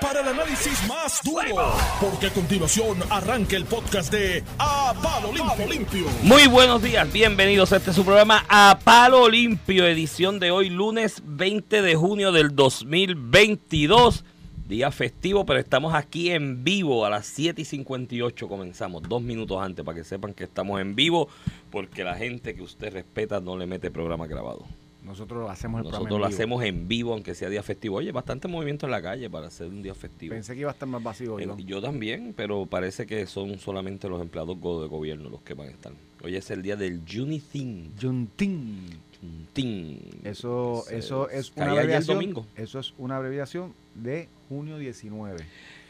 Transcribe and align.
para 0.00 0.20
el 0.20 0.28
análisis 0.28 0.88
más 0.88 1.20
duro, 1.22 1.74
porque 2.00 2.28
a 2.28 2.30
continuación 2.30 2.96
arranca 3.10 3.54
el 3.54 3.66
podcast 3.66 4.10
de 4.10 4.42
A 4.58 4.94
Palo 5.02 5.30
Limpio. 5.30 6.06
Muy 6.22 6.46
buenos 6.46 6.82
días, 6.82 7.12
bienvenidos 7.12 7.70
a 7.74 7.76
este 7.76 7.92
su 7.92 8.02
programa 8.02 8.46
A 8.48 8.78
Palo 8.82 9.28
Limpio, 9.28 9.86
edición 9.86 10.38
de 10.38 10.50
hoy, 10.50 10.70
lunes 10.70 11.20
20 11.26 11.82
de 11.82 11.94
junio 11.94 12.32
del 12.32 12.56
2022. 12.56 14.24
Día 14.68 14.90
festivo, 14.90 15.44
pero 15.44 15.60
estamos 15.60 15.92
aquí 15.92 16.30
en 16.30 16.64
vivo 16.64 17.04
a 17.04 17.10
las 17.10 17.26
7 17.26 17.60
y 17.60 17.66
58. 17.66 18.48
Comenzamos 18.48 19.02
dos 19.02 19.20
minutos 19.20 19.60
antes 19.60 19.84
para 19.84 19.98
que 19.98 20.04
sepan 20.04 20.32
que 20.32 20.44
estamos 20.44 20.80
en 20.80 20.94
vivo, 20.94 21.28
porque 21.70 22.04
la 22.04 22.14
gente 22.14 22.54
que 22.54 22.62
usted 22.62 22.90
respeta 22.90 23.38
no 23.38 23.58
le 23.58 23.66
mete 23.66 23.90
programa 23.90 24.26
grabado. 24.26 24.64
Nosotros 25.04 25.40
lo 25.40 25.50
hacemos 25.50 25.80
el 25.84 25.90
Nosotros 25.90 26.20
lo 26.20 26.26
hacemos 26.26 26.62
en 26.64 26.86
vivo, 26.86 27.12
aunque 27.12 27.34
sea 27.34 27.48
día 27.48 27.62
festivo. 27.62 27.96
Oye, 27.96 28.12
bastante 28.12 28.46
movimiento 28.46 28.86
en 28.86 28.92
la 28.92 29.02
calle 29.02 29.28
para 29.28 29.48
hacer 29.48 29.66
un 29.66 29.82
día 29.82 29.94
festivo. 29.94 30.32
Pensé 30.32 30.54
que 30.54 30.60
iba 30.60 30.70
a 30.70 30.72
estar 30.74 30.88
más 30.88 31.02
vacío. 31.02 31.38
Eh, 31.40 31.44
Yo. 31.46 31.56
yo 31.58 31.82
también, 31.82 32.32
pero 32.36 32.66
parece 32.66 33.04
que 33.04 33.26
son 33.26 33.58
solamente 33.58 34.08
los 34.08 34.20
empleados 34.22 34.56
de 34.60 34.86
gobierno 34.88 35.28
los 35.28 35.42
que 35.42 35.54
van 35.54 35.68
a 35.68 35.70
estar. 35.72 35.92
Hoy 36.22 36.36
es 36.36 36.48
el 36.52 36.62
día 36.62 36.76
del 36.76 37.02
Juneteenth. 37.10 38.00
Juntín. 38.00 38.86
Juneteenth. 39.20 40.24
Eso, 40.24 40.84
eso 40.88 41.28
es 41.30 41.52
una 41.56 41.72
abreviación. 41.72 42.16
domingo. 42.18 42.46
Eso 42.56 42.78
es 42.78 42.94
una 42.98 43.16
abreviación 43.16 43.72
de 43.96 44.28
junio 44.48 44.78
19. 44.78 45.38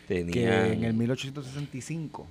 Que 0.08 0.24
Tenían- 0.24 0.72
en 0.72 0.84
el 0.84 0.94
1865 0.94 2.26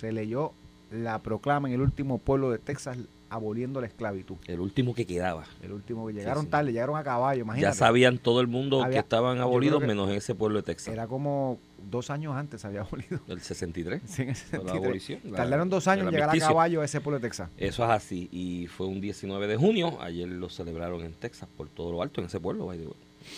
se 0.00 0.12
leyó 0.12 0.52
la 0.90 1.18
proclama 1.20 1.68
en 1.68 1.74
el 1.74 1.80
último 1.80 2.18
pueblo 2.18 2.50
de 2.50 2.58
Texas 2.58 2.98
aboliendo 3.30 3.80
la 3.80 3.86
esclavitud. 3.86 4.36
el 4.46 4.60
último 4.60 4.94
que 4.94 5.06
quedaba. 5.06 5.44
El 5.62 5.72
último 5.72 6.06
que 6.06 6.12
llegaron 6.14 6.44
sí. 6.44 6.50
tarde, 6.50 6.72
llegaron 6.72 6.96
a 6.96 7.02
caballo, 7.04 7.42
imagínate. 7.42 7.72
Ya 7.72 7.78
sabían 7.78 8.18
todo 8.18 8.40
el 8.40 8.46
mundo 8.46 8.84
que 8.90 8.98
estaban 8.98 9.38
abolidos, 9.38 9.80
que 9.80 9.86
menos 9.86 10.08
en 10.08 10.16
ese 10.16 10.34
pueblo 10.34 10.58
de 10.58 10.62
Texas. 10.64 10.92
Era 10.94 11.06
como 11.06 11.58
dos 11.90 12.10
años 12.10 12.34
antes 12.34 12.60
se 12.62 12.66
había 12.66 12.80
abolido. 12.82 13.20
El 13.28 13.40
63. 13.40 14.02
Sí, 14.06 14.22
en 14.22 14.28
el 14.30 14.34
fue 14.34 14.58
la 14.58 14.64
63. 14.64 14.82
abolición, 14.84 15.20
la- 15.24 15.36
Tardaron 15.36 15.68
dos 15.70 15.86
años 15.88 16.06
en 16.06 16.12
llegar 16.12 16.30
a 16.30 16.38
caballo 16.38 16.80
a 16.80 16.84
ese 16.84 17.00
pueblo 17.00 17.18
de 17.18 17.22
Texas. 17.28 17.50
Eso 17.56 17.84
es 17.84 17.90
así. 17.90 18.28
Y 18.32 18.66
fue 18.66 18.86
un 18.86 19.00
19 19.00 19.46
de 19.46 19.56
junio. 19.56 20.00
Ayer 20.00 20.28
lo 20.28 20.48
celebraron 20.48 21.02
en 21.02 21.12
Texas 21.12 21.48
por 21.56 21.68
todo 21.68 21.92
lo 21.92 22.02
alto, 22.02 22.20
en 22.20 22.26
ese 22.28 22.40
pueblo. 22.40 22.72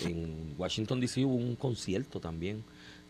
En 0.04 0.54
Washington, 0.56 1.00
D.C. 1.00 1.24
hubo 1.24 1.34
un 1.34 1.56
concierto 1.56 2.20
también 2.20 2.62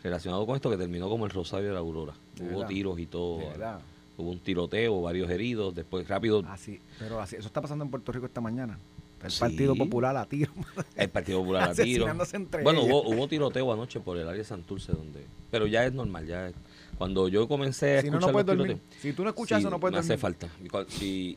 relacionado 0.02 0.46
con 0.46 0.56
esto 0.56 0.70
que 0.70 0.76
terminó 0.78 1.08
como 1.10 1.26
el 1.26 1.30
Rosario 1.30 1.68
de 1.68 1.74
la 1.74 1.80
Aurora. 1.80 2.14
De 2.36 2.44
Hubo 2.44 2.50
verdad. 2.60 2.68
tiros 2.68 2.98
y 2.98 3.06
todo. 3.06 3.38
De 3.38 3.46
verdad. 3.48 3.80
Hubo 4.20 4.30
un 4.30 4.38
tiroteo, 4.40 5.02
varios 5.02 5.30
heridos. 5.30 5.74
Después, 5.74 6.06
rápido, 6.08 6.44
Así, 6.48 6.80
pero 6.98 7.20
así, 7.20 7.36
eso 7.36 7.46
está 7.46 7.60
pasando 7.60 7.84
en 7.84 7.90
Puerto 7.90 8.12
Rico 8.12 8.26
esta 8.26 8.40
mañana. 8.40 8.78
El 9.24 9.30
Sí. 9.30 9.40
Partido 9.40 9.74
Popular 9.74 10.16
a 10.16 10.24
tiro. 10.26 10.50
el 10.96 11.08
Partido 11.10 11.40
Popular 11.40 11.70
a 11.70 11.74
tiro. 11.74 12.06
Entre 12.32 12.62
Bueno, 12.62 12.80
ellas. 12.80 12.92
hubo, 12.92 13.08
hubo 13.10 13.28
tiroteo 13.28 13.70
anoche 13.72 14.00
por 14.00 14.16
el 14.16 14.26
área 14.26 14.38
de 14.38 14.44
Santurce, 14.44 14.92
donde. 14.92 15.26
Pero 15.50 15.66
ya 15.66 15.84
es 15.84 15.92
normal. 15.92 16.26
ya 16.26 16.48
es- 16.48 16.54
Cuando 16.96 17.28
yo 17.28 17.46
comencé 17.48 17.98
a 17.98 18.00
Si 18.02 18.10
no, 18.10 18.16
escuchar 18.18 18.28
no 18.28 18.32
puedes 18.32 18.58
los 18.58 18.66
tiroteos, 18.66 19.00
Si 19.02 19.12
tú 19.12 19.22
no 19.24 19.28
escuchas 19.30 19.60
eso, 19.60 19.70
no 19.70 19.78
puedes 19.80 19.94
me 19.94 19.98
hace 20.00 20.16
dormir. 20.16 20.20
falta. 20.20 20.48
Y 20.64 20.68
cua- 20.68 20.86
si- 20.88 21.36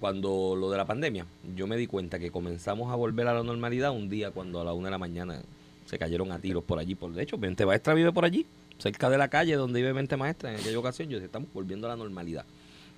cuando 0.00 0.54
lo 0.56 0.70
de 0.70 0.76
la 0.76 0.84
pandemia, 0.86 1.26
yo 1.56 1.66
me 1.66 1.76
di 1.76 1.86
cuenta 1.86 2.18
que 2.18 2.30
comenzamos 2.30 2.90
a 2.92 2.94
volver 2.94 3.26
a 3.28 3.34
la 3.34 3.42
normalidad 3.42 3.90
un 3.90 4.08
día 4.08 4.30
cuando 4.30 4.60
a 4.60 4.64
la 4.64 4.72
una 4.72 4.86
de 4.88 4.90
la 4.92 4.98
mañana 4.98 5.42
se 5.86 5.98
cayeron 5.98 6.30
a 6.32 6.38
tiros 6.38 6.62
por 6.64 6.78
allí. 6.78 6.94
Por, 6.94 7.12
de 7.12 7.22
hecho, 7.22 7.36
Mente 7.36 7.66
Maestra 7.66 7.94
vive 7.94 8.12
por 8.12 8.24
allí, 8.24 8.46
cerca 8.78 9.10
de 9.10 9.18
la 9.18 9.28
calle 9.28 9.54
donde 9.54 9.80
vive 9.80 9.92
Mente 9.92 10.16
Maestra. 10.16 10.52
En 10.52 10.60
aquella 10.60 10.78
ocasión, 10.78 11.08
yo 11.08 11.16
dije, 11.18 11.26
estamos 11.26 11.52
volviendo 11.52 11.86
a 11.86 11.90
la 11.90 11.96
normalidad. 11.96 12.44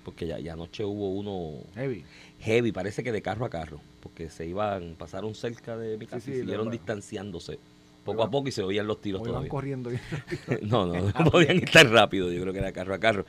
Porque 0.04 0.26
ya, 0.26 0.38
ya 0.38 0.54
anoche 0.54 0.84
hubo 0.84 1.10
uno 1.10 1.62
Heavy. 1.74 2.04
heavy, 2.40 2.72
parece 2.72 3.02
que 3.02 3.12
de 3.12 3.22
carro 3.22 3.44
a 3.44 3.50
carro. 3.50 3.80
Porque 4.02 4.30
se 4.30 4.46
iban, 4.46 4.94
pasaron 4.96 5.34
cerca 5.34 5.76
de 5.76 5.98
mi 5.98 6.06
casa 6.06 6.20
sí, 6.20 6.32
y 6.32 6.40
siguieron 6.40 6.70
distanciándose 6.70 7.58
poco 8.04 8.22
a 8.22 8.30
poco 8.30 8.48
y 8.48 8.52
se 8.52 8.62
oían 8.62 8.86
los 8.86 9.00
tiros 9.00 9.22
todavía. 9.22 9.48
corriendo. 9.48 9.90
No, 10.62 10.86
no, 10.86 10.94
no 10.94 11.12
podían 11.30 11.58
estar 11.58 11.88
rápido, 11.88 12.30
yo 12.32 12.40
creo 12.40 12.52
que 12.52 12.58
era 12.58 12.72
carro 12.72 12.94
a 12.94 12.98
carro. 12.98 13.26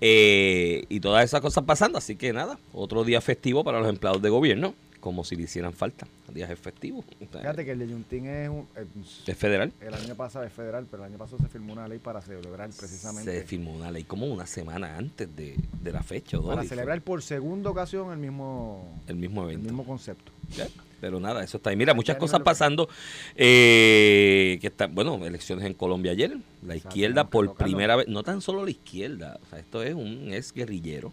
Eh, 0.00 0.84
y 0.88 1.00
todas 1.00 1.24
esas 1.24 1.40
cosas 1.40 1.64
pasando, 1.64 1.98
así 1.98 2.16
que 2.16 2.32
nada, 2.32 2.58
otro 2.72 3.04
día 3.04 3.20
festivo 3.20 3.64
para 3.64 3.80
los 3.80 3.88
empleados 3.88 4.22
de 4.22 4.30
gobierno, 4.30 4.74
como 5.02 5.24
si 5.24 5.34
le 5.36 5.42
hicieran 5.42 5.72
falta. 5.74 6.06
Días 6.32 6.48
es 6.48 6.58
festivo. 6.58 7.04
Fíjate 7.30 7.64
que 7.66 7.72
el 7.72 7.80
de 7.80 7.88
Yuntín 7.88 8.26
es 8.26 8.48
un. 8.48 8.66
eh, 8.76 8.86
Es 9.26 9.36
federal. 9.36 9.70
el 9.80 9.92
año 9.92 10.14
pasado 10.14 10.46
es 10.46 10.52
federal, 10.52 10.86
pero 10.90 11.04
el 11.04 11.10
año 11.10 11.18
pasado 11.18 11.38
se 11.42 11.48
firmó 11.48 11.72
una 11.74 11.86
ley 11.88 11.98
para 11.98 12.22
celebrar 12.22 12.70
precisamente. 12.70 13.30
Se 13.40 13.44
firmó 13.44 13.74
una 13.74 13.90
ley 13.90 14.04
como 14.04 14.26
una 14.26 14.46
semana 14.46 14.96
antes 14.96 15.28
de, 15.36 15.56
de 15.82 15.92
la 15.92 16.02
fecha. 16.02 16.38
¿o 16.38 16.46
para 16.46 16.62
celebrar 16.64 17.02
por 17.02 17.20
segunda 17.22 17.68
ocasión 17.68 18.12
el 18.12 18.18
mismo, 18.18 18.98
el 19.08 19.16
mismo 19.16 19.42
el 19.42 19.48
evento. 19.50 19.64
mismo 19.68 19.84
concepto. 19.84 20.32
Ya, 20.56 20.68
Pero 21.00 21.18
nada, 21.20 21.42
eso 21.42 21.56
está 21.58 21.70
ahí. 21.70 21.76
Mira, 21.76 21.92
muchas 21.94 22.16
cosas 22.16 22.40
pasando. 22.40 22.88
eh, 23.36 24.58
que 24.60 24.68
están, 24.68 24.94
bueno, 24.94 25.24
elecciones 25.26 25.66
en 25.66 25.74
Colombia 25.74 26.12
ayer. 26.12 26.36
La 26.64 26.76
izquierda 26.76 27.28
por 27.28 27.54
primera 27.56 27.96
vez, 27.96 28.06
no 28.08 28.22
tan 28.22 28.40
solo 28.40 28.64
la 28.64 28.70
izquierda, 28.70 29.38
o 29.44 29.50
sea, 29.50 29.58
esto 29.58 29.82
es 29.82 29.94
un 29.94 30.32
ex 30.32 30.52
guerrillero 30.54 31.12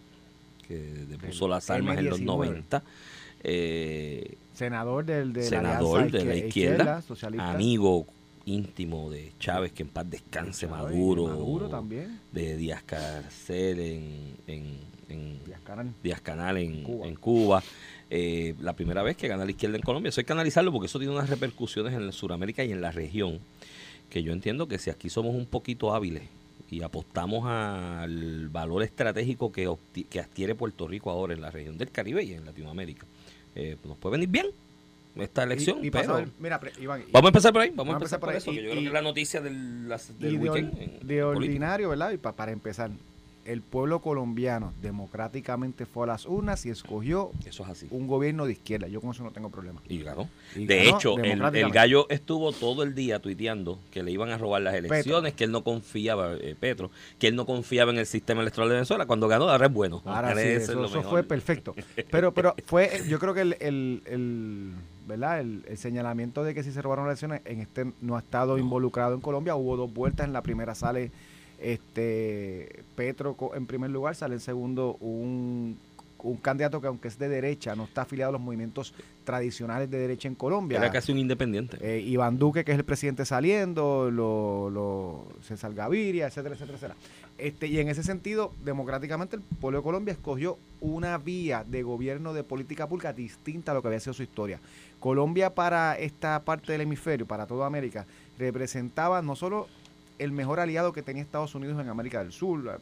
que 0.68 0.76
depuso 1.08 1.46
El 1.46 1.50
las 1.50 1.68
armas 1.68 1.98
en 1.98 2.08
los 2.08 2.20
M19. 2.20 2.24
90. 2.24 2.82
Eh, 3.42 4.36
Senador 4.54 5.04
del, 5.04 5.32
de 5.32 5.42
senador 5.44 6.10
la 6.12 6.18
de 6.18 6.24
la 6.24 6.36
izquierda, 6.36 7.02
socialista. 7.02 7.52
amigo 7.52 8.06
íntimo 8.46 9.10
de 9.10 9.32
Chávez, 9.38 9.72
que 9.72 9.82
en 9.84 9.88
paz 9.90 10.08
descanse, 10.10 10.66
Chávez, 10.66 10.82
Maduro, 10.94 11.26
Maduro 11.28 11.68
también. 11.68 12.20
de 12.32 12.56
Díaz 12.56 12.82
Carcel 12.82 13.78
en, 13.80 14.36
en, 14.46 14.78
en 15.08 15.44
Díaz 15.44 15.60
Canal. 15.62 15.92
Díaz 16.02 16.20
Canal 16.20 16.56
en 16.58 16.82
Cuba. 16.82 17.06
en 17.06 17.14
Cuba. 17.16 17.62
Eh, 18.10 18.54
la 18.60 18.72
primera 18.74 19.02
vez 19.02 19.16
que 19.16 19.28
gana 19.28 19.44
la 19.44 19.50
izquierda 19.52 19.76
en 19.76 19.82
Colombia. 19.82 20.08
Eso 20.08 20.20
hay 20.20 20.24
que 20.24 20.32
analizarlo 20.32 20.72
porque 20.72 20.86
eso 20.86 20.98
tiene 20.98 21.14
unas 21.14 21.30
repercusiones 21.30 21.94
en 21.94 22.10
Sudamérica 22.12 22.64
y 22.64 22.72
en 22.72 22.80
la 22.80 22.90
región. 22.90 23.38
Que 24.08 24.22
yo 24.24 24.32
entiendo 24.32 24.66
que 24.66 24.78
si 24.78 24.90
aquí 24.90 25.08
somos 25.10 25.34
un 25.36 25.46
poquito 25.46 25.94
hábiles 25.94 26.24
y 26.70 26.82
apostamos 26.82 27.46
al 27.46 28.48
valor 28.48 28.82
estratégico 28.82 29.50
que, 29.50 29.68
que 30.08 30.20
adquiere 30.20 30.54
Puerto 30.54 30.86
Rico 30.86 31.10
ahora 31.10 31.34
en 31.34 31.40
la 31.40 31.50
región 31.50 31.76
del 31.76 31.90
Caribe 31.90 32.22
y 32.22 32.32
en 32.34 32.44
Latinoamérica, 32.44 33.06
eh, 33.56 33.76
nos 33.84 33.96
puede 33.98 34.12
venir 34.12 34.28
bien 34.28 34.46
esta 35.16 35.42
elección. 35.42 35.82
Y, 35.82 35.88
y 35.88 35.90
pero- 35.90 36.02
pasado 36.04 36.18
el- 36.20 36.30
mira, 36.38 36.60
pre- 36.60 36.72
Iván, 36.80 37.00
y- 37.06 37.10
Vamos 37.10 37.26
a 37.26 37.30
empezar 37.30 37.52
por 37.52 37.62
ahí, 37.62 37.70
vamos, 37.74 37.94
a 37.94 37.96
empezar 37.96 38.20
por, 38.20 38.32
eso, 38.34 38.50
ahí. 38.50 38.56
que 38.58 38.62
yo 38.62 38.70
creo 38.70 38.80
que 38.82 38.86
es 38.86 38.92
la 38.92 39.02
noticia 39.02 39.40
del, 39.40 39.88
las- 39.88 40.16
del 40.18 40.34
y 40.34 40.38
de, 40.38 40.48
or- 40.48 40.54
weekend. 40.56 40.78
en 40.78 40.90
de 40.90 40.98
política. 40.98 41.26
ordinario, 41.26 41.88
¿verdad? 41.88 42.12
Y 42.12 42.16
pa- 42.18 42.32
para 42.32 42.52
empezar, 42.52 42.90
el 43.44 43.62
pueblo 43.62 44.00
colombiano 44.00 44.72
democráticamente 44.82 45.86
fue 45.86 46.04
a 46.04 46.08
las 46.08 46.26
urnas 46.26 46.64
y 46.66 46.70
escogió 46.70 47.30
Eso 47.44 47.62
es 47.64 47.68
así. 47.70 47.86
un 47.90 48.06
gobierno 48.06 48.46
de 48.46 48.52
izquierda. 48.52 48.86
Yo 48.88 49.00
con 49.00 49.10
eso 49.10 49.22
no 49.22 49.30
tengo 49.30 49.50
problema. 49.50 49.80
Y 49.88 50.02
ganó. 50.02 50.28
Y 50.54 50.66
de 50.66 50.84
ganó 50.84 50.96
hecho, 50.96 51.18
el, 51.18 51.70
gallo 51.70 52.06
estuvo 52.10 52.52
todo 52.52 52.82
el 52.82 52.94
día 52.94 53.18
tuiteando 53.20 53.78
que 53.90 54.02
le 54.02 54.12
iban 54.12 54.30
a 54.30 54.38
robar 54.38 54.62
las 54.62 54.74
elecciones, 54.74 55.34
que 55.34 55.44
él 55.44 55.52
no 55.52 55.64
confiaba, 55.64 56.34
eh, 56.34 56.54
Petro, 56.58 56.90
que 57.18 57.28
él 57.28 57.36
no 57.36 57.46
confiaba 57.46 57.90
en 57.90 57.98
el 57.98 58.06
sistema 58.06 58.42
electoral 58.42 58.68
de 58.68 58.74
Venezuela. 58.76 59.06
Cuando 59.06 59.28
ganó, 59.28 59.48
ahora 59.48 59.66
es 59.66 59.72
bueno. 59.72 60.02
Ahora 60.04 60.34
sí, 60.34 60.40
eso, 60.48 60.74
lo 60.74 60.86
eso 60.86 60.96
mejor. 60.98 61.10
fue 61.10 61.22
perfecto. 61.24 61.74
Pero, 62.10 62.32
pero 62.32 62.54
fue, 62.66 63.02
yo 63.08 63.18
creo 63.18 63.34
que 63.34 63.40
el, 63.42 63.56
el, 63.60 64.02
el- 64.06 64.74
¿verdad? 65.06 65.40
El, 65.40 65.64
el 65.66 65.76
señalamiento 65.76 66.44
de 66.44 66.54
que 66.54 66.62
si 66.62 66.70
se 66.70 66.80
robaron 66.82 67.06
las 67.08 67.20
elecciones, 67.20 67.40
en 67.44 67.60
este 67.60 67.92
no 68.00 68.16
ha 68.16 68.20
estado 68.20 68.58
involucrado 68.58 69.14
en 69.14 69.20
Colombia. 69.20 69.56
Hubo 69.56 69.76
dos 69.76 69.92
vueltas. 69.92 70.26
En 70.26 70.32
la 70.32 70.42
primera 70.42 70.74
sale 70.74 71.10
este 71.60 72.84
Petro 72.96 73.36
en 73.54 73.66
primer 73.66 73.90
lugar, 73.90 74.14
sale 74.14 74.34
en 74.34 74.40
segundo 74.40 74.96
un, 75.00 75.78
un 76.22 76.36
candidato 76.36 76.80
que 76.80 76.86
aunque 76.86 77.08
es 77.08 77.18
de 77.18 77.28
derecha, 77.28 77.74
no 77.74 77.84
está 77.84 78.02
afiliado 78.02 78.30
a 78.30 78.32
los 78.32 78.40
movimientos 78.40 78.94
tradicionales 79.24 79.90
de 79.90 79.98
derecha 79.98 80.28
en 80.28 80.34
Colombia. 80.34 80.78
Era 80.78 80.90
casi 80.90 81.12
un 81.12 81.18
independiente. 81.18 81.78
Eh, 81.80 82.00
Iván 82.00 82.38
Duque, 82.38 82.64
que 82.64 82.72
es 82.72 82.78
el 82.78 82.84
presidente 82.84 83.24
saliendo, 83.24 84.10
lo, 84.10 84.70
lo, 84.70 85.26
César 85.42 85.74
Gaviria, 85.74 86.26
etcétera, 86.26 86.54
etcétera, 86.54 86.76
etcétera. 86.76 86.96
Este, 87.38 87.68
y 87.68 87.78
en 87.78 87.88
ese 87.88 88.02
sentido, 88.02 88.52
democráticamente 88.64 89.36
el 89.36 89.42
pueblo 89.42 89.78
de 89.78 89.84
Colombia 89.84 90.12
escogió 90.12 90.58
una 90.80 91.16
vía 91.16 91.64
de 91.66 91.82
gobierno 91.82 92.34
de 92.34 92.44
política 92.44 92.86
pública 92.86 93.12
distinta 93.12 93.72
a 93.72 93.74
lo 93.74 93.82
que 93.82 93.88
había 93.88 94.00
sido 94.00 94.14
su 94.14 94.22
historia. 94.22 94.60
Colombia 94.98 95.54
para 95.54 95.98
esta 95.98 96.44
parte 96.44 96.72
del 96.72 96.82
hemisferio, 96.82 97.26
para 97.26 97.46
toda 97.46 97.66
América, 97.66 98.06
representaba 98.38 99.22
no 99.22 99.36
solo 99.36 99.68
el 100.20 100.32
mejor 100.32 100.60
aliado 100.60 100.92
que 100.92 101.02
tenía 101.02 101.22
Estados 101.22 101.54
Unidos 101.54 101.80
en 101.80 101.88
América 101.88 102.22
del 102.22 102.30
Sur, 102.30 102.78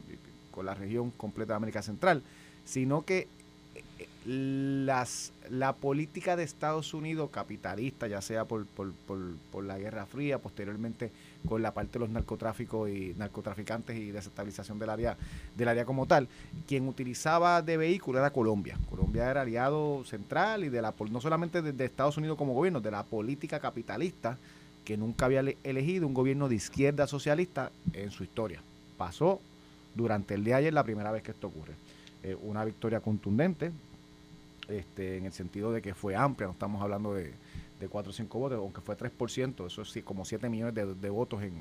con 0.50 0.66
la 0.66 0.74
región 0.74 1.12
completa 1.12 1.52
de 1.52 1.56
América 1.58 1.82
Central, 1.82 2.22
sino 2.64 3.02
que 3.02 3.28
eh, 3.76 4.08
las, 4.26 5.32
la 5.48 5.72
política 5.74 6.34
de 6.34 6.42
Estados 6.42 6.94
Unidos 6.94 7.30
capitalista, 7.30 8.08
ya 8.08 8.20
sea 8.20 8.44
por, 8.44 8.66
por, 8.66 8.92
por, 8.92 9.18
por 9.52 9.62
la 9.62 9.78
Guerra 9.78 10.04
Fría, 10.04 10.38
posteriormente 10.40 11.12
con 11.48 11.62
la 11.62 11.72
parte 11.72 11.92
de 11.92 11.98
los 12.00 12.10
narcotráficos 12.10 12.90
y 12.90 13.14
narcotraficantes 13.16 13.96
y 13.96 14.10
desestabilización 14.10 14.80
del 14.80 14.90
área, 14.90 15.16
del 15.56 15.68
área 15.68 15.84
como 15.84 16.06
tal, 16.06 16.26
quien 16.66 16.88
utilizaba 16.88 17.62
de 17.62 17.76
vehículo 17.76 18.18
era 18.18 18.32
Colombia. 18.32 18.76
Colombia 18.90 19.30
era 19.30 19.42
aliado 19.42 20.04
central 20.04 20.64
y 20.64 20.70
de 20.70 20.82
la 20.82 20.92
no 21.08 21.20
solamente 21.20 21.62
de, 21.62 21.72
de 21.72 21.84
Estados 21.84 22.16
Unidos 22.16 22.36
como 22.36 22.52
gobierno, 22.52 22.80
de 22.80 22.90
la 22.90 23.04
política 23.04 23.60
capitalista 23.60 24.38
que 24.88 24.96
nunca 24.96 25.26
había 25.26 25.40
ele- 25.40 25.58
elegido 25.64 26.06
un 26.06 26.14
gobierno 26.14 26.48
de 26.48 26.54
izquierda 26.54 27.06
socialista 27.06 27.70
en 27.92 28.10
su 28.10 28.24
historia. 28.24 28.62
Pasó 28.96 29.38
durante 29.94 30.32
el 30.32 30.44
día 30.44 30.54
de 30.54 30.60
ayer 30.60 30.72
la 30.72 30.82
primera 30.82 31.12
vez 31.12 31.22
que 31.22 31.32
esto 31.32 31.48
ocurre. 31.48 31.74
Eh, 32.22 32.34
una 32.40 32.64
victoria 32.64 33.00
contundente, 33.00 33.70
este, 34.66 35.18
en 35.18 35.26
el 35.26 35.32
sentido 35.34 35.72
de 35.72 35.82
que 35.82 35.92
fue 35.92 36.16
amplia, 36.16 36.46
no 36.46 36.54
estamos 36.54 36.80
hablando 36.80 37.12
de, 37.12 37.34
de 37.78 37.86
4 37.88 38.08
o 38.08 38.14
5 38.14 38.38
votos, 38.38 38.58
aunque 38.58 38.80
fue 38.80 38.96
3%, 38.96 39.66
eso 39.66 39.82
es 39.82 40.04
como 40.04 40.24
7 40.24 40.48
millones 40.48 40.74
de, 40.74 41.10
votos 41.10 41.42
en, 41.42 41.52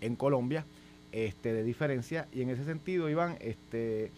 en 0.00 0.16
Colombia 0.16 0.64
este, 1.12 1.52
de 1.52 1.62
diferencia. 1.62 2.26
Y 2.32 2.42
en 2.42 2.50
ese 2.50 2.64
sentido, 2.64 3.08
Iván, 3.08 3.36
este, 3.38 4.10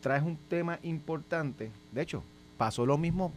traes 0.00 0.24
un 0.24 0.36
tema 0.36 0.80
importante. 0.82 1.70
De 1.92 2.02
hecho, 2.02 2.24
pasó 2.56 2.84
lo 2.86 2.98
mismo. 2.98 3.32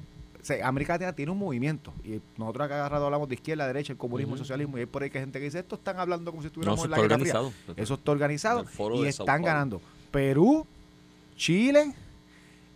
América 0.64 0.94
Latina 0.94 1.14
tiene 1.14 1.32
un 1.32 1.40
movimiento 1.40 1.94
y 2.04 2.22
nosotros 2.38 2.66
acá 2.66 2.76
agarrado 2.76 3.06
hablamos 3.06 3.30
de 3.30 3.36
izquierda, 3.36 3.68
derecha, 3.68 3.94
el 3.94 3.98
comunismo, 3.98 4.34
el 4.34 4.40
socialismo 4.40 4.78
y 4.78 4.82
hay 4.82 4.86
por 4.86 5.04
ahí 5.04 5.10
que 5.10 5.18
hay 5.18 5.24
gente 5.24 5.40
que 5.40 5.46
dice 5.46 5.60
esto 5.60 5.76
están 5.76 6.00
hablando 6.00 6.32
como 6.32 6.42
si 6.42 6.48
estuviéramos 6.48 6.84
en 6.84 6.92
la 6.92 7.00
guerra 7.00 7.20
fría. 7.20 7.42
Eso 7.76 7.94
está 7.96 8.12
organizado 8.12 8.66
y 8.96 9.06
están 9.06 9.42
ganando. 9.44 9.82
Perú, 10.12 10.66
Chile, 11.36 11.94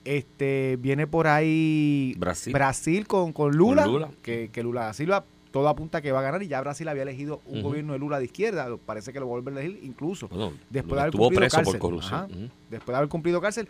este 0.06 0.78
viene 0.80 1.08
por 1.08 1.28
ahí 1.28 2.16
Brasil, 2.18 2.54
Brasil 2.54 3.08
con, 3.08 3.34
con 3.34 3.56
Lula, 3.56 4.10
Que, 4.22 4.50
que 4.52 4.64
Lula 4.64 4.94
Silva 4.94 5.26
todo 5.56 5.70
apunta 5.70 6.02
que 6.02 6.12
va 6.12 6.20
a 6.20 6.22
ganar 6.22 6.44
y 6.44 6.50
ya 6.50 6.60
Brasil 6.60 6.86
había 6.90 7.04
elegido 7.04 7.40
un 7.46 7.62
gobierno 7.62 7.94
de 7.94 8.00
Lula 8.00 8.20
de 8.20 8.26
izquierda, 8.26 8.68
parece 8.86 9.14
que 9.14 9.22
lo 9.22 9.26
vuelve 9.26 9.52
a 9.52 9.64
elegir 9.64 9.80
incluso 9.84 10.28
después 10.70 10.96
de 10.96 11.02
haber 11.02 11.14
cumplido 11.14 11.50
cárcel. 11.50 12.52
después 12.70 12.94
de 12.94 12.98
haber 12.98 13.08
cumplido 13.10 13.40
cárcel, 13.40 13.70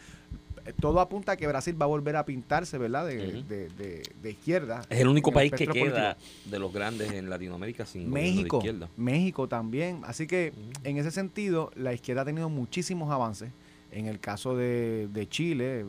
todo 0.73 0.99
apunta 0.99 1.33
a 1.33 1.37
que 1.37 1.47
Brasil 1.47 1.79
va 1.79 1.85
a 1.85 1.87
volver 1.87 2.15
a 2.15 2.25
pintarse, 2.25 2.77
¿verdad? 2.77 3.07
De, 3.07 4.03
izquierda. 4.23 4.81
Es 4.89 4.99
el 4.99 5.07
único 5.07 5.31
país 5.31 5.51
que 5.51 5.67
queda 5.67 6.17
de 6.45 6.59
los 6.59 6.73
grandes 6.73 7.11
en 7.11 7.29
Latinoamérica 7.29 7.85
sin 7.85 8.09
México, 8.09 8.57
de 8.57 8.67
izquierda. 8.67 8.89
México 8.97 9.47
también. 9.47 10.01
Así 10.05 10.27
que 10.27 10.53
en 10.83 10.97
ese 10.97 11.11
sentido, 11.11 11.71
la 11.75 11.93
izquierda 11.93 12.23
ha 12.23 12.25
tenido 12.25 12.49
muchísimos 12.49 13.11
avances. 13.11 13.51
En 13.91 14.07
el 14.07 14.19
caso 14.19 14.57
de, 14.57 15.27
Chile, 15.29 15.85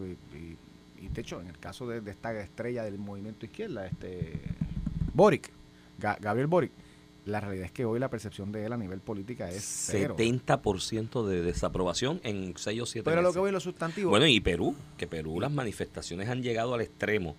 y, 1.00 1.08
de 1.08 1.20
hecho, 1.20 1.40
en 1.40 1.48
el 1.48 1.58
caso 1.58 1.88
de, 1.88 2.08
esta 2.10 2.38
estrella 2.38 2.84
del 2.84 2.98
movimiento 2.98 3.46
izquierda, 3.46 3.86
este 3.86 4.40
Boric, 5.12 5.50
Gabriel 5.98 6.46
Boric, 6.46 6.72
la 7.26 7.40
realidad 7.40 7.66
es 7.66 7.72
que 7.72 7.84
hoy 7.84 7.98
la 7.98 8.08
percepción 8.08 8.52
de 8.52 8.64
él 8.64 8.72
a 8.72 8.76
nivel 8.76 9.00
política 9.00 9.50
es 9.50 9.90
70% 9.92 11.26
de 11.26 11.42
desaprobación 11.42 12.20
en 12.22 12.54
6 12.56 12.80
o 12.80 12.86
7 12.86 13.10
Pero 13.10 13.20
lo 13.20 13.32
que 13.32 13.40
voy 13.40 13.48
a 13.48 13.52
los 13.52 13.64
sustantivos. 13.64 14.10
Bueno, 14.10 14.26
y 14.26 14.38
Perú, 14.38 14.76
que 14.96 15.08
Perú 15.08 15.40
las 15.40 15.50
manifestaciones 15.50 16.28
han 16.28 16.42
llegado 16.42 16.74
al 16.74 16.82
extremo 16.82 17.36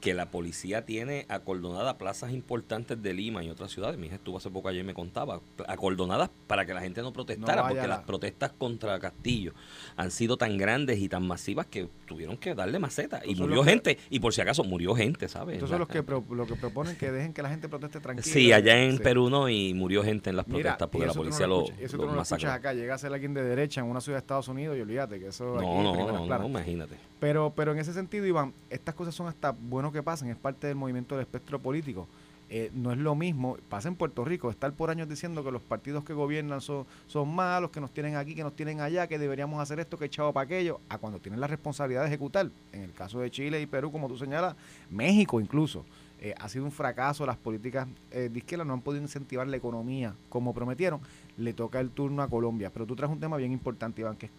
que 0.00 0.12
la 0.12 0.26
policía 0.30 0.84
tiene 0.84 1.24
acordonadas 1.28 1.94
plazas 1.94 2.32
importantes 2.32 3.00
de 3.00 3.14
Lima 3.14 3.44
y 3.44 3.50
otras 3.50 3.70
ciudades. 3.70 3.96
Mi 3.96 4.08
hija 4.08 4.16
estuvo 4.16 4.38
hace 4.38 4.50
poco 4.50 4.68
ayer 4.68 4.82
y 4.82 4.86
me 4.86 4.94
contaba, 4.94 5.40
acordonadas 5.68 6.30
para 6.48 6.66
que 6.66 6.74
la 6.74 6.80
gente 6.80 7.00
no 7.02 7.12
protestara, 7.12 7.68
porque 7.68 7.86
las 7.86 8.00
protestas 8.00 8.52
contra 8.58 8.98
Castillo 8.98 9.52
han 9.96 10.10
sido 10.10 10.36
tan 10.36 10.58
grandes 10.58 10.98
y 10.98 11.08
tan 11.08 11.24
masivas 11.24 11.66
que 11.66 11.88
tuvieron 12.06 12.36
que 12.38 12.56
darle 12.56 12.80
maceta. 12.80 13.22
Y 13.24 13.36
murió 13.36 13.62
gente, 13.62 13.98
y 14.10 14.18
por 14.18 14.34
si 14.34 14.40
acaso 14.40 14.64
murió 14.64 14.96
gente, 14.96 15.28
¿sabes? 15.28 15.54
Entonces 15.54 15.78
los 15.78 15.86
que, 15.86 16.02
lo 16.02 16.46
que 16.46 16.56
proponen 16.56 16.96
que 16.96 17.12
dejen 17.12 17.32
que 17.32 17.42
la 17.42 17.50
gente 17.50 17.68
proteste 17.68 18.00
tranquila. 18.00 18.34
Sí, 18.34 18.52
allá 18.52 18.82
en 18.82 18.98
Perú 18.98 19.27
no, 19.30 19.48
y 19.48 19.74
murió 19.74 20.02
gente 20.02 20.30
en 20.30 20.36
las 20.36 20.44
protestas 20.44 20.88
porque 20.88 21.06
la 21.06 21.14
policía 21.14 21.46
lo, 21.46 21.60
lo, 21.60 21.66
eso 21.78 21.96
tú 21.96 22.06
no 22.06 22.14
lo 22.14 22.22
escuchas 22.22 22.52
acá, 22.52 22.72
llega 22.72 22.94
a 22.94 22.98
ser 22.98 23.12
alguien 23.12 23.34
de 23.34 23.42
derecha 23.42 23.80
en 23.80 23.86
una 23.86 24.00
ciudad 24.00 24.18
de 24.18 24.20
Estados 24.20 24.48
Unidos 24.48 24.76
y 24.76 24.80
olvídate 24.80 25.18
que 25.18 25.28
eso... 25.28 25.56
No, 25.60 25.82
no, 25.82 26.26
no, 26.26 26.38
no, 26.38 26.46
imagínate. 26.46 26.96
Pero, 27.20 27.52
pero 27.54 27.72
en 27.72 27.78
ese 27.78 27.92
sentido, 27.92 28.26
Iván, 28.26 28.52
estas 28.70 28.94
cosas 28.94 29.14
son 29.14 29.26
hasta 29.26 29.52
bueno 29.52 29.92
que 29.92 30.02
pasen, 30.02 30.28
es 30.28 30.36
parte 30.36 30.66
del 30.66 30.76
movimiento 30.76 31.14
del 31.16 31.22
espectro 31.22 31.58
político. 31.58 32.06
Eh, 32.50 32.70
no 32.72 32.92
es 32.92 32.98
lo 32.98 33.14
mismo, 33.14 33.58
pasa 33.68 33.88
en 33.88 33.94
Puerto 33.94 34.24
Rico, 34.24 34.48
estar 34.50 34.72
por 34.72 34.88
años 34.88 35.06
diciendo 35.06 35.44
que 35.44 35.50
los 35.50 35.60
partidos 35.60 36.02
que 36.02 36.14
gobiernan 36.14 36.62
son, 36.62 36.86
son 37.06 37.28
malos, 37.28 37.70
que 37.70 37.78
nos 37.78 37.90
tienen 37.90 38.16
aquí, 38.16 38.34
que 38.34 38.42
nos 38.42 38.56
tienen 38.56 38.80
allá, 38.80 39.06
que 39.06 39.18
deberíamos 39.18 39.60
hacer 39.60 39.80
esto, 39.80 39.98
que 39.98 40.06
echado 40.06 40.32
para 40.32 40.44
aquello, 40.44 40.80
a 40.88 40.96
cuando 40.96 41.18
tienen 41.18 41.40
la 41.40 41.46
responsabilidad 41.46 42.02
de 42.02 42.08
ejecutar. 42.08 42.48
En 42.72 42.82
el 42.82 42.92
caso 42.92 43.20
de 43.20 43.30
Chile 43.30 43.60
y 43.60 43.66
Perú, 43.66 43.92
como 43.92 44.08
tú 44.08 44.16
señalas, 44.16 44.56
México 44.88 45.40
incluso. 45.40 45.84
Eh, 46.20 46.34
ha 46.38 46.48
sido 46.48 46.64
un 46.64 46.72
fracaso, 46.72 47.24
las 47.24 47.36
políticas 47.36 47.86
eh, 48.10 48.28
de 48.32 48.38
izquierda 48.38 48.64
no 48.64 48.72
han 48.72 48.80
podido 48.80 49.02
incentivar 49.02 49.46
la 49.46 49.56
economía 49.56 50.14
como 50.28 50.52
prometieron, 50.52 51.00
le 51.36 51.52
toca 51.52 51.78
el 51.80 51.90
turno 51.90 52.22
a 52.22 52.28
Colombia. 52.28 52.70
Pero 52.72 52.86
tú 52.86 52.96
traes 52.96 53.12
un 53.12 53.20
tema 53.20 53.36
bien 53.36 53.52
importante, 53.52 54.00
Iván, 54.00 54.16
que 54.16 54.26
es 54.26 54.32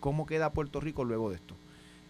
cómo 0.00 0.24
queda 0.24 0.50
Puerto 0.50 0.80
Rico 0.80 1.04
luego 1.04 1.30
de 1.30 1.36
esto 1.36 1.54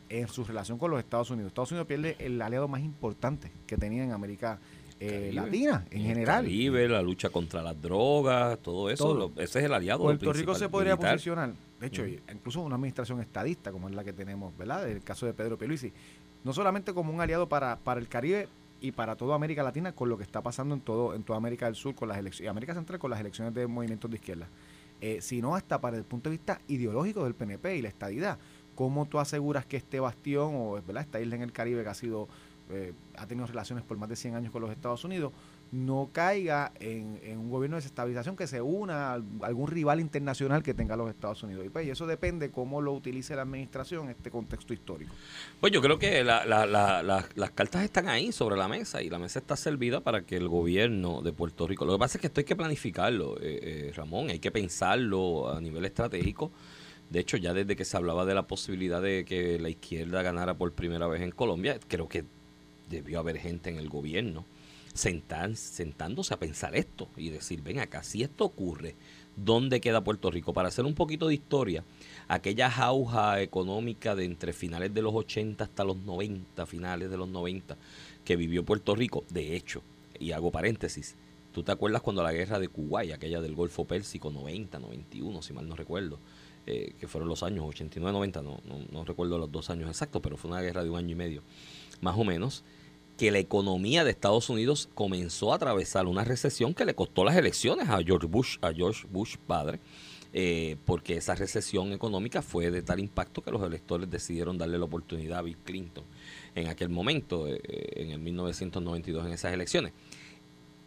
en 0.09 0.29
su 0.29 0.45
relación 0.45 0.79
con 0.79 0.91
los 0.91 1.01
Estados 1.01 1.31
Unidos. 1.31 1.49
Estados 1.51 1.73
Unidos 1.73 1.87
pierde 1.87 2.17
el 2.19 2.41
aliado 2.41 2.69
más 2.69 2.83
importante 2.83 3.51
que 3.67 3.77
tenía 3.77 4.05
en 4.05 4.13
América 4.13 4.59
eh, 5.01 5.31
Latina 5.33 5.85
en 5.91 6.03
general. 6.03 6.45
Caribe, 6.45 6.89
la 6.89 7.03
lucha 7.03 7.31
contra 7.31 7.63
las 7.63 7.81
drogas, 7.81 8.59
todo 8.61 8.91
eso, 8.91 9.33
ese 9.37 9.59
es 9.59 9.65
el 9.65 9.75
aliado. 9.75 10.05
Puerto 10.05 10.33
Rico 10.33 10.55
se 10.55 10.69
podría 10.69 10.97
posicionar, 10.97 11.53
de 11.81 11.87
hecho, 11.87 12.07
incluso 12.07 12.61
una 12.61 12.77
administración 12.77 13.21
estadista 13.21 13.73
como 13.73 13.89
es 13.89 13.95
la 13.95 14.05
que 14.05 14.13
tenemos, 14.13 14.57
¿verdad? 14.57 14.89
El 14.89 15.03
caso 15.03 15.27
de 15.27 15.33
Pedro 15.35 15.59
Peluisi, 15.59 15.93
no 16.45 16.53
solamente 16.53 16.95
como 16.95 17.13
un 17.13 17.21
aliado 17.21 17.49
para, 17.49 17.77
para 17.77 18.01
el 18.01 18.09
Caribe 18.09 18.49
y 18.85 18.93
para 18.93 19.17
toda 19.17 19.35
América 19.35 19.63
Latina 19.63 19.93
con 19.93 20.11
lo 20.11 20.19
que 20.19 20.25
está 20.25 20.43
pasando 20.43 20.75
en 20.75 20.83
todo 20.83 21.15
en 21.15 21.23
toda 21.23 21.39
América 21.39 21.65
del 21.65 21.75
Sur 21.75 21.95
con 21.95 22.07
las 22.07 22.19
elecciones, 22.19 22.51
América 22.51 22.75
Central 22.75 22.99
con 22.99 23.11
las 23.11 23.19
elecciones 23.19 23.55
de 23.55 23.67
movimientos 23.67 24.11
de 24.11 24.17
izquierda, 24.19 24.47
eh, 25.01 25.21
sino 25.23 25.57
hasta 25.57 25.81
para 25.81 25.97
el 25.97 26.05
punto 26.05 26.29
de 26.29 26.37
vista 26.37 26.61
ideológico 26.69 27.25
del 27.25 27.35
PNP 27.35 27.77
y 27.77 27.83
la 27.83 27.89
estadidad 27.89 28.39
¿Cómo 28.75 29.07
tú 29.07 29.21
aseguras 29.21 29.65
que 29.65 29.77
este 29.77 30.01
bastión 30.01 30.53
o 30.55 30.73
¿verdad? 30.87 31.03
esta 31.03 31.21
isla 31.21 31.37
en 31.37 31.43
el 31.43 31.53
Caribe 31.53 31.83
que 31.83 31.89
ha 31.89 31.95
sido 31.95 32.29
eh, 32.69 32.93
ha 33.17 33.27
tenido 33.27 33.47
relaciones 33.47 33.85
por 33.85 33.97
más 33.97 34.09
de 34.09 34.17
100 34.17 34.35
años 34.35 34.53
con 34.53 34.61
los 34.61 34.71
Estados 34.71 35.03
Unidos 35.05 35.33
no 35.73 36.11
caiga 36.13 36.73
en, 36.79 37.19
un 37.37 37.51
gobierno 37.51 37.77
de 37.77 37.83
desestabilización 37.83 38.37
que 38.37 38.47
se 38.47 38.63
una 38.63 39.13
a 39.13 39.23
algún 39.43 39.67
rival 39.67 40.01
internacional 40.01 40.63
que 40.63 40.75
tenga 40.75 40.97
los 40.97 41.11
Estados 41.11 41.43
Unidos. 41.43 41.67
Y 41.67 41.69
pues 41.69 41.89
eso 41.89 42.07
depende 42.07 42.51
cómo 42.51 42.81
lo 42.81 42.93
utilice 42.93 43.35
la 43.35 43.43
administración 43.43 44.05
en 44.05 44.11
este 44.11 44.31
contexto 44.31 44.73
histórico. 44.73 45.13
Pues 45.61 45.73
yo 45.73 45.83
creo 45.83 45.99
que 45.99 46.23
las 46.25 47.51
cartas 47.55 47.83
están 47.83 48.09
ahí 48.09 48.31
sobre 48.33 48.57
la 48.57 48.69
mesa 48.69 49.03
y 49.03 49.11
la 49.11 49.19
mesa 49.19 49.41
está 49.41 49.57
servida 49.57 50.01
para 50.01 50.23
que 50.23 50.37
el 50.37 50.49
gobierno 50.49 51.23
de 51.23 51.33
Puerto 51.33 51.67
Rico, 51.67 51.85
lo 51.85 51.95
que 51.95 51.99
pasa 51.99 52.19
es 52.19 52.21
que 52.21 52.27
esto 52.29 52.41
hay 52.41 52.45
que 52.45 52.57
planificarlo, 52.57 53.37
eh, 53.39 53.89
eh, 53.89 53.93
Ramón, 53.95 54.31
hay 54.31 54.39
que 54.39 54.51
pensarlo 54.51 55.51
a 55.51 55.61
nivel 55.61 55.85
estratégico 55.85 56.53
de 57.11 57.21
hecho, 57.21 57.37
ya 57.37 57.53
desde 57.55 57.77
que 57.77 57.85
se 57.85 57.97
hablaba 57.97 58.25
de 58.25 58.35
la 58.35 58.43
posibilidad 58.43 59.01
de 59.01 59.25
que 59.25 59.59
la 59.59 59.69
izquierda 59.69 60.23
ganara 60.23 60.55
por 60.55 60.73
primera 60.73 61.07
vez 61.07 61.23
en 61.23 61.31
Colombia, 61.31 61.79
creo 61.87 62.09
que 62.09 62.25
debió 62.89 63.21
haber 63.21 63.39
gente 63.39 63.71
en 63.71 63.77
el 63.77 63.89
gobierno 63.89 64.45
sentándose 64.95 66.33
a 66.33 66.39
pensar 66.39 66.77
esto 66.77 67.09
y 67.17 67.31
decir, 67.31 67.63
ven 67.63 67.81
acá, 67.81 68.03
si 68.03 68.23
esto 68.23 68.45
ocurre, 68.45 68.95
¿dónde 69.37 69.81
queda 69.81 70.05
Puerto 70.05 70.31
Rico? 70.31 70.53
Para 70.53 70.69
hacer 70.69 70.85
un 70.85 70.95
poquito 70.95 71.29
de 71.29 71.35
historia, 71.35 71.85
aquella 72.29 72.71
jauja 72.71 73.43
económica 73.43 74.15
de 74.15 74.25
entre 74.25 74.53
finales 74.53 74.95
de 74.95 75.03
los 75.03 75.13
80 75.13 75.65
hasta 75.65 75.85
los 75.85 75.97
90, 75.97 76.65
finales 76.67 77.11
de 77.11 77.17
los 77.17 77.29
90, 77.29 77.77
que 78.25 78.37
vivió 78.37 78.65
Puerto 78.65 78.95
Rico, 78.95 79.25
de 79.31 79.57
hecho, 79.57 79.83
y 80.19 80.31
hago 80.31 80.53
paréntesis, 80.53 81.17
¿tú 81.53 81.65
te 81.65 81.73
acuerdas 81.73 82.01
cuando 82.01 82.23
la 82.23 82.33
guerra 82.33 82.61
de 82.61 82.69
Kuwait, 82.69 83.13
aquella 83.13 83.41
del 83.41 83.55
Golfo 83.55 83.85
Pérsico, 83.85 84.31
90, 84.31 84.79
91, 84.79 85.43
si 85.43 85.53
mal 85.53 85.69
no 85.69 85.75
recuerdo? 85.75 86.19
Eh, 86.67 86.95
que 86.99 87.09
fueron 87.09 87.29
los 87.29 87.43
años 87.43 87.63
89-90, 87.67 88.43
no, 88.43 88.59
no, 88.91 89.05
recuerdo 89.05 89.37
los 89.37 89.53
dos 89.53 89.69
años 89.69 89.91
exactos, 89.91 90.23
pero 90.23 90.39
fue 90.39 90.51
una 90.51 90.63
guerra 90.63 90.83
de 90.83 90.89
un 90.89 90.97
año 90.97 91.11
y 91.11 91.15
medio, 91.15 91.43
más 92.01 92.17
o 92.17 92.25
menos, 92.25 92.65
que 93.17 93.31
la 93.31 93.39
economía 93.39 94.05
de 94.05 94.11
Estados 94.11 94.51
Unidos 94.51 94.89
comenzó 94.95 95.53
a 95.53 95.57
atravesar 95.57 96.07
una 96.07 96.25
recesión 96.25 96.75
que 96.75 96.85
le 96.85 96.95
costó 96.95 97.25
las 97.25 97.37
elecciones 97.37 97.89
a 97.89 98.03
George 98.03 98.27
Bush, 98.27 98.57
a 98.61 98.73
George 98.73 99.07
Bush 99.11 99.37
padre, 99.47 99.81
eh, 100.33 100.77
porque 100.85 101.17
esa 101.17 101.37
recesión 101.37 101.93
económica 101.93 102.43
fue 102.43 102.73
de 102.73 102.83
tal 102.83 102.99
impacto 102.99 103.43
que 103.43 103.53
los 103.53 103.63
electores 103.63 104.11
decidieron 104.11 104.59
darle 104.59 104.79
la 104.79 104.85
oportunidad 104.85 105.39
a 105.39 105.43
Bill 105.43 105.59
Clinton 105.59 106.05
en 106.57 106.67
aquel 106.67 106.89
momento, 106.89 107.47
eh, 107.47 107.61
en 107.95 108.11
el 108.11 108.19
1992, 108.19 109.27
en 109.27 109.33
esas 109.33 109.53
elecciones. 109.53 109.93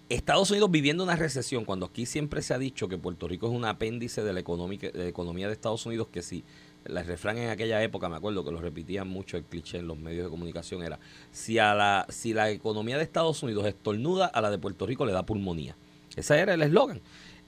Estados 0.10 0.51
Unidos 0.51 0.72
viviendo 0.72 1.03
una 1.03 1.17
recesión, 1.17 1.65
cuando 1.65 1.86
aquí 1.86 2.05
siempre 2.05 2.41
se 2.41 2.53
ha 2.53 2.57
dicho 2.57 2.88
que 2.88 2.98
Puerto 2.98 3.27
Rico 3.27 3.48
es 3.48 3.53
un 3.53 3.65
apéndice 3.65 4.24
de 4.24 4.31
la, 4.31 4.39
economía 4.39 5.48
de 5.48 5.53
Estados 5.53 5.86
Unidos, 5.86 6.07
que 6.12 6.22
si 6.22 6.46
el 6.88 7.06
refrán 7.06 7.38
en 7.38 7.50
aquella 7.50 7.82
época, 7.84 8.10
me 8.10 8.15
acuerdo 8.15 8.44
que 8.44 8.51
lo 8.51 8.60
repetían 8.60 9.08
mucho 9.08 9.38
el 9.38 9.44
cliché 9.44 9.79
en 9.79 9.88
los 9.88 9.98
medios 9.98 10.25
de 10.25 10.29
comunicación, 10.29 10.84
era, 10.84 11.00
si, 11.32 11.60
a 11.60 11.74
la, 11.74 12.06
si 12.10 12.34
la 12.34 12.50
economía 12.50 12.98
de 12.98 13.03
Estados 13.03 13.44
Unidos 13.44 13.65
estornuda, 13.65 14.27
a 14.27 14.41
la 14.41 14.50
de 14.50 14.58
Puerto 14.58 14.86
Rico 14.86 15.06
le 15.06 15.13
da 15.13 15.25
pulmonía. 15.25 15.75
Ese 16.15 16.39
era 16.39 16.53
el 16.53 16.62
eslogan. 16.62 17.01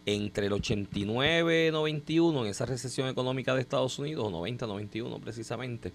Entre 0.06 0.48
el 0.48 0.54
89 0.54 1.68
y 1.68 1.72
91, 1.72 2.44
en 2.44 2.48
esa 2.50 2.66
recesión 2.66 3.08
económica 3.08 3.54
de 3.54 3.62
Estados 3.62 4.00
Unidos, 4.00 4.26
o 4.26 4.32
90-91 4.32 5.20
precisamente, 5.20 5.94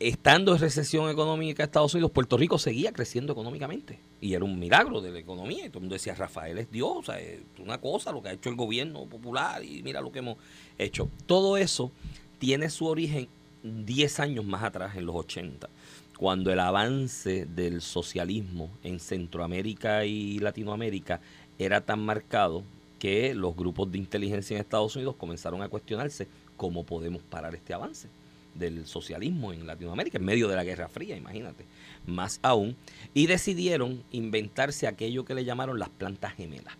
estando 0.00 0.54
en 0.54 0.58
recesión 0.58 1.10
económica 1.10 1.62
Estados 1.62 1.92
Unidos, 1.92 2.10
Puerto 2.10 2.38
Rico 2.38 2.58
seguía 2.58 2.90
creciendo 2.90 3.34
económicamente. 3.34 4.00
Y 4.20 4.32
era 4.32 4.44
un 4.44 4.58
milagro 4.58 5.02
de 5.02 5.10
la 5.10 5.18
economía. 5.18 5.66
Y 5.66 5.68
todo 5.68 5.78
el 5.78 5.82
mundo 5.82 5.94
decía, 5.94 6.14
Rafael 6.14 6.56
es 6.58 6.70
Dios, 6.70 7.08
es 7.10 7.40
una 7.58 7.78
cosa 7.78 8.10
lo 8.10 8.22
que 8.22 8.30
ha 8.30 8.32
hecho 8.32 8.48
el 8.48 8.56
gobierno 8.56 9.04
popular 9.04 9.62
y 9.62 9.82
mira 9.82 10.00
lo 10.00 10.10
que 10.10 10.20
hemos 10.20 10.38
hecho. 10.78 11.08
Todo 11.26 11.58
eso 11.58 11.92
tiene 12.38 12.70
su 12.70 12.86
origen 12.86 13.28
10 13.62 14.20
años 14.20 14.44
más 14.46 14.64
atrás, 14.64 14.96
en 14.96 15.04
los 15.04 15.14
80, 15.14 15.68
cuando 16.16 16.50
el 16.50 16.60
avance 16.60 17.44
del 17.44 17.82
socialismo 17.82 18.70
en 18.82 18.98
Centroamérica 19.00 20.06
y 20.06 20.38
Latinoamérica 20.38 21.20
era 21.58 21.82
tan 21.82 22.00
marcado 22.00 22.64
que 22.98 23.34
los 23.34 23.54
grupos 23.54 23.92
de 23.92 23.98
inteligencia 23.98 24.54
en 24.54 24.62
Estados 24.62 24.96
Unidos 24.96 25.16
comenzaron 25.16 25.60
a 25.60 25.68
cuestionarse 25.68 26.26
cómo 26.56 26.84
podemos 26.84 27.22
parar 27.22 27.54
este 27.54 27.74
avance 27.74 28.08
del 28.54 28.86
socialismo 28.86 29.52
en 29.52 29.66
Latinoamérica, 29.66 30.18
en 30.18 30.24
medio 30.24 30.48
de 30.48 30.56
la 30.56 30.64
Guerra 30.64 30.88
Fría, 30.88 31.16
imagínate, 31.16 31.64
más 32.06 32.40
aún, 32.42 32.76
y 33.14 33.26
decidieron 33.26 34.02
inventarse 34.10 34.86
aquello 34.86 35.24
que 35.24 35.34
le 35.34 35.44
llamaron 35.44 35.78
las 35.78 35.88
plantas 35.88 36.34
gemelas. 36.34 36.74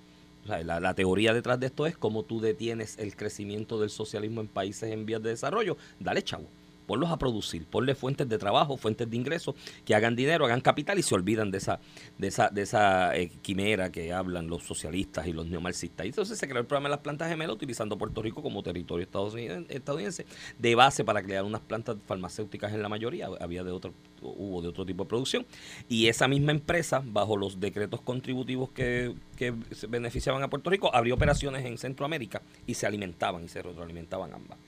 la, 0.47 0.81
la, 0.81 0.95
teoría 0.95 1.33
detrás 1.35 1.61
de 1.61 1.67
esto 1.67 1.87
es 1.87 1.97
cómo 1.97 2.25
tú 2.25 2.41
detienes 2.41 2.99
el 2.99 3.15
crecimiento 3.15 3.79
del 3.79 3.91
socialismo 3.91 4.41
en 4.41 4.49
países 4.49 4.93
en 4.93 5.07
vías 5.07 5.23
de 5.23 5.31
desarrollo. 5.31 5.77
Dale 5.99 6.23
chavo 6.23 6.49
ponlos 6.91 7.13
a 7.13 7.19
producir, 7.19 7.67
ponle 7.67 7.95
fuentes 7.95 8.29
de 8.29 8.37
trabajo, 8.37 8.77
fuentes 8.77 9.09
de 9.09 9.17
ingresos, 9.17 9.55
que 9.85 9.95
hagan 9.95 10.17
dinero, 10.17 10.45
hagan 10.45 10.61
capital 10.61 10.99
y 10.99 11.05
se 11.05 11.15
olvidan 11.15 11.53
de 11.53 11.59
esa, 11.59 11.79
de 12.19 12.27
esa, 12.27 12.49
de 12.49 12.63
esa 12.63 13.17
eh, 13.17 13.31
quimera 13.43 13.93
que 13.93 14.13
hablan 14.13 14.49
los 14.49 14.65
socialistas 14.65 15.29
y 15.29 15.33
los 15.33 15.47
neomarxistas. 15.47 16.05
Y 16.05 16.09
entonces 16.09 16.37
se 16.37 16.49
creó 16.49 16.61
el 16.61 16.67
programa 16.67 16.89
de 16.89 16.97
las 16.97 17.05
plantas 17.05 17.29
gemelas 17.29 17.55
utilizando 17.55 17.97
Puerto 17.97 18.21
Rico 18.23 18.43
como 18.43 18.65
territorio 18.65 19.05
estadounidense 19.05 20.27
de 20.59 20.75
base 20.75 21.05
para 21.05 21.23
crear 21.23 21.45
unas 21.45 21.61
plantas 21.61 21.97
farmacéuticas 22.09 22.73
en 22.73 22.83
la 22.83 22.89
mayoría, 22.89 23.29
había 23.39 23.63
de 23.63 23.71
otro, 23.71 23.95
hubo 24.21 24.61
de 24.61 24.67
otro 24.67 24.85
tipo 24.85 25.05
de 25.05 25.09
producción. 25.11 25.47
Y 25.89 26.09
esa 26.09 26.27
misma 26.27 26.51
empresa, 26.51 27.05
bajo 27.05 27.37
los 27.37 27.61
decretos 27.61 28.01
contributivos 28.01 28.71
que, 28.71 29.15
que 29.37 29.55
beneficiaban 29.89 30.43
a 30.43 30.51
Puerto 30.51 30.71
Rico, 30.71 30.93
abrió 30.93 31.15
operaciones 31.15 31.65
en 31.65 31.79
Centroamérica 31.79 32.43
y 32.67 32.75
se 32.75 32.89
alimentaban 32.89 33.45
y 33.45 33.49
se 33.49 33.63
retroalimentaban 33.63 34.35
ambas. 34.35 34.59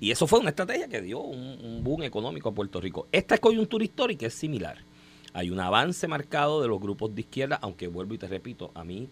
Y 0.00 0.10
eso 0.10 0.26
fue 0.26 0.40
una 0.40 0.48
estrategia 0.48 0.88
que 0.88 1.02
dio 1.02 1.20
un, 1.20 1.84
boom 1.84 2.02
económico 2.02 2.48
a 2.48 2.54
Puerto 2.54 2.80
Rico. 2.80 3.06
Esta 3.12 3.36
coyuntura 3.36 3.84
histórica 3.84 4.26
es 4.26 4.34
similar. 4.34 4.78
Hay 5.34 5.50
un 5.50 5.60
avance 5.60 6.08
marcado 6.08 6.62
de 6.62 6.68
los 6.68 6.80
grupos 6.80 7.14
de 7.14 7.20
izquierda, 7.20 7.58
aunque 7.62 7.86
vuelvo 7.86 8.14
y 8.14 8.18
te 8.18 8.26
repito, 8.26 8.72
a 8.74 8.82
mí 8.82 9.08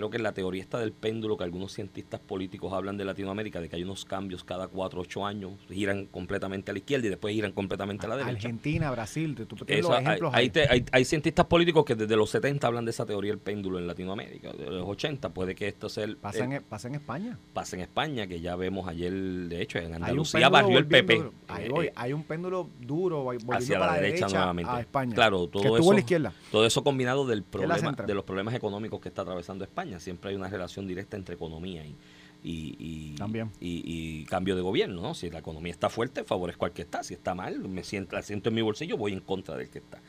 creo 0.00 0.10
que 0.10 0.18
la 0.18 0.32
teoría 0.32 0.62
está 0.62 0.78
del 0.78 0.92
péndulo 0.92 1.36
que 1.36 1.44
algunos 1.44 1.74
cientistas 1.74 2.20
políticos 2.20 2.72
hablan 2.72 2.96
de 2.96 3.04
Latinoamérica, 3.04 3.60
de 3.60 3.68
que 3.68 3.76
hay 3.76 3.82
unos 3.82 4.06
cambios 4.06 4.44
cada 4.44 4.66
cuatro 4.68 5.00
o 5.00 5.02
ocho 5.02 5.26
años, 5.26 5.52
giran 5.68 6.06
completamente 6.06 6.70
a 6.70 6.72
la 6.72 6.78
izquierda 6.78 7.06
y 7.06 7.10
después 7.10 7.34
giran 7.34 7.52
completamente 7.52 8.06
a 8.06 8.08
la 8.08 8.16
derecha. 8.16 8.36
Argentina, 8.36 8.90
Brasil, 8.90 9.34
tú, 9.46 9.56
los 9.58 9.70
ejemplos 9.70 10.32
hay, 10.34 10.50
hay, 10.90 11.04
cientistas 11.04 11.44
políticos 11.46 11.84
que 11.84 11.94
desde 11.94 12.16
los 12.16 12.30
70 12.30 12.66
hablan 12.66 12.84
de 12.86 12.92
esa 12.92 13.04
teoría 13.04 13.32
del 13.32 13.40
péndulo 13.40 13.78
en 13.78 13.86
Latinoamérica. 13.86 14.52
De 14.52 14.70
los 14.70 14.88
80 14.88 15.28
puede 15.30 15.54
que 15.54 15.68
esto 15.68 15.88
sea 15.88 16.04
el... 16.04 16.16
Pasa, 16.16 16.44
en, 16.44 16.62
pasa 16.62 16.88
en 16.88 16.94
España. 16.94 17.38
Pasa 17.52 17.76
en 17.76 17.82
España, 17.82 18.26
que 18.26 18.40
ya 18.40 18.56
vemos 18.56 18.88
ayer, 18.88 19.12
de 19.12 19.60
hecho, 19.60 19.78
en 19.78 19.94
Andalucía 19.94 20.48
barrió 20.48 20.78
el 20.78 20.86
PP. 20.86 21.30
Eh, 21.58 21.92
hay 21.94 22.12
un 22.14 22.22
péndulo 22.22 22.70
duro 22.80 23.30
hacia 23.52 23.78
la, 23.78 23.94
derecha, 23.94 24.28
nuevamente. 24.28 24.72
A 24.72 24.80
España. 24.80 25.14
Claro, 25.14 25.46
todo 25.46 25.76
eso, 25.76 26.30
todo 26.50 26.64
eso 26.64 26.82
combinado 26.82 27.26
del 27.26 27.42
problema, 27.42 27.92
de 27.92 28.14
los 28.14 28.24
problemas 28.24 28.54
económicos 28.54 29.00
que 29.00 29.10
está 29.10 29.22
atravesando 29.22 29.64
España. 29.64 29.89
Siempre 29.98 30.30
hay 30.30 30.36
una 30.36 30.48
relación 30.48 30.86
directa 30.86 31.16
entre 31.16 31.34
economía 31.34 31.84
y, 31.84 31.96
y, 32.42 33.16
y, 33.60 34.24
cambio 34.26 34.56
de 34.56 34.62
gobierno. 34.62 35.02
¿no? 35.02 35.14
Si 35.14 35.30
la 35.30 35.40
economía 35.40 35.72
está 35.72 35.88
fuerte, 35.88 36.24
favorezco 36.24 36.66
al 36.66 36.72
que 36.72 36.82
está. 36.82 37.02
Si 37.02 37.14
está 37.14 37.34
mal, 37.34 37.58
me 37.68 37.82
siento, 37.82 38.20
siento 38.22 38.50
en 38.50 38.54
mi 38.54 38.62
bolsillo, 38.62 38.96
voy 38.96 39.12
en 39.12 39.20
contra 39.20 39.56
del 39.56 39.68
que 39.68 39.78
está. 39.78 40.00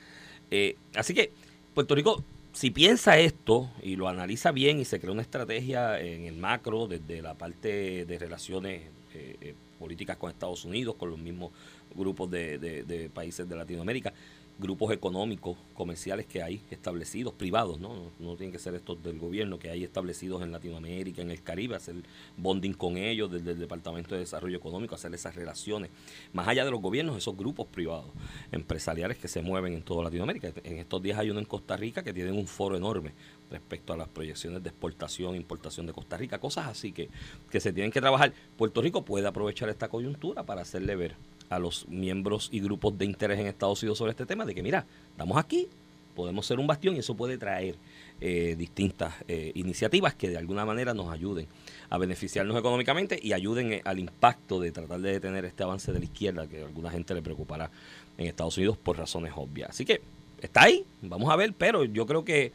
Eh, 0.50 0.76
así 0.96 1.14
que 1.14 1.32
Puerto 1.74 1.96
Rico, 1.96 2.24
si 2.54 2.70
piensa 2.72 3.18
esto 3.18 3.70
y 3.82 3.96
lo 3.96 4.08
analiza 4.08 4.52
bien 4.52 4.80
y 4.80 4.86
se 4.86 5.00
crea 5.00 5.14
una 5.14 5.22
estrategia 5.22 6.00
en 6.00 6.26
el 6.26 6.38
macro, 6.38 6.88
desde 6.88 7.22
la 7.22 7.34
parte 7.34 8.06
de 8.06 8.20
relaciones 8.20 8.84
eh, 9.14 9.38
eh, 9.42 9.56
políticas 9.80 10.18
con 10.18 10.30
Estados 10.30 10.66
Unidos, 10.66 10.96
con 10.96 11.10
los 11.10 11.20
mismos 11.20 11.52
grupos 11.96 12.30
de 12.30 13.10
países 13.14 13.50
de 13.50 13.56
Latinoamérica, 13.56 14.14
grupos 14.62 14.94
económicos, 14.94 15.58
comerciales 15.74 16.26
que 16.28 16.42
hay 16.42 16.62
establecidos, 16.70 17.34
privados, 17.34 17.80
¿no? 17.80 18.12
¿no? 18.20 18.36
tienen 18.36 18.52
que 18.54 18.60
ser 18.60 18.76
estos 18.76 19.04
del 19.04 19.20
gobierno, 19.20 19.60
que 19.60 19.70
hay 19.70 19.84
establecidos 19.84 20.44
en 20.44 20.52
Latinoamérica, 20.52 21.22
en 21.22 21.32
el 21.32 21.42
Caribe, 21.42 21.76
hacer 21.76 21.96
bonding 22.38 22.74
con 22.74 22.96
ellos 22.96 23.32
desde 23.32 23.52
el 23.52 23.60
Departamento 23.60 24.14
de 24.14 24.22
Desarrollo 24.22 24.58
Económico, 24.58 24.96
hacer 24.96 25.14
esas 25.14 25.36
relaciones. 25.36 25.90
Más 26.32 26.48
allá 26.48 26.64
de 26.64 26.72
los 26.72 26.80
gobiernos, 26.80 27.18
esos 27.18 27.36
grupos 27.36 27.68
privados, 27.68 28.12
empresariales 28.52 29.18
que 29.18 29.28
se 29.28 29.42
mueven 29.42 29.74
en 29.74 29.82
toda 29.82 30.04
Latinoamérica. 30.04 30.54
En 30.64 30.78
estos 30.78 31.02
días 31.02 31.18
hay 31.18 31.32
uno 31.32 31.40
en 31.40 31.46
Costa 31.46 31.76
Rica 31.76 32.04
que 32.04 32.14
tienen 32.14 32.38
un 32.38 32.48
foro 32.48 32.78
enorme 32.78 33.14
respecto 33.50 33.94
a 33.94 33.98
las 33.98 34.08
proyecciones 34.08 34.64
de 34.64 34.70
exportación, 34.70 35.36
importación 35.36 35.88
de 35.88 35.94
Costa 35.94 36.16
Rica, 36.16 36.40
cosas 36.40 36.68
así 36.68 36.92
que, 36.92 37.10
que 37.50 37.60
se 37.60 37.74
tienen 37.74 37.92
que 37.92 38.00
trabajar. 38.00 38.32
Puerto 38.58 38.82
Rico 38.82 39.04
puede 39.04 39.28
aprovechar 39.28 39.68
esta 39.70 39.90
coyuntura 39.90 40.44
para 40.44 40.62
hacerle 40.62 40.96
ver 40.96 41.16
a 41.52 41.60
los 41.60 41.88
miembros 41.90 42.50
y 42.52 42.62
grupos 42.62 42.98
de 42.98 43.06
interés 43.06 43.38
en 43.38 43.46
Estados 43.46 43.84
Unidos 43.84 43.98
sobre 43.98 44.12
este 44.12 44.26
tema, 44.26 44.46
de 44.46 44.56
que 44.56 44.64
mira, 44.64 44.86
estamos 45.12 45.38
aquí, 45.38 45.68
podemos 46.16 46.46
ser 46.46 46.60
un 46.60 46.66
bastión 46.66 46.96
y 46.96 47.00
eso 47.00 47.14
puede 47.14 47.38
traer 47.38 47.76
eh, 48.22 48.56
distintas 48.58 49.16
eh, 49.28 49.52
iniciativas 49.56 50.16
que 50.16 50.30
de 50.30 50.38
alguna 50.38 50.66
manera 50.66 50.94
nos 50.94 51.12
ayuden 51.12 51.48
a 51.90 51.98
beneficiarnos 51.98 52.58
económicamente 52.58 53.20
y 53.22 53.34
ayuden 53.34 53.74
eh, 53.74 53.82
al 53.84 54.00
impacto 54.00 54.62
de 54.62 54.72
tratar 54.72 55.02
de 55.02 55.12
detener 55.12 55.44
este 55.44 55.64
avance 55.64 55.92
de 55.92 56.00
la 56.00 56.06
izquierda 56.06 56.48
que 56.48 56.62
a 56.62 56.66
alguna 56.66 56.90
gente 56.90 57.14
le 57.14 57.22
preocupará 57.22 57.70
en 58.18 58.28
Estados 58.28 58.58
Unidos 58.58 58.78
por 58.78 58.98
razones 58.98 59.34
obvias. 59.36 59.72
Así 59.72 59.84
que 59.84 60.02
está 60.42 60.64
ahí, 60.64 60.86
vamos 61.02 61.30
a 61.30 61.36
ver, 61.36 61.54
pero 61.54 61.84
yo 61.84 62.06
creo 62.06 62.24
que 62.24 62.54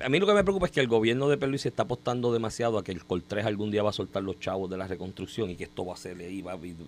a 0.00 0.08
mí 0.08 0.18
lo 0.18 0.26
que 0.26 0.34
me 0.34 0.42
preocupa 0.42 0.66
es 0.66 0.72
que 0.72 0.80
el 0.80 0.88
gobierno 0.88 1.28
de 1.28 1.58
se 1.58 1.68
está 1.68 1.82
apostando 1.82 2.32
demasiado 2.32 2.78
a 2.78 2.84
que 2.84 2.92
el 2.92 3.04
Coltrés 3.04 3.44
algún 3.46 3.70
día 3.70 3.82
va 3.82 3.90
a 3.90 3.92
soltar 3.92 4.22
los 4.22 4.38
chavos 4.40 4.70
de 4.70 4.76
la 4.76 4.86
reconstrucción 4.86 5.50
y 5.50 5.56
que 5.56 5.64
esto 5.64 5.84
va 5.84 5.94
a 5.94 5.96
ser 5.96 6.16
ahí. 6.18 6.42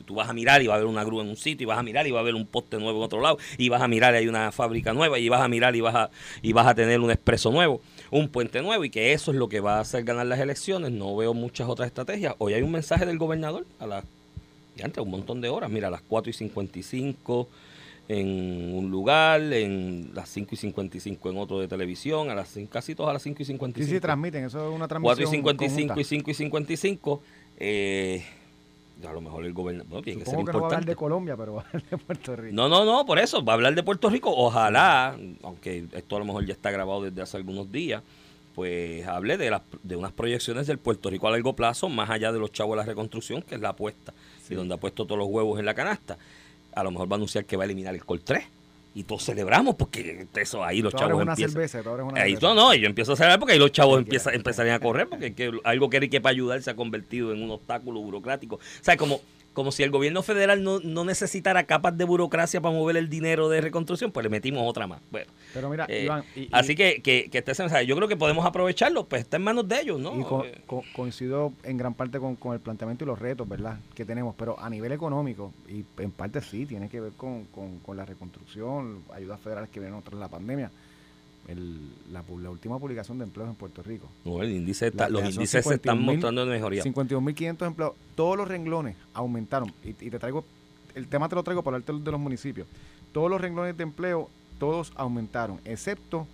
tú 0.04 0.14
vas 0.14 0.28
a 0.28 0.32
mirar 0.32 0.62
y 0.62 0.66
va 0.66 0.74
a 0.74 0.76
haber 0.76 0.88
una 0.88 1.04
grúa 1.04 1.22
en 1.22 1.28
un 1.28 1.36
sitio, 1.36 1.64
y 1.64 1.66
vas 1.66 1.78
a 1.78 1.82
mirar 1.82 2.06
y 2.06 2.10
va 2.10 2.20
a 2.20 2.22
haber 2.22 2.34
un 2.34 2.46
poste 2.46 2.78
nuevo 2.78 2.98
en 2.98 3.04
otro 3.04 3.20
lado, 3.20 3.38
y 3.58 3.68
vas 3.68 3.82
a 3.82 3.88
mirar 3.88 4.14
y 4.14 4.18
hay 4.18 4.28
una 4.28 4.50
fábrica 4.52 4.92
nueva, 4.92 5.18
y 5.18 5.28
vas 5.28 5.42
a 5.42 5.48
mirar 5.48 5.76
y 5.76 5.80
vas 5.80 5.94
a, 5.94 6.10
y 6.42 6.52
vas 6.52 6.66
a 6.66 6.74
tener 6.74 7.00
un 7.00 7.10
expreso 7.10 7.50
nuevo, 7.50 7.80
un 8.10 8.28
puente 8.28 8.62
nuevo, 8.62 8.84
y 8.84 8.90
que 8.90 9.12
eso 9.12 9.30
es 9.30 9.36
lo 9.36 9.48
que 9.48 9.60
va 9.60 9.76
a 9.78 9.80
hacer 9.80 10.04
ganar 10.04 10.26
las 10.26 10.40
elecciones. 10.40 10.90
No 10.92 11.14
veo 11.16 11.34
muchas 11.34 11.68
otras 11.68 11.86
estrategias. 11.86 12.34
Hoy 12.38 12.54
hay 12.54 12.62
un 12.62 12.72
mensaje 12.72 13.06
del 13.06 13.18
gobernador 13.18 13.66
a 13.78 13.86
las, 13.86 14.04
antes, 14.82 15.02
un 15.02 15.10
montón 15.10 15.40
de 15.40 15.48
horas, 15.48 15.70
mira, 15.70 15.88
a 15.88 15.90
las 15.90 16.02
4 16.02 16.30
y 16.30 16.32
55 16.32 17.48
en 18.08 18.74
un 18.74 18.90
lugar, 18.90 19.40
en 19.40 20.10
las 20.14 20.28
5 20.28 20.50
y 20.52 20.56
55 20.56 21.30
en 21.30 21.38
otro 21.38 21.58
de 21.58 21.68
televisión, 21.68 22.30
a 22.30 22.34
las 22.34 22.48
5, 22.48 22.70
casi 22.70 22.94
todas 22.94 23.10
a 23.10 23.12
las 23.14 23.22
5 23.22 23.42
y 23.42 23.44
55. 23.46 23.88
Sí, 23.88 23.94
sí, 23.94 24.00
transmiten, 24.00 24.44
eso 24.44 24.68
es 24.68 24.74
una 24.74 24.86
transmisión 24.86 25.16
4 25.16 25.24
y 25.24 25.70
55 25.70 26.00
y 26.00 26.04
5 26.04 26.30
y 26.30 26.34
55. 26.34 27.22
Eh, 27.56 28.24
a 29.06 29.12
lo 29.12 29.20
mejor 29.20 29.44
el 29.44 29.52
gobernador 29.52 30.02
tiene 30.02 30.20
que 30.20 30.30
ser 30.30 30.38
importante. 30.38 30.52
no 30.52 30.60
va 30.60 30.66
a 30.66 30.68
hablar 30.68 30.84
de 30.84 30.96
Colombia, 30.96 31.36
pero 31.36 31.54
va 31.54 31.62
a 31.62 31.66
hablar 31.66 31.82
de 31.90 31.98
Puerto 31.98 32.36
Rico. 32.36 32.54
No, 32.54 32.68
no, 32.68 32.84
no, 32.84 33.06
por 33.06 33.18
eso, 33.18 33.44
va 33.44 33.52
a 33.52 33.56
hablar 33.56 33.74
de 33.74 33.82
Puerto 33.82 34.10
Rico. 34.10 34.32
Ojalá, 34.34 35.16
aunque 35.42 35.86
esto 35.92 36.16
a 36.16 36.18
lo 36.18 36.24
mejor 36.26 36.44
ya 36.44 36.52
está 36.52 36.70
grabado 36.70 37.02
desde 37.02 37.22
hace 37.22 37.36
algunos 37.38 37.72
días, 37.72 38.02
pues 38.54 39.06
hable 39.06 39.36
de, 39.36 39.50
las, 39.50 39.62
de 39.82 39.96
unas 39.96 40.12
proyecciones 40.12 40.66
del 40.66 40.78
Puerto 40.78 41.10
Rico 41.10 41.26
a 41.26 41.30
largo 41.32 41.54
plazo, 41.54 41.88
más 41.88 42.10
allá 42.10 42.32
de 42.32 42.38
los 42.38 42.52
chavos 42.52 42.76
de 42.76 42.82
la 42.82 42.86
reconstrucción, 42.86 43.42
que 43.42 43.56
es 43.56 43.60
la 43.60 43.70
apuesta, 43.70 44.12
y 44.48 44.54
donde 44.54 44.74
ha 44.74 44.78
puesto 44.78 45.06
todos 45.06 45.18
los 45.18 45.28
huevos 45.28 45.58
en 45.58 45.64
la 45.64 45.74
canasta 45.74 46.18
a 46.74 46.82
lo 46.82 46.90
mejor 46.90 47.10
va 47.10 47.14
a 47.14 47.18
anunciar 47.18 47.44
que 47.44 47.56
va 47.56 47.64
a 47.64 47.66
eliminar 47.66 47.94
el 47.94 48.04
Col 48.04 48.20
3. 48.20 48.44
Y 48.96 49.02
todos 49.02 49.24
celebramos 49.24 49.74
porque 49.74 50.28
eso 50.36 50.62
ahí 50.62 50.80
los 50.80 50.94
chavos 50.94 51.20
una 51.20 51.34
Cerveza, 51.34 51.80
una 51.80 52.22
ahí 52.22 52.38
no, 52.40 52.54
no, 52.54 52.72
y 52.72 52.78
yo 52.78 52.86
empiezo 52.86 53.14
a 53.14 53.16
celebrar 53.16 53.40
porque 53.40 53.54
ahí 53.54 53.58
los 53.58 53.72
chavos 53.72 53.98
empiezan, 53.98 54.34
empezarían 54.34 54.76
a 54.76 54.78
correr 54.78 55.08
porque 55.08 55.34
que 55.34 55.50
algo 55.64 55.90
que, 55.90 56.08
que 56.08 56.20
para 56.20 56.30
ayudar 56.30 56.62
se 56.62 56.70
ha 56.70 56.76
convertido 56.76 57.32
en 57.32 57.42
un 57.42 57.50
obstáculo 57.50 58.00
burocrático. 58.00 58.54
O 58.54 58.60
sea, 58.82 58.96
como 58.96 59.20
como 59.54 59.72
si 59.72 59.82
el 59.82 59.90
gobierno 59.90 60.22
federal 60.22 60.62
no, 60.62 60.80
no, 60.80 61.04
necesitara 61.04 61.64
capas 61.64 61.96
de 61.96 62.04
burocracia 62.04 62.60
para 62.60 62.74
mover 62.74 62.96
el 62.96 63.08
dinero 63.08 63.48
de 63.48 63.60
reconstrucción, 63.60 64.12
pues 64.12 64.24
le 64.24 64.30
metimos 64.30 64.62
otra 64.66 64.86
más. 64.86 65.00
Bueno, 65.10 65.30
pero 65.54 65.70
mira, 65.70 65.86
eh, 65.88 66.04
Iván, 66.04 66.24
así 66.52 66.74
que, 66.74 67.00
que, 67.00 67.30
que 67.30 67.38
este, 67.38 67.86
yo 67.86 67.96
creo 67.96 68.08
que 68.08 68.16
podemos 68.16 68.44
aprovecharlo, 68.44 69.06
pues 69.06 69.22
está 69.22 69.36
en 69.36 69.44
manos 69.44 69.66
de 69.68 69.80
ellos, 69.80 70.00
¿no? 70.00 70.18
Y 70.18 70.48
eh, 70.48 70.62
coincido 70.92 71.52
en 71.62 71.76
gran 71.76 71.94
parte 71.94 72.18
con, 72.18 72.36
el 72.52 72.60
planteamiento 72.60 73.04
y 73.04 73.06
los 73.06 73.18
retos, 73.18 73.48
¿verdad? 73.48 73.78
Que 73.94 74.04
tenemos, 74.04 74.34
pero 74.36 74.58
a 74.60 74.68
nivel 74.68 74.92
económico, 74.92 75.52
y 75.68 75.84
en 76.02 76.10
parte 76.10 76.40
sí, 76.40 76.66
tiene 76.66 76.88
que 76.88 77.00
ver 77.00 77.12
con, 77.12 77.44
con 77.46 77.96
la 77.96 78.04
reconstrucción, 78.04 79.04
ayudas 79.14 79.40
federales 79.40 79.70
que 79.70 79.80
vienen 79.80 80.02
tras 80.02 80.18
la 80.18 80.28
pandemia 80.28 80.70
el, 81.48 81.90
la, 82.10 82.22
última 82.50 82.78
publicación 82.78 83.18
de 83.18 83.24
empleos 83.24 83.48
en 83.48 83.56
Puerto 83.56 83.82
Rico. 83.82 84.08
el 84.24 84.50
índice 84.50 84.90
los 85.10 85.34
índices 85.34 85.64
se 85.64 85.74
están 85.74 86.00
mostrando 86.02 86.42
en 86.42 86.48
mejoría. 86.48 86.82
52.500 86.82 87.66
empleos. 87.66 87.92
Todos 88.14 88.36
los 88.36 88.48
renglones 88.48 88.96
aumentaron. 89.12 89.72
Y, 89.82 89.92
te 89.92 90.18
traigo, 90.18 90.44
el 90.94 91.08
tema 91.08 91.28
te 91.28 91.34
lo 91.34 91.42
traigo 91.42 91.62
para 91.62 91.76
hablarte 91.76 91.92
de 92.04 92.10
los 92.10 92.20
municipios. 92.20 92.66
Todos 93.12 93.30
los 93.30 93.40
renglones 93.40 93.76
de 93.76 93.82
empleo, 93.82 94.30
todos 94.58 94.92
aumentaron, 94.96 95.60
excepto 95.64 96.26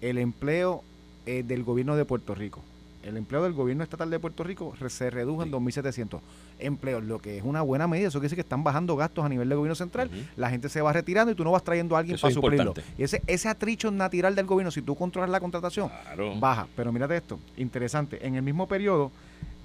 el 0.00 0.18
empleo 0.18 0.82
eh, 1.26 1.42
del 1.46 1.62
gobierno 1.64 1.96
de 1.96 2.04
Puerto 2.04 2.34
Rico 2.34 2.62
el 3.04 3.16
empleo 3.16 3.42
del 3.42 3.52
gobierno 3.52 3.84
estatal 3.84 4.10
de 4.10 4.18
Puerto 4.18 4.44
Rico 4.44 4.74
se 4.88 5.10
redujo 5.10 5.42
en 5.42 5.52
2.700 5.52 6.20
empleos, 6.58 7.04
lo 7.04 7.18
que 7.18 7.38
es 7.38 7.44
una 7.44 7.62
buena 7.62 7.86
medida. 7.86 8.08
Eso 8.08 8.18
quiere 8.18 8.26
decir 8.26 8.36
que 8.36 8.42
están 8.42 8.64
bajando 8.64 8.96
gastos 8.96 9.24
a 9.24 9.28
nivel 9.28 9.48
del 9.48 9.58
gobierno 9.58 9.74
central. 9.74 10.10
La 10.36 10.50
gente 10.50 10.68
se 10.68 10.80
va 10.80 10.92
retirando 10.92 11.32
y 11.32 11.34
tú 11.34 11.44
no 11.44 11.52
vas 11.52 11.62
trayendo 11.64 11.96
a 11.96 12.00
alguien 12.00 12.18
para 12.18 12.32
suplirlo. 12.32 12.74
Y 12.96 13.02
ese, 13.02 13.22
ese 13.26 13.48
atricho 13.48 13.90
natural 13.90 14.34
del 14.34 14.46
gobierno, 14.46 14.70
si 14.70 14.82
tú 14.82 14.94
controlas 14.94 15.30
la 15.30 15.40
contratación, 15.40 15.90
baja. 16.40 16.66
Pero 16.76 16.92
mírate 16.92 17.16
esto, 17.16 17.38
interesante. 17.56 18.26
En 18.26 18.34
el 18.34 18.42
mismo 18.42 18.66
periodo, 18.66 19.10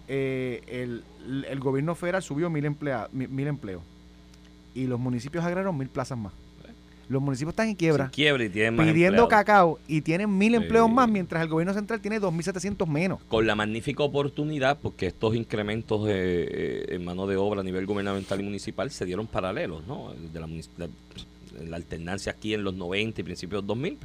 eh, 0.07 0.63
el, 0.67 1.59
gobierno 1.59 1.95
federal 1.95 2.23
subió 2.23 2.49
mil, 2.49 2.69
mil, 3.11 3.29
mil 3.29 3.47
empleos 3.47 3.83
y 4.73 4.87
los 4.87 4.99
municipios 4.99 5.43
agregaron 5.43 5.77
mil 5.77 5.89
plazas 5.89 6.17
más. 6.17 6.33
Los 7.09 7.21
municipios 7.21 7.53
están 7.53 7.67
en 7.69 7.75
quiebra. 7.75 8.09
Quiebra 8.11 8.43
y 8.45 8.49
tienen 8.49 8.75
más 8.75 8.85
pidiendo 8.85 9.23
empleados. 9.23 9.29
cacao 9.45 9.79
y 9.87 10.01
tienen 10.01 10.37
mil 10.37 10.51
Sí. 10.51 10.55
empleos 10.57 10.89
más, 10.91 11.09
mientras 11.09 11.41
el 11.41 11.49
gobierno 11.49 11.73
central 11.73 11.99
tiene 12.01 12.19
2.700 12.21 12.87
menos. 12.87 13.19
con 13.27 13.45
la 13.47 13.55
magnífica 13.55 14.03
oportunidad, 14.03 14.77
porque 14.79 15.07
estos 15.07 15.35
incrementos 15.35 16.05
de, 16.05 16.13
eh, 16.15 16.85
en 16.95 17.03
mano 17.03 17.25
de 17.27 17.35
obra 17.35 17.61
a 17.61 17.63
nivel 17.63 17.85
gubernamental 17.87 18.39
y 18.39 18.43
municipal 18.43 18.91
se 18.91 19.05
dieron 19.05 19.25
paralelos, 19.27 19.85
¿no? 19.87 20.13
De 20.31 20.39
la, 20.39 20.45
munici- 20.47 20.69
la, 20.77 21.75
alternancia 21.75 22.31
aquí 22.31 22.53
en 22.53 22.63
los 22.63 22.75
90 22.75 23.19
y 23.19 23.23
principios 23.23 23.63
de 23.63 23.67
2000, 23.67 23.97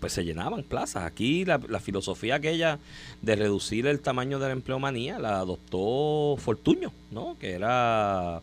pues 0.00 0.12
se 0.12 0.24
llenaban 0.24 0.62
plazas. 0.62 1.02
Aquí 1.04 1.44
la, 1.44 1.60
la 1.68 1.80
filosofía 1.80 2.36
aquella 2.36 2.78
de 3.20 3.36
reducir 3.36 3.86
el 3.88 4.00
tamaño 4.00 4.38
de 4.38 4.46
la 4.46 4.52
empleomanía 4.52 5.18
la 5.18 5.40
adoptó 5.40 6.36
Fortuño, 6.38 6.92
¿no? 7.10 7.36
Que 7.40 7.50
era... 7.52 8.40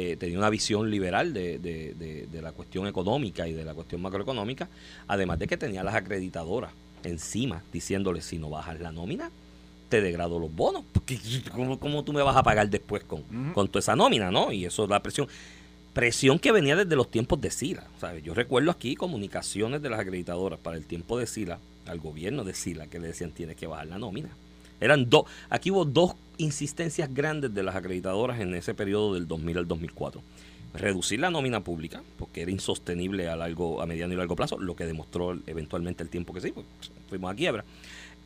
eh, 0.00 0.16
tenía 0.16 0.38
una 0.38 0.50
visión 0.50 0.90
liberal 0.90 1.32
de, 1.34 1.58
de- 1.58 1.94
de- 1.94 2.26
de 2.30 2.42
la 2.42 2.52
cuestión 2.52 2.86
económica 2.86 3.48
y 3.48 3.52
de 3.52 3.64
la 3.64 3.74
cuestión 3.74 4.00
macroeconómica, 4.00 4.68
además 5.08 5.38
de 5.40 5.46
que 5.48 5.56
tenía 5.56 5.82
las 5.82 5.94
acreditadoras 5.96 6.70
encima 7.02 7.62
diciéndole 7.72 8.20
si 8.20 8.38
no 8.38 8.48
bajas 8.48 8.78
la 8.80 8.92
nómina, 8.92 9.30
te 9.88 10.00
degrado 10.00 10.38
los 10.38 10.54
bonos. 10.54 10.84
Porque 10.92 11.18
¿cómo, 11.52 11.78
cómo 11.80 12.04
tú 12.04 12.12
me 12.12 12.22
vas 12.22 12.36
a 12.36 12.42
pagar 12.42 12.68
después 12.70 13.02
con, 13.04 13.22
con 13.54 13.66
toda 13.68 13.80
esa 13.80 13.96
nómina, 13.96 14.30
no? 14.30 14.52
Y 14.52 14.64
eso 14.66 14.84
es 14.84 14.90
la 14.90 15.02
presión. 15.02 15.26
Presión 15.94 16.38
que 16.38 16.52
venía 16.52 16.76
desde 16.76 16.94
los 16.94 17.10
tiempos 17.10 17.40
de 17.40 17.50
Sila. 17.50 17.84
¿sabes? 18.00 18.22
Yo 18.22 18.34
recuerdo 18.34 18.70
aquí 18.70 18.94
comunicaciones 18.94 19.82
de 19.82 19.90
las 19.90 19.98
acreditadoras 20.00 20.58
para 20.60 20.76
el 20.76 20.84
tiempo 20.84 21.18
de 21.18 21.26
Sila, 21.26 21.58
al 21.86 21.98
gobierno 21.98 22.44
de 22.44 22.54
Sila, 22.54 22.86
que 22.86 23.00
le 23.00 23.08
decían 23.08 23.32
tienes 23.32 23.56
que 23.56 23.66
bajar 23.66 23.86
la 23.88 23.98
nómina. 23.98 24.28
Eran 24.80 25.08
dos, 25.10 25.24
aquí 25.50 25.70
hubo 25.70 25.84
dos 25.84 26.14
insistencias 26.36 27.12
grandes 27.12 27.52
de 27.52 27.62
las 27.62 27.74
acreditadoras 27.74 28.40
en 28.40 28.54
ese 28.54 28.74
periodo 28.74 29.14
del 29.14 29.26
2000 29.26 29.58
al 29.58 29.68
2004. 29.68 30.22
Reducir 30.74 31.20
la 31.20 31.30
nómina 31.30 31.64
pública, 31.64 32.02
porque 32.18 32.42
era 32.42 32.50
insostenible 32.50 33.28
a 33.28 33.36
largo, 33.36 33.80
a 33.80 33.86
mediano 33.86 34.12
y 34.14 34.16
largo 34.16 34.36
plazo, 34.36 34.58
lo 34.58 34.76
que 34.76 34.86
demostró 34.86 35.36
eventualmente 35.46 36.02
el 36.02 36.10
tiempo 36.10 36.32
que 36.32 36.40
sí, 36.40 36.52
pues 36.52 36.66
fuimos 37.08 37.32
a 37.32 37.34
quiebra. 37.34 37.64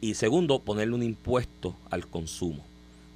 Y 0.01 0.15
segundo, 0.15 0.59
ponerle 0.59 0.95
un 0.95 1.03
impuesto 1.03 1.77
al 1.91 2.07
consumo. 2.09 2.65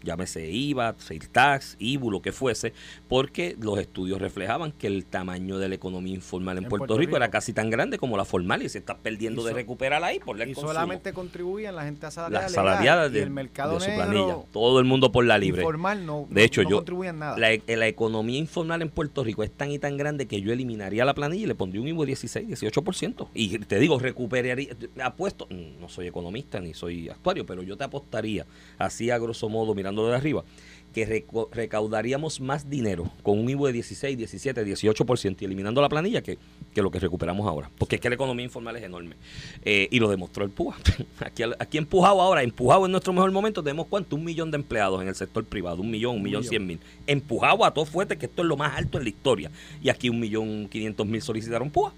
Llámese 0.06 0.48
IVA, 0.50 0.94
sales 0.98 1.28
tax, 1.30 1.76
IBU, 1.80 2.10
lo 2.12 2.22
que 2.22 2.30
fuese, 2.32 2.72
porque 3.08 3.56
los 3.60 3.78
estudios 3.78 4.20
reflejaban 4.20 4.70
que 4.72 4.86
el 4.86 5.04
tamaño 5.04 5.58
de 5.58 5.68
la 5.68 5.74
economía 5.74 6.14
informal 6.14 6.58
en, 6.58 6.64
En 6.64 6.70
Puerto, 6.70 6.86
Puerto 6.86 6.98
Rico, 7.00 7.16
era 7.16 7.28
casi 7.30 7.52
tan 7.52 7.70
grande 7.70 7.98
como 7.98 8.16
la 8.16 8.24
formal 8.24 8.62
y 8.62 8.68
se 8.68 8.78
está 8.78 8.96
perdiendo 8.96 9.42
de 9.44 9.52
recuperarla 9.52 10.06
ahí 10.06 10.20
por 10.20 10.40
el 10.40 10.48
Y 10.50 10.54
consumo. 10.54 10.72
solamente 10.72 11.12
contribuían 11.12 11.74
la 11.74 11.84
gente 11.84 12.06
asalariada, 12.06 12.42
las 12.44 12.52
legal, 12.52 12.64
salariadas 12.66 13.10
y 13.10 13.14
de, 13.14 13.22
el 13.22 13.30
mercado 13.30 13.74
de 13.74 13.80
su 13.80 13.90
negro 13.90 14.04
planilla. 14.10 14.36
Todo 14.52 14.78
el 14.78 14.84
mundo 14.84 15.10
por 15.10 15.24
la 15.24 15.38
libre. 15.38 15.62
informal 15.62 16.06
no, 16.06 16.26
De 16.30 16.44
hecho, 16.44 16.62
no 16.62 16.70
yo- 16.70 16.76
contribuían 16.76 17.18
nada. 17.18 17.36
La, 17.36 17.52
e- 17.52 17.62
la 17.76 17.88
economía 17.88 18.38
informal 18.38 18.82
en 18.82 18.90
Puerto 18.90 19.24
Rico 19.24 19.42
es 19.42 19.50
tan 19.50 19.72
y 19.72 19.78
tan 19.80 19.96
grande 19.96 20.26
que 20.26 20.40
yo 20.40 20.52
eliminaría 20.52 21.04
la 21.04 21.14
planilla 21.14 21.42
y 21.44 21.46
le 21.46 21.54
pondría 21.56 21.82
un 21.82 21.88
IVA 21.88 22.00
de 22.02 22.06
16, 22.06 22.48
18%. 22.48 23.28
Y 23.34 23.58
te 23.58 23.78
digo, 23.80 23.98
recuperaría, 23.98 24.68
apuesto, 25.02 25.48
no 25.50 25.88
soy 25.88 26.06
economista 26.06 26.60
ni 26.60 26.74
soy 26.74 27.08
actuario, 27.08 27.44
pero 27.44 27.62
yo 27.62 27.76
te 27.76 27.84
apostaría, 27.84 28.46
así 28.78 29.10
a 29.10 29.18
grosso 29.18 29.48
modo, 29.48 29.74
mirándolo 29.96 30.08
de 30.08 30.16
arriba, 30.16 30.44
que 30.92 31.26
recaudaríamos 31.52 32.40
más 32.40 32.70
dinero 32.70 33.10
con 33.22 33.38
un 33.38 33.48
IVA 33.50 33.66
de 33.66 33.74
16, 33.74 34.16
17, 34.16 34.64
18% 34.64 35.36
y 35.40 35.44
eliminando 35.44 35.82
la 35.82 35.90
planilla 35.90 36.22
que, 36.22 36.38
que 36.74 36.80
lo 36.80 36.90
que 36.90 36.98
recuperamos 36.98 37.46
ahora. 37.46 37.70
Porque 37.76 37.96
es 37.96 38.00
que 38.00 38.08
la 38.08 38.14
economía 38.14 38.44
informal 38.44 38.76
es 38.76 38.82
enorme. 38.82 39.14
Eh, 39.62 39.88
y 39.90 39.98
lo 39.98 40.08
demostró 40.08 40.44
el 40.44 40.50
PUA. 40.50 40.74
Aquí, 41.20 41.42
aquí 41.58 41.76
empujado 41.76 42.22
ahora, 42.22 42.42
empujado 42.42 42.86
en 42.86 42.92
nuestro 42.92 43.12
mejor 43.12 43.30
momento, 43.30 43.62
tenemos 43.62 43.88
cuánto, 43.88 44.16
un 44.16 44.24
millón 44.24 44.50
de 44.50 44.56
empleados 44.56 45.02
en 45.02 45.08
el 45.08 45.14
sector 45.14 45.44
privado, 45.44 45.82
un 45.82 45.90
millón, 45.90 46.16
un 46.16 46.22
millón 46.22 46.40
millón. 46.40 46.50
cien 46.50 46.66
mil. 46.66 46.80
Empujado 47.06 47.64
a 47.64 47.74
todo 47.74 47.84
fuerte, 47.84 48.16
que 48.16 48.24
esto 48.26 48.40
es 48.40 48.48
lo 48.48 48.56
más 48.56 48.74
alto 48.74 48.96
en 48.96 49.04
la 49.04 49.10
historia. 49.10 49.50
Y 49.82 49.90
aquí 49.90 50.08
un 50.08 50.18
millón 50.18 50.66
quinientos 50.68 51.06
mil 51.06 51.20
solicitaron 51.20 51.68
PUA. 51.70 51.92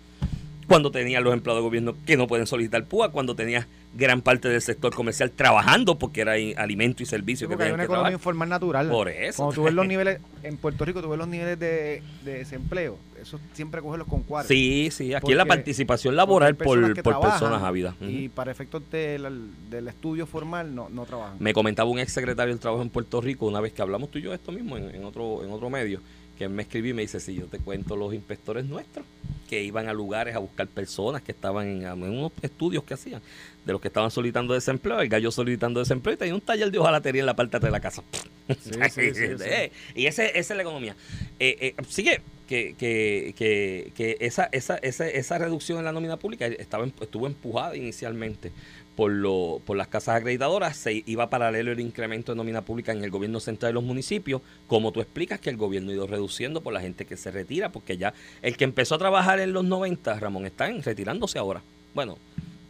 Cuando 0.68 0.90
tenías 0.90 1.22
los 1.22 1.32
empleados 1.32 1.62
de 1.62 1.66
gobierno 1.66 1.94
que 2.06 2.16
no 2.16 2.26
pueden 2.26 2.46
solicitar 2.46 2.84
PUA, 2.84 3.10
cuando 3.10 3.34
tenías 3.34 3.66
gran 3.94 4.20
parte 4.20 4.48
del 4.50 4.60
sector 4.60 4.94
comercial 4.94 5.30
trabajando 5.30 5.98
porque 5.98 6.20
era 6.20 6.32
alimento 6.62 7.02
y 7.02 7.06
Sí, 7.06 7.10
servicio 7.10 7.48
que 7.48 7.54
porque 7.54 7.64
hay 7.64 7.70
una 7.70 7.78
que 7.78 7.84
economía 7.86 8.02
trabajar. 8.10 8.12
informal 8.12 8.48
natural. 8.50 8.88
Por 8.90 9.08
eso. 9.08 9.36
Cuando 9.38 9.54
tú 9.54 9.62
ves 9.64 9.72
los 9.74 9.86
niveles, 9.88 10.20
en 10.42 10.56
Puerto 10.58 10.84
Rico 10.84 11.00
tú 11.00 11.08
ves 11.08 11.18
los 11.18 11.26
niveles 11.26 11.58
de, 11.58 12.02
de 12.22 12.32
desempleo, 12.34 12.98
eso 13.20 13.40
siempre 13.54 13.80
coge 13.80 13.96
los 13.96 14.06
con 14.06 14.22
cuadros. 14.24 14.48
Sí, 14.48 14.90
sí, 14.92 15.14
aquí 15.14 15.30
es 15.32 15.36
la 15.38 15.44
Porque- 15.44 15.56
participación 15.56 16.16
laboral 16.16 16.54
Porque 16.54 17.02
por, 17.02 17.18
personas 17.20 17.60
que 17.62 17.66
ávidas. 17.66 17.94
Y 18.02 18.28
para 18.28 18.52
efectos 18.52 18.82
del, 18.90 19.48
del 19.70 19.88
estudio 19.88 20.26
formal 20.26 20.74
no, 20.74 20.90
no 20.90 21.06
trabajan. 21.06 21.36
Me 21.40 21.54
comentaba 21.54 21.88
un 21.88 21.98
ex 21.98 22.12
secretario 22.12 22.52
del 22.52 22.60
Trabajo 22.60 22.82
en 22.82 22.90
Puerto 22.90 23.22
Rico 23.22 23.46
una 23.46 23.60
vez 23.60 23.72
que 23.72 23.80
hablamos 23.80 24.10
tú 24.10 24.18
y 24.18 24.22
yo 24.22 24.30
de 24.30 24.36
esto 24.36 24.52
mismo 24.52 24.76
en, 24.76 24.94
en 24.94 25.02
otro 25.04 25.42
en 25.42 25.50
otro 25.50 25.70
medio, 25.70 26.00
que 26.38 26.48
me 26.48 26.62
escribió 26.62 26.92
y 26.92 26.94
me 26.94 27.02
dice, 27.02 27.18
si 27.18 27.34
yo 27.34 27.46
te 27.46 27.58
cuento 27.58 27.96
los 27.96 28.14
inspectores 28.14 28.64
nuestros, 28.64 29.04
que 29.48 29.62
iban 29.62 29.88
a 29.88 29.92
lugares 29.92 30.36
a 30.36 30.38
buscar 30.38 30.68
personas 30.68 31.22
que 31.22 31.32
estaban 31.32 31.66
en, 31.66 31.82
en 31.82 32.02
unos 32.02 32.32
estudios 32.42 32.84
que 32.84 32.94
hacían, 32.94 33.20
de 33.64 33.72
los 33.72 33.80
que 33.80 33.88
estaban 33.88 34.10
solicitando 34.10 34.54
desempleo, 34.54 35.00
el 35.00 35.08
gallo 35.08 35.30
solicitando 35.32 35.80
desempleo 35.80 36.14
y 36.14 36.16
tenía 36.16 36.34
un 36.34 36.40
taller 36.40 36.70
de 36.70 36.78
hojalatería 36.78 37.20
en 37.20 37.26
la 37.26 37.34
parte 37.34 37.58
de 37.58 37.70
la 37.70 37.80
casa. 37.80 38.02
Sí, 38.48 38.70
sí, 38.90 39.14
sí, 39.14 39.26
sí. 39.38 39.72
Y 39.94 40.06
ese, 40.06 40.26
esa 40.38 40.54
es 40.54 40.56
la 40.56 40.62
economía. 40.62 40.94
Eh, 41.40 41.74
eh, 41.76 41.82
sigue 41.88 42.20
que, 42.48 42.74
que, 42.78 43.34
que, 43.36 43.92
que 43.94 44.16
esa, 44.20 44.48
esa, 44.52 44.76
esa, 44.76 45.06
esa 45.08 45.38
reducción 45.38 45.78
en 45.78 45.84
la 45.84 45.92
nómina 45.92 46.16
pública 46.16 46.46
estaba, 46.46 46.86
estuvo 46.86 47.26
empujada 47.26 47.76
inicialmente 47.76 48.52
por, 48.98 49.12
lo, 49.12 49.62
por 49.64 49.76
las 49.76 49.86
casas 49.86 50.16
acreditadoras, 50.16 50.76
se 50.76 51.04
iba 51.06 51.30
paralelo 51.30 51.70
el 51.70 51.78
incremento 51.78 52.32
de 52.32 52.36
nómina 52.36 52.62
pública 52.62 52.90
en 52.90 53.04
el 53.04 53.10
gobierno 53.12 53.38
central 53.38 53.70
de 53.70 53.74
los 53.74 53.84
municipios, 53.84 54.42
como 54.66 54.90
tú 54.90 55.00
explicas 55.00 55.38
que 55.38 55.50
el 55.50 55.56
gobierno 55.56 55.92
ha 55.92 55.94
ido 55.94 56.08
reduciendo 56.08 56.62
por 56.62 56.72
la 56.72 56.80
gente 56.80 57.04
que 57.04 57.16
se 57.16 57.30
retira, 57.30 57.70
porque 57.70 57.96
ya 57.96 58.12
el 58.42 58.56
que 58.56 58.64
empezó 58.64 58.96
a 58.96 58.98
trabajar 58.98 59.38
en 59.38 59.52
los 59.52 59.64
90, 59.64 60.18
Ramón, 60.18 60.46
está 60.46 60.68
en- 60.68 60.82
retirándose 60.82 61.38
ahora. 61.38 61.62
Bueno, 61.94 62.18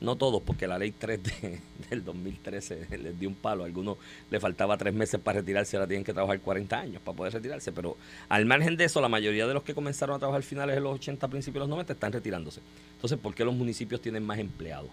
no 0.03 0.17
todos, 0.17 0.43
porque 0.43 0.67
la 0.67 0.79
ley 0.79 0.93
3 0.93 1.23
de- 1.23 1.61
del 1.88 2.05
2013 2.05 2.87
les 2.99 3.19
dio 3.19 3.31
un 3.31 3.35
palo. 3.35 3.62
A 3.62 3.67
algunos 3.67 3.97
le 4.31 4.38
faltaba 4.38 4.77
tres 4.77 4.93
meses 4.93 5.19
para 5.19 5.41
retirarse, 5.41 5.79
ahora 5.79 5.87
tienen 5.88 6.05
que 6.05 6.12
trabajar 6.12 6.41
40 6.41 6.79
años 6.79 7.01
para 7.03 7.17
poder 7.17 7.33
retirarse. 7.33 7.73
Pero 7.73 7.97
al 8.29 8.45
margen 8.45 8.77
de 8.77 8.85
eso, 8.85 9.01
la 9.01 9.09
mayoría 9.09 9.47
de 9.47 9.55
los 9.55 9.62
que 9.62 9.73
comenzaron 9.73 10.17
a 10.17 10.19
trabajar 10.19 10.43
finales 10.43 10.75
de 10.77 10.83
los 10.83 10.95
80, 10.97 11.27
principios 11.29 11.55
de 11.55 11.61
los 11.61 11.69
90 11.71 11.95
están 11.95 12.12
retirándose. 12.12 12.61
Entonces, 12.97 13.19
¿por 13.19 13.35
qué 13.35 13.47
los 13.47 13.55
municipios 13.55 14.03
tienen 14.03 14.23
más 14.25 14.38
empleados? 14.38 14.91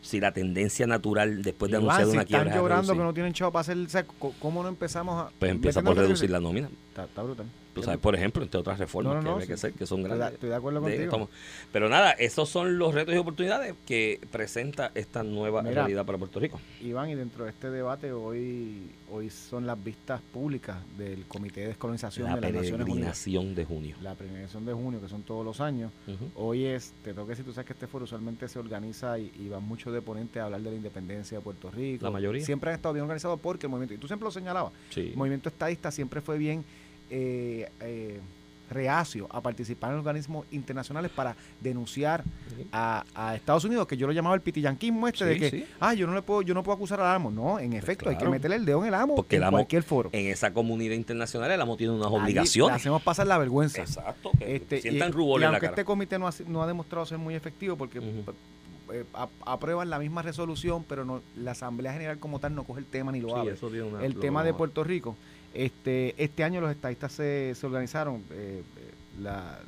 Si 0.00 0.20
la 0.20 0.32
tendencia 0.32 0.86
natural 0.86 1.42
después 1.42 1.70
de 1.72 1.78
Iván, 1.78 1.90
anunciar 1.96 2.06
si 2.10 2.16
una 2.16 2.24
quiebra 2.24 2.46
están 2.46 2.62
llorando 2.62 2.92
que 2.94 2.98
no 3.00 3.12
tienen 3.14 3.32
chavo 3.32 3.52
para 3.52 3.60
hacer 3.62 3.76
seco, 3.90 4.14
co- 4.18 4.34
¿cómo 4.40 4.62
no 4.62 4.68
empezamos 4.68 5.20
a...? 5.26 5.30
pues 5.38 5.50
empieza 5.50 5.82
por 5.82 5.96
reducir 5.96 6.30
la 6.30 6.40
nómina. 6.40 6.68
Está, 6.90 7.04
está 7.04 7.22
brutal. 7.22 7.46
Tú 7.78 7.84
sabes, 7.84 8.00
por 8.00 8.14
ejemplo, 8.14 8.42
entre 8.42 8.60
otras 8.60 8.78
reformas 8.78 9.16
No, 9.16 9.22
no, 9.22 9.36
que 9.36 9.42
hay 9.42 9.46
que 9.48 9.54
hacer, 9.54 9.72
que 9.72 9.86
son 9.86 10.02
grandes. 10.02 10.32
estoy 10.32 10.48
de 10.50 10.54
acuerdo 10.54 10.80
de- 10.80 11.06
contigo. 11.08 11.28
Pero 11.72 11.88
nada, 11.88 12.12
esos 12.12 12.48
son 12.48 12.78
los 12.78 12.94
retos 12.94 13.14
y 13.14 13.18
oportunidades 13.18 13.74
que 13.86 14.20
presenta 14.30 14.90
esta 14.94 15.22
nueva 15.22 15.62
Mira, 15.62 15.74
realidad 15.76 16.04
para 16.04 16.18
Puerto 16.18 16.40
Rico. 16.40 16.60
Iván, 16.80 17.10
y 17.10 17.14
dentro 17.14 17.44
de 17.44 17.50
este 17.50 17.70
debate 17.70 18.12
hoy 18.12 18.90
hoy 19.10 19.30
son 19.30 19.66
las 19.66 19.82
vistas 19.82 20.20
públicas 20.32 20.76
del 20.98 21.24
Comité 21.26 21.62
de 21.62 21.68
Descolonización 21.68 22.26
La 22.28 22.34
de 22.36 22.40
las 22.42 22.52
Naciones 22.52 22.72
Unidas. 22.72 22.86
peregrinación 22.86 23.54
de 23.54 23.64
junio. 23.64 23.96
La 24.02 24.14
peregrinación 24.14 24.66
de 24.66 24.72
junio, 24.74 25.00
que 25.00 25.08
son 25.08 25.22
todos 25.22 25.44
los 25.44 25.60
años. 25.62 25.90
Hoy 26.34 26.66
es, 26.66 26.92
te 27.02 27.12
tengo 27.14 27.24
que 27.26 27.30
decir, 27.30 27.44
tú 27.44 27.52
sabes 27.52 27.66
que 27.66 27.72
este 27.72 27.86
foro 27.86 28.04
usualmente 28.04 28.46
se 28.48 28.58
organiza 28.58 29.18
y, 29.18 29.32
y 29.38 29.48
van 29.48 29.62
muchos 29.62 29.92
de 29.94 30.02
ponentes 30.02 30.40
a 30.42 30.44
hablar 30.44 30.60
de 30.60 30.70
la 30.70 30.76
independencia 30.76 31.38
de 31.38 31.42
Puerto 31.44 31.70
Rico. 31.70 32.04
La 32.04 32.10
mayoría. 32.10 32.44
Siempre 32.44 32.70
han 32.70 32.76
estado 32.76 32.92
bien 32.92 33.04
organizados 33.04 33.40
porque 33.40 33.66
el 33.66 33.70
movimiento, 33.70 33.94
y 33.94 33.98
tú 33.98 34.06
siempre 34.06 34.24
lo 34.24 34.30
señalabas, 34.30 34.72
Sí. 34.90 35.00
el 35.12 35.16
movimiento 35.16 35.48
estadista 35.48 35.90
siempre 35.90 36.20
fue 36.20 36.36
bien 36.36 36.64
eh, 37.10 37.68
eh, 37.80 38.20
reacio 38.70 39.26
a 39.30 39.40
participar 39.40 39.92
en 39.92 39.98
organismos 39.98 40.44
internacionales 40.50 41.10
para 41.14 41.34
denunciar 41.58 42.22
a, 42.70 43.02
a 43.14 43.34
Estados 43.34 43.64
Unidos, 43.64 43.86
que 43.86 43.96
yo 43.96 44.06
lo 44.06 44.12
llamaba 44.12 44.34
el 44.34 44.42
pitiyanquismo 44.42 45.08
este 45.08 45.24
de 45.24 45.38
que, 45.38 45.50
sí. 45.50 45.66
ah, 45.80 45.94
yo 45.94 46.06
no 46.06 46.12
le 46.12 46.20
puedo, 46.20 46.42
yo 46.42 46.52
no 46.52 46.62
puedo 46.62 46.76
acusar 46.76 47.00
al 47.00 47.14
amo. 47.14 47.30
No, 47.30 47.58
en 47.58 47.72
efecto, 47.72 48.10
hay 48.10 48.18
que 48.18 48.28
meterle 48.28 48.56
el 48.56 48.66
dedo 48.66 48.82
en 48.82 48.88
el 48.88 48.94
amo 48.94 49.14
Porque 49.16 49.36
en 49.36 49.42
el 49.42 49.48
amo- 49.48 49.56
cualquier 49.56 49.82
foro. 49.84 50.10
En 50.12 50.26
esa 50.26 50.52
comunidad 50.52 50.94
internacional 50.94 51.50
el 51.50 51.60
amo 51.62 51.78
tiene 51.78 51.94
unas 51.94 52.10
Le 52.10 52.18
obligaciones. 52.18 52.76
hacemos 52.76 53.00
pasar 53.02 53.26
la 53.26 53.38
vergüenza. 53.38 53.80
Exacto. 53.80 54.32
que 54.38 54.56
Este, 54.56 54.82
sientan 54.82 55.08
y, 55.08 55.12
rubor 55.12 55.40
y 55.40 55.44
en 55.44 55.50
la 55.52 55.56
aunque 55.56 55.60
cara. 55.66 55.72
este 55.72 55.84
comité 55.86 56.18
no 56.18 56.28
ha, 56.28 56.32
no 56.46 56.62
ha 56.62 56.66
demostrado 56.66 57.06
ser 57.06 57.16
muy 57.16 57.34
efectivo 57.34 57.76
porque 57.76 58.00
Ujú. 58.00 58.24
p- 58.26 58.32
eh, 59.00 59.04
aprueban 59.46 59.88
la 59.88 59.98
misma 59.98 60.20
resolución, 60.20 60.84
pero 60.86 61.06
no 61.06 61.22
la 61.36 61.52
Asamblea 61.52 61.92
General 61.94 62.18
como 62.18 62.38
tal 62.38 62.54
no 62.54 62.64
coge 62.64 62.80
el 62.80 62.86
tema 62.86 63.12
ni 63.12 63.20
lo 63.22 63.34
abre. 63.34 63.54
eso 63.54 63.68
tiene 63.68 63.84
una- 63.84 64.04
el 64.04 64.12
lo- 64.12 64.20
tema 64.20 64.44
de 64.44 64.52
Puerto 64.52 64.84
Rico, 64.84 65.16
este 65.54 66.14
este 66.22 66.44
año 66.44 66.60
los 66.60 66.70
estadistas 66.70 67.12
se, 67.12 67.54
se 67.54 67.66
organizaron, 67.66 68.22
eh, 68.30 68.62
eh, 68.76 68.90
la, 69.20 69.58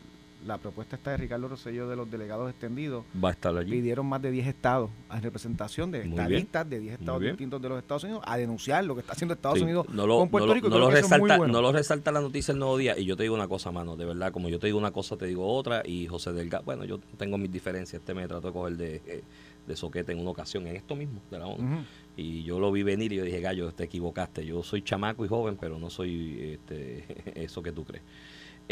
la 0.46 0.56
propuesta 0.56 0.96
está 0.96 1.10
de 1.10 1.18
Ricardo 1.18 1.48
Rosselló 1.48 1.86
de 1.86 1.96
los 1.96 2.10
delegados 2.10 2.48
extendidos, 2.48 3.04
Va 3.22 3.28
a 3.28 3.32
estar 3.32 3.54
allí. 3.54 3.70
pidieron 3.72 4.06
más 4.06 4.22
de 4.22 4.30
10 4.30 4.46
estados 4.46 4.88
a 5.10 5.20
representación 5.20 5.90
de 5.90 6.00
estadistas 6.08 6.70
de 6.70 6.80
10 6.80 6.98
estados 6.98 7.20
distintos 7.20 7.60
de 7.60 7.68
los 7.68 7.78
Estados 7.78 8.04
Unidos 8.04 8.22
a 8.26 8.38
denunciar 8.38 8.82
lo 8.84 8.94
que 8.94 9.00
está 9.02 9.12
haciendo 9.12 9.34
Estados 9.34 9.58
Sí, 9.58 9.64
Unidos 9.64 9.86
no 9.90 10.06
lo, 10.06 10.16
con 10.20 10.30
Puerto 10.30 10.46
no 10.46 10.54
Rico. 10.54 10.68
no 10.70 10.78
lo 10.78 10.90
resalta, 10.90 11.36
bueno. 11.36 11.52
no 11.52 11.60
lo 11.60 11.72
resalta 11.72 12.10
la 12.10 12.22
noticia 12.22 12.52
el 12.52 12.58
nuevo 12.58 12.78
día. 12.78 12.98
Y 12.98 13.04
yo 13.04 13.16
te 13.18 13.24
digo 13.24 13.34
una 13.34 13.48
cosa, 13.48 13.70
mano, 13.70 13.96
de 13.96 14.06
verdad, 14.06 14.32
como 14.32 14.48
yo 14.48 14.58
te 14.58 14.66
digo 14.68 14.78
una 14.78 14.92
cosa, 14.92 15.16
te 15.18 15.26
digo 15.26 15.46
otra. 15.46 15.82
Y 15.84 16.06
José 16.06 16.32
Delgado, 16.32 16.64
bueno, 16.64 16.84
yo 16.86 16.98
tengo 17.18 17.36
mis 17.36 17.52
diferencias. 17.52 18.00
Este 18.00 18.14
me 18.14 18.26
trató 18.26 18.46
de 18.48 18.52
coger 18.54 18.76
de, 18.78 19.02
eh, 19.06 19.22
de 19.66 19.76
soquete 19.76 20.12
en 20.12 20.20
una 20.20 20.30
ocasión, 20.30 20.66
en 20.66 20.76
esto 20.76 20.96
mismo, 20.96 21.20
de 21.30 21.38
la 21.38 21.46
ONU. 21.46 21.84
Y 22.16 22.42
yo 22.42 22.58
lo 22.58 22.70
vi 22.72 22.82
venir 22.82 23.12
y 23.12 23.16
yo 23.16 23.24
dije, 23.24 23.40
gallo, 23.40 23.72
te 23.72 23.84
equivocaste. 23.84 24.44
Yo 24.44 24.62
soy 24.62 24.82
chamaco 24.82 25.24
y 25.24 25.28
joven, 25.28 25.56
pero 25.60 25.78
no 25.78 25.90
soy 25.90 26.52
este, 26.54 27.04
eso 27.44 27.62
que 27.62 27.72
tú 27.72 27.84
crees. 27.84 28.04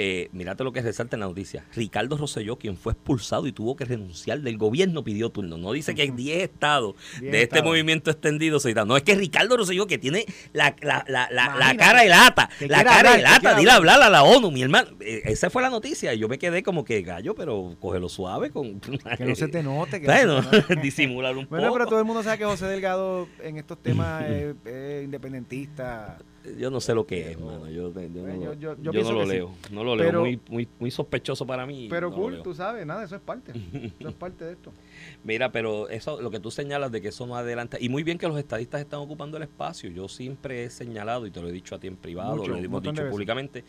Eh, 0.01 0.29
mírate 0.31 0.63
lo 0.63 0.73
que 0.73 0.81
resalta 0.81 1.17
en 1.17 1.21
la 1.21 1.27
noticia. 1.27 1.65
Ricardo 1.75 2.17
Rosselló, 2.17 2.57
quien 2.57 2.77
fue 2.77 2.93
expulsado 2.93 3.49
y 3.49 3.53
tuvo 3.53 3.75
que 3.75 3.85
renunciar 3.85 4.39
del 4.43 4.57
gobierno, 4.57 5.03
pidió 5.03 5.31
turno. 5.31 5.59
No 5.59 5.73
dice 5.73 5.93
que 5.97 6.03
hay 6.03 6.11
10 6.13 6.45
estados 6.45 6.95
de 7.21 7.43
este 7.43 7.63
movimiento 7.63 8.09
extendido 8.13 8.61
se 8.61 8.73
No, 8.75 8.97
es 8.97 9.03
que 9.03 9.17
Ricardo 9.17 9.57
Rosselló, 9.57 9.89
que 9.89 9.99
tiene 9.99 10.25
la, 10.53 10.77
la, 10.83 11.05
la, 11.09 11.29
la, 11.33 11.77
cara 11.77 12.03
de 12.03 12.11
lata, 12.11 12.49
la 12.61 12.85
cara 12.85 13.17
de 13.17 13.23
lata, 13.23 13.57
dile 13.57 13.73
hablar 13.73 14.01
a 14.01 14.09
la 14.09 14.23
ONU, 14.23 14.53
mi 14.53 14.63
hermano. 14.63 14.91
Eh, 15.01 15.23
esa 15.25 15.51
fue 15.51 15.63
la 15.63 15.71
noticia. 15.71 16.15
Yo 16.15 16.29
me 16.29 16.39
quedé 16.39 16.63
como 16.63 16.85
que 16.85 17.03
gallo, 17.03 17.35
pero 17.35 17.75
cógelo 17.81 18.09
suave. 18.09 18.51
con 18.51 18.79
Que 18.79 19.25
no 19.27 19.35
se 19.35 19.49
te 19.49 19.65
note. 19.65 20.01
Que 20.01 20.07
bueno, 20.07 20.43
disimular 20.81 21.37
un 21.37 21.47
poco. 21.47 21.57
Bueno, 21.57 21.73
pero 21.73 21.87
todo 21.87 21.99
el 21.99 22.05
mundo 22.05 22.23
sabe 22.23 22.39
que 22.39 22.45
José 22.45 22.67
Delgado 22.67 23.27
en 23.43 23.57
estos 23.57 23.83
temas 23.83 24.25
es 24.65 25.03
independentista 25.03 26.19
yo 26.57 26.71
no 26.71 26.81
sé 26.81 26.95
lo 26.95 27.07
que 27.07 27.33
es, 27.33 27.41
mano. 27.41 27.69
Yo, 27.69 27.93
no, 27.93 29.13
lo 29.13 29.25
leo. 29.25 29.51
No 29.71 29.85
lo 29.85 29.97
leo. 29.97 30.21
Muy, 30.21 30.41
muy, 30.49 30.69
muy 30.79 30.91
sospechoso 30.91 31.47
para 31.47 31.67
mí. 31.67 31.89
Pero 31.91 32.13
cool, 32.13 32.43
tú 32.43 32.55
sabes, 32.55 32.87
nada, 32.87 33.05
eso 33.05 33.17
es 33.17 33.23
parte. 33.23 33.53
eso 33.99 34.09
es 34.09 34.15
parte 34.15 34.45
de 34.45 34.53
esto. 34.53 34.73
Mira, 35.25 35.53
pero 35.53 35.89
eso, 35.89 36.21
lo 36.21 36.31
que 36.31 36.41
tú 36.41 36.51
señalas 36.51 36.93
de 36.93 37.01
que 37.01 37.09
eso 37.09 37.27
no 37.27 37.37
adelanta. 37.37 37.79
Y 37.81 37.89
muy 37.89 38.03
bien 38.03 38.19
que 38.19 38.29
los 38.29 38.39
estadistas 38.39 38.81
están 38.81 39.01
ocupando 39.01 39.37
el 39.37 39.43
espacio. 39.43 39.91
Yo 39.91 40.09
siempre 40.09 40.65
he 40.65 40.71
señalado, 40.71 41.27
y 41.27 41.31
te 41.31 41.41
lo 41.41 41.49
he 41.49 41.53
dicho 41.53 41.75
a 41.75 41.79
ti 41.79 41.87
en 41.87 41.97
privado, 41.97 42.47
lo 42.47 42.57
hemos 42.57 42.83
dicho 42.83 43.09
públicamente 43.11 43.65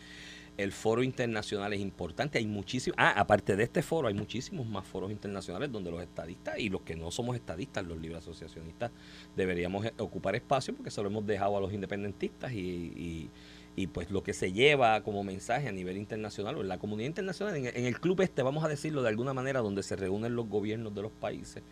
el 0.62 0.72
foro 0.72 1.02
internacional 1.02 1.72
es 1.72 1.80
importante. 1.80 2.38
Hay 2.38 2.46
muchísimos. 2.46 2.96
Ah, 2.98 3.14
aparte 3.16 3.56
de 3.56 3.64
este 3.64 3.82
foro, 3.82 4.08
hay 4.08 4.14
muchísimos 4.14 4.66
más 4.66 4.86
foros 4.86 5.10
internacionales 5.10 5.70
donde 5.72 5.90
los 5.90 6.02
estadistas 6.02 6.58
y 6.58 6.68
los 6.68 6.82
que 6.82 6.96
no 6.96 7.10
somos 7.10 7.36
estadistas, 7.36 7.86
los 7.86 8.00
libres 8.00 8.18
asociacionistas, 8.18 8.90
deberíamos 9.36 9.86
eh, 9.86 9.92
ocupar 9.98 10.36
espacio 10.36 10.74
porque 10.74 10.90
se 10.90 11.02
lo 11.02 11.08
hemos 11.08 11.26
dejado 11.26 11.56
a 11.56 11.60
los 11.60 11.72
independentistas 11.72 12.52
y, 12.52 13.30
y, 13.76 13.86
pues 13.94 14.10
lo 14.10 14.22
que 14.22 14.34
se 14.34 14.52
lleva 14.52 15.02
como 15.02 15.24
mensaje 15.24 15.66
a 15.66 15.72
nivel 15.72 15.96
internacional 15.96 16.56
o 16.56 16.60
en 16.60 16.68
la 16.68 16.78
comunidad 16.78 17.08
internacional, 17.08 17.56
en, 17.56 17.86
el 17.86 17.98
club 17.98 18.20
este, 18.20 18.42
vamos 18.42 18.62
a 18.62 18.68
decirlo 18.68 19.00
de 19.02 19.08
alguna 19.08 19.32
manera, 19.32 19.60
donde 19.60 19.82
se 19.82 19.96
reúnen 19.96 20.36
los 20.36 20.48
gobiernos 20.48 20.94
de 20.94 21.00
los 21.00 21.12
países. 21.12 21.62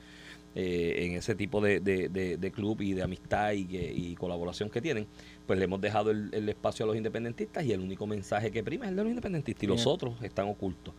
Eh, 0.54 1.04
en 1.04 1.12
ese 1.12 1.34
tipo 1.34 1.60
de, 1.60 1.78
de, 1.78 2.50
club 2.52 2.80
y 2.80 2.94
de 2.94 3.02
amistad 3.02 3.52
y, 3.52 3.68
y, 3.70 4.14
colaboración 4.16 4.70
que 4.70 4.80
tienen, 4.80 5.06
pues 5.48 5.58
le 5.58 5.64
hemos 5.64 5.80
dejado 5.80 6.10
el, 6.10 6.48
espacio 6.50 6.84
a 6.84 6.88
los 6.88 6.94
independentistas 6.94 7.64
y 7.64 7.72
el 7.72 7.80
único 7.80 8.06
mensaje 8.06 8.50
que 8.50 8.62
prima 8.62 8.84
es 8.84 8.90
el 8.90 8.96
de 8.96 9.02
los 9.04 9.08
independentistas 9.08 9.64
y 9.64 9.66
los 9.66 9.86
otros 9.86 10.22
están 10.22 10.46
ocultos. 10.46 10.92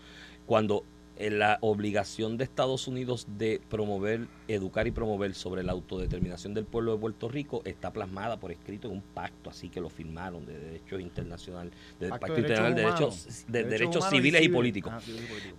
Cuando 0.48 0.84
la 1.20 1.58
obligación 1.60 2.38
de 2.38 2.46
Estados 2.46 2.88
Unidos 2.88 3.28
de 3.38 3.60
promover, 3.70 4.28
educar 4.48 4.88
y 4.88 4.92
promover 4.92 5.36
sobre 5.36 5.64
la 5.64 5.74
autodeterminación 5.74 6.54
del 6.54 6.64
pueblo 6.64 6.94
de 6.94 7.00
Puerto 7.00 7.28
Rico 7.28 7.62
está 7.66 7.92
plasmada 7.92 8.40
por 8.40 8.54
escrito 8.54 8.88
en 8.88 8.94
un 8.94 9.02
pacto, 9.02 9.50
así 9.50 9.68
que 9.68 9.82
lo 9.82 9.90
firmaron 9.90 10.46
de 10.46 10.58
derechos 10.58 11.02
internacional, 11.02 11.72
de 12.00 12.08
pacto, 12.08 12.38
internacional 12.38 12.74
de 12.74 12.82
derechos, 12.84 13.46
de 13.50 13.64
derechos, 13.66 14.10
civiles 14.10 14.42
y, 14.42 14.50
políticos, 14.50 14.94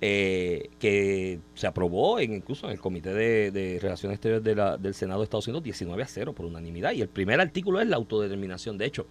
eh, 0.01 0.71
que 0.79 1.41
se 1.55 1.67
aprobó 1.67 2.19
en, 2.19 2.33
incluso 2.33 2.67
en 2.67 2.73
el 2.73 2.81
Comité 2.81 3.13
de, 3.13 3.79
Relaciones 3.83 4.17
Exteriores 4.17 4.83
del 4.83 4.95
Senado 4.95 5.21
de 5.21 5.25
Estados 5.25 5.47
Unidos 5.47 5.63
19 5.63 6.03
a 6.03 6.07
0 6.07 6.33
por 6.33 6.47
unanimidad. 6.47 6.93
Y 6.93 7.03
el 7.03 7.09
primer 7.09 7.39
artículo 7.39 7.81
es 7.81 7.87
la 7.87 7.97
autodeterminación. 7.97 8.79
De 8.79 8.87
hecho, 8.87 9.07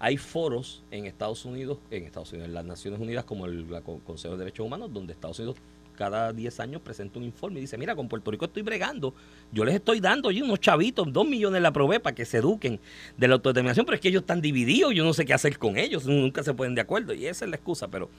hay 0.00 0.16
foros 0.16 0.82
en 0.90 1.06
Estados 1.06 1.44
Unidos, 1.44 1.78
en 1.92 2.02
Estados 2.04 2.32
Unidos, 2.32 2.48
en 2.48 2.54
las 2.54 2.64
Naciones 2.64 2.98
Unidas 2.98 3.24
como 3.24 3.46
el 3.46 3.66
Consejo 4.04 4.34
de 4.34 4.40
Derechos 4.40 4.66
Humanos, 4.66 4.92
donde 4.92 5.12
Estados 5.12 5.38
Unidos 5.38 5.58
cada 5.96 6.32
10 6.32 6.60
años 6.60 6.82
presenta 6.82 7.18
un 7.18 7.24
informe 7.24 7.58
y 7.58 7.62
dice, 7.62 7.78
mira, 7.78 7.94
con 7.94 8.08
Puerto 8.08 8.30
Rico 8.30 8.46
estoy 8.46 8.62
bregando, 8.62 9.14
yo 9.52 9.64
les 9.64 9.74
estoy 9.74 10.00
dando 10.00 10.28
allí 10.28 10.42
unos 10.42 10.60
chavitos, 10.60 11.12
dos 11.12 11.26
millones 11.26 11.62
la 11.62 11.72
probé 11.72 12.00
para 12.00 12.14
que 12.14 12.24
se 12.24 12.38
eduquen 12.38 12.80
de 13.16 13.28
la 13.28 13.34
autodeterminación, 13.34 13.86
pero 13.86 13.96
es 13.96 14.00
que 14.00 14.08
ellos 14.08 14.22
están 14.22 14.40
divididos, 14.40 14.94
yo 14.94 15.04
no 15.04 15.12
sé 15.12 15.24
qué 15.24 15.34
hacer 15.34 15.58
con 15.58 15.76
ellos, 15.76 16.06
nunca 16.06 16.42
se 16.42 16.54
pueden 16.54 16.74
de 16.74 16.80
acuerdo 16.80 17.14
y 17.14 17.26
esa 17.26 17.44
es 17.44 17.50
la 17.50 17.56
excusa, 17.56 17.88
pero 17.88 18.10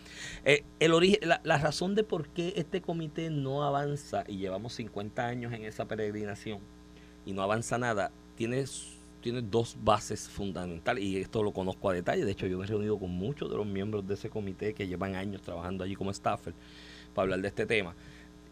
eh, 0.45 0.63
el 0.79 0.93
origen, 0.93 1.27
la, 1.27 1.41
la, 1.43 1.57
razón 1.57 1.95
de 1.95 2.03
por 2.03 2.27
qué 2.29 2.53
este 2.57 2.81
comité 2.81 3.29
no 3.29 3.63
avanza 3.63 4.23
y 4.27 4.38
llevamos 4.38 4.73
50 4.73 5.25
años 5.25 5.53
en 5.53 5.65
esa 5.65 5.86
peregrinación 5.86 6.59
y 7.25 7.33
no 7.33 7.41
avanza 7.41 7.77
nada, 7.77 8.12
tiene 8.36 8.65
tiene 9.23 9.41
dos 9.41 9.77
bases 9.81 10.27
fundamentales 10.27 11.01
y 11.01 11.17
esto 11.17 11.41
lo 11.41 11.53
conozco 11.53 11.89
a 11.89 11.93
detalle. 11.93 12.25
De 12.25 12.31
hecho, 12.33 12.45
yo 12.45 12.57
me 12.57 12.65
he 12.65 12.67
reunido 12.67 12.99
con 12.99 13.09
muchos 13.09 13.49
de 13.49 13.55
los 13.55 13.65
miembros 13.65 14.05
de 14.05 14.15
ese 14.15 14.29
comité 14.29 14.73
que 14.73 14.86
llevan 14.86 15.15
años 15.15 15.41
trabajando 15.41 15.86
allí 15.86 15.95
como 15.95 16.13
staffer 16.13 16.53
para 17.13 17.23
hablar 17.23 17.41
de 17.41 17.47
este 17.47 17.65
tema. 17.65 17.95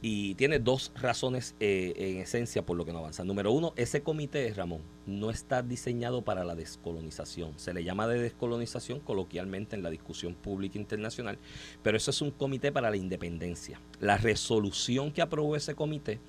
Y 0.03 0.33
tiene 0.33 0.57
dos 0.57 0.91
razones 0.99 1.55
eh, 1.59 1.93
en 1.95 2.17
esencia 2.17 2.65
por 2.65 2.75
lo 2.75 2.85
que 2.85 2.91
no 2.91 2.99
avanza. 2.99 3.23
Número 3.23 3.51
uno, 3.51 3.71
ese 3.75 4.01
comité, 4.01 4.51
Ramón, 4.51 4.81
no 5.05 5.29
está 5.29 5.61
diseñado 5.61 6.23
para 6.23 6.43
la 6.43 6.55
descolonización. 6.55 7.53
Se 7.59 7.71
le 7.71 7.83
llama 7.83 8.07
de 8.07 8.19
descolonización 8.19 8.99
coloquialmente 8.99 9.75
en 9.75 9.83
la 9.83 9.91
discusión 9.91 10.33
pública 10.33 10.79
internacional, 10.79 11.37
pero 11.83 11.97
eso 11.97 12.09
es 12.09 12.19
un 12.23 12.31
comité 12.31 12.71
para 12.71 12.89
la 12.89 12.97
independencia. 12.97 13.79
La 13.99 14.17
resolución 14.17 15.11
que 15.11 15.21
aprobó 15.21 15.55
ese 15.55 15.75
comité 15.75 16.19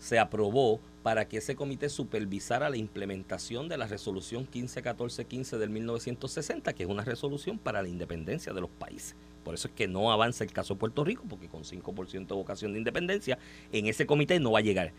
se 0.00 0.18
aprobó 0.18 0.80
para 1.04 1.28
que 1.28 1.36
ese 1.38 1.54
comité 1.54 1.88
supervisara 1.88 2.68
la 2.68 2.78
implementación 2.78 3.68
de 3.68 3.76
la 3.76 3.86
resolución 3.86 4.46
151415 4.46 5.56
del 5.58 5.70
1960, 5.70 6.72
que 6.72 6.82
es 6.82 6.88
una 6.88 7.04
resolución 7.04 7.58
para 7.58 7.82
la 7.82 7.88
independencia 7.88 8.52
de 8.52 8.60
los 8.60 8.70
países. 8.70 9.14
Por 9.44 9.54
eso 9.54 9.68
es 9.68 9.74
que 9.74 9.88
no 9.88 10.12
avanza 10.12 10.44
el 10.44 10.52
caso 10.52 10.76
Puerto 10.76 11.04
Rico, 11.04 11.24
porque 11.28 11.48
con 11.48 11.64
5% 11.64 12.26
de 12.26 12.34
vocación 12.34 12.72
de 12.72 12.78
independencia, 12.78 13.38
en 13.72 13.86
ese 13.86 14.06
comité 14.06 14.38
no 14.40 14.52
va 14.52 14.58
a 14.58 14.62
llegar. 14.62 14.92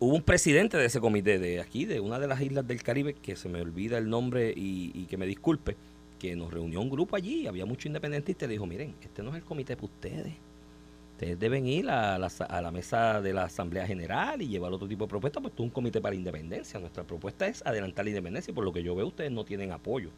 Hubo 0.00 0.14
un 0.14 0.22
presidente 0.22 0.76
de 0.76 0.86
ese 0.86 1.00
comité 1.00 1.38
de 1.38 1.60
aquí, 1.60 1.84
de 1.84 2.00
una 2.00 2.18
de 2.18 2.28
las 2.28 2.40
islas 2.40 2.66
del 2.66 2.82
Caribe, 2.82 3.14
que 3.14 3.34
se 3.34 3.48
me 3.48 3.60
olvida 3.60 3.98
el 3.98 4.08
nombre 4.08 4.52
y, 4.54 5.06
que 5.06 5.16
me 5.16 5.26
disculpe, 5.26 5.76
que 6.18 6.36
nos 6.36 6.52
reunió 6.52 6.80
un 6.80 6.90
grupo 6.90 7.16
allí, 7.16 7.46
había 7.46 7.66
muchos 7.66 7.86
independentistas 7.86 8.48
y 8.48 8.52
dijo, 8.52 8.66
miren, 8.66 8.94
este 9.00 9.22
no 9.22 9.30
es 9.30 9.36
el 9.36 9.42
comité 9.42 9.74
para 9.74 9.86
ustedes. 9.86 10.34
Ustedes 11.12 11.38
deben 11.40 11.66
ir 11.66 11.90
a 11.90 12.16
la, 12.16 12.30
la, 12.60 12.70
mesa 12.70 13.20
de 13.20 13.32
la 13.32 13.44
Asamblea 13.44 13.88
General 13.88 14.40
y 14.40 14.46
llevar 14.46 14.72
otro 14.72 14.86
tipo 14.86 15.04
de 15.04 15.08
propuestas, 15.08 15.42
pues 15.42 15.50
esto 15.50 15.64
es 15.64 15.66
un 15.66 15.70
comité 15.70 16.00
para 16.00 16.14
independencia. 16.14 16.78
Nuestra 16.78 17.02
propuesta 17.02 17.48
es 17.48 17.66
adelantar 17.66 18.04
la 18.04 18.10
independencia 18.10 18.52
y 18.52 18.54
por 18.54 18.64
lo 18.64 18.72
que 18.72 18.84
yo 18.84 18.94
veo 18.94 19.08
ustedes 19.08 19.32
no 19.32 19.44
tienen 19.44 19.72
apoyo 19.72 20.10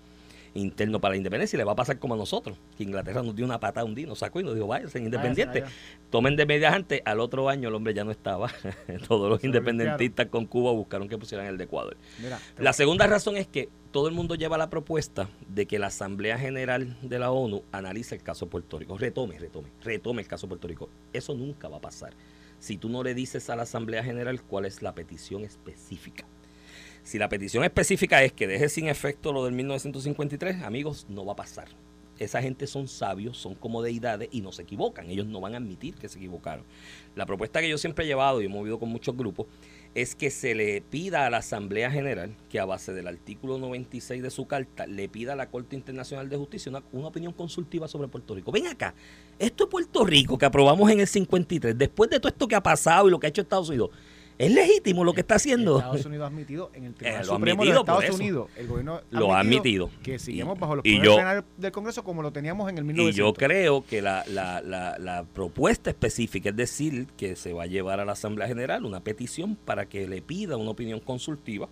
interno 0.54 1.00
para 1.00 1.12
la 1.12 1.16
independencia 1.16 1.56
y 1.56 1.58
le 1.58 1.64
va 1.64 1.72
a 1.72 1.76
pasar 1.76 1.98
como 1.98 2.14
a 2.14 2.16
nosotros, 2.16 2.58
que 2.76 2.82
Inglaterra 2.84 3.22
nos 3.22 3.34
dio 3.34 3.44
una 3.44 3.60
patada 3.60 3.84
un 3.84 3.94
día, 3.94 4.06
nos 4.06 4.18
sacó 4.18 4.40
y 4.40 4.44
nos 4.44 4.54
dijo, 4.54 4.66
vaya, 4.66 4.88
sean 4.88 5.04
independientes. 5.04 5.64
Tomen 6.10 6.36
de 6.36 6.46
medias 6.46 6.74
antes, 6.74 7.02
al 7.04 7.20
otro 7.20 7.48
año 7.48 7.68
el 7.68 7.74
hombre 7.74 7.94
ya 7.94 8.04
no 8.04 8.10
estaba. 8.10 8.50
Todos 9.08 9.28
los 9.30 9.44
independentistas 9.44 10.26
con 10.26 10.46
Cuba 10.46 10.72
buscaron 10.72 11.08
que 11.08 11.18
pusieran 11.18 11.46
el 11.46 11.56
de 11.56 11.64
Ecuador. 11.64 11.96
la 12.58 12.72
segunda 12.72 13.06
razón 13.06 13.36
es 13.36 13.46
que 13.46 13.68
todo 13.92 14.06
el 14.06 14.14
mundo 14.14 14.36
lleva 14.36 14.56
la 14.56 14.70
propuesta 14.70 15.28
de 15.48 15.66
que 15.66 15.80
la 15.80 15.88
Asamblea 15.88 16.38
General 16.38 16.96
de 17.02 17.18
la 17.18 17.32
ONU 17.32 17.64
analice 17.72 18.14
el 18.14 18.22
caso 18.22 18.44
de 18.44 18.52
Puerto 18.52 18.78
Rico. 18.78 18.96
Retome, 18.96 19.38
retome, 19.38 19.68
retome 19.82 20.22
el 20.22 20.28
caso 20.28 20.46
de 20.46 20.50
Puerto 20.50 20.68
Rico. 20.68 20.88
Eso 21.12 21.34
nunca 21.34 21.68
va 21.68 21.78
a 21.78 21.80
pasar 21.80 22.14
si 22.60 22.76
tú 22.76 22.88
no 22.88 23.02
le 23.02 23.14
dices 23.14 23.50
a 23.50 23.56
la 23.56 23.62
Asamblea 23.62 24.04
General 24.04 24.40
cuál 24.42 24.66
es 24.66 24.82
la 24.82 24.94
petición 24.94 25.44
específica. 25.44 26.24
Si 27.10 27.18
la 27.18 27.28
petición 27.28 27.64
específica 27.64 28.22
es 28.22 28.32
que 28.32 28.46
deje 28.46 28.68
sin 28.68 28.86
efecto 28.86 29.32
lo 29.32 29.44
del 29.44 29.52
1953, 29.52 30.62
amigos, 30.62 31.06
no 31.08 31.26
va 31.26 31.32
a 31.32 31.36
pasar. 31.36 31.66
Esa 32.20 32.40
gente 32.40 32.68
son 32.68 32.86
sabios, 32.86 33.36
son 33.36 33.56
como 33.56 33.82
deidades 33.82 34.28
y 34.30 34.42
no 34.42 34.52
se 34.52 34.62
equivocan. 34.62 35.10
Ellos 35.10 35.26
no 35.26 35.40
van 35.40 35.54
a 35.54 35.56
admitir 35.56 35.96
que 35.96 36.08
se 36.08 36.18
equivocaron. 36.18 36.64
La 37.16 37.26
propuesta 37.26 37.60
que 37.60 37.68
yo 37.68 37.78
siempre 37.78 38.04
he 38.04 38.06
llevado 38.06 38.40
y 38.40 38.44
he 38.44 38.48
movido 38.48 38.78
con 38.78 38.90
muchos 38.90 39.16
grupos 39.16 39.48
es 39.96 40.14
que 40.14 40.30
se 40.30 40.54
le 40.54 40.82
pida 40.82 41.26
a 41.26 41.30
la 41.30 41.38
Asamblea 41.38 41.90
General 41.90 42.32
que 42.48 42.60
a 42.60 42.64
base 42.64 42.92
del 42.92 43.08
artículo 43.08 43.58
96 43.58 44.22
de 44.22 44.30
su 44.30 44.46
carta 44.46 44.86
le 44.86 45.08
pida 45.08 45.32
a 45.32 45.36
la 45.36 45.50
Corte 45.50 45.74
Internacional 45.74 46.28
de 46.28 46.36
Justicia 46.36 46.70
una, 46.70 46.84
una, 46.92 47.08
opinión 47.08 47.32
consultiva 47.32 47.88
sobre 47.88 48.06
Puerto 48.06 48.36
Rico. 48.36 48.52
Ven 48.52 48.68
acá, 48.68 48.94
esto 49.36 49.64
es 49.64 49.70
Puerto 49.70 50.04
Rico 50.04 50.38
que 50.38 50.46
aprobamos 50.46 50.88
en 50.92 51.00
el 51.00 51.08
53, 51.08 51.76
después 51.76 52.08
de 52.08 52.20
todo 52.20 52.28
esto 52.28 52.46
que 52.46 52.54
ha 52.54 52.62
pasado 52.62 53.08
y 53.08 53.10
lo 53.10 53.18
que 53.18 53.26
ha 53.26 53.30
hecho 53.30 53.42
Estados 53.42 53.68
Unidos, 53.68 53.90
es 54.40 54.52
legítimo 54.52 55.04
lo 55.04 55.12
que 55.12 55.20
está 55.20 55.34
haciendo. 55.34 55.78
Estados 55.78 56.06
Unidos 56.06 56.24
ha 56.24 56.26
admitido 56.28 56.70
en 56.72 56.84
el 56.84 56.94
Tribunal 56.94 57.22
eh, 57.22 57.24
Supremo 57.24 57.64
de 57.64 57.70
Estados 57.70 58.10
Unidos, 58.10 58.50
el 58.56 58.66
gobierno 58.66 59.00
lo 59.10 59.34
ha 59.34 59.40
admitido 59.40 59.90
que 60.02 60.18
seguimos 60.18 60.58
bajo 60.58 60.76
los 60.76 60.82
poderes 60.82 61.44
del 61.58 61.72
Congreso 61.72 62.02
como 62.02 62.22
lo 62.22 62.32
teníamos 62.32 62.70
en 62.70 62.78
el 62.78 62.84
1900. 62.84 63.14
Y 63.14 63.18
yo 63.18 63.34
creo 63.34 63.84
que 63.84 64.00
la, 64.00 64.24
la, 64.28 64.62
la, 64.62 64.98
la, 64.98 65.24
propuesta 65.24 65.90
específica 65.90 66.48
es 66.48 66.56
decir 66.56 67.06
que 67.18 67.36
se 67.36 67.52
va 67.52 67.64
a 67.64 67.66
llevar 67.66 68.00
a 68.00 68.06
la 68.06 68.12
Asamblea 68.12 68.48
General 68.48 68.86
una 68.86 69.00
petición 69.00 69.56
para 69.56 69.86
que 69.86 70.08
le 70.08 70.22
pida 70.22 70.56
una 70.56 70.70
opinión 70.70 71.00
consultiva 71.00 71.68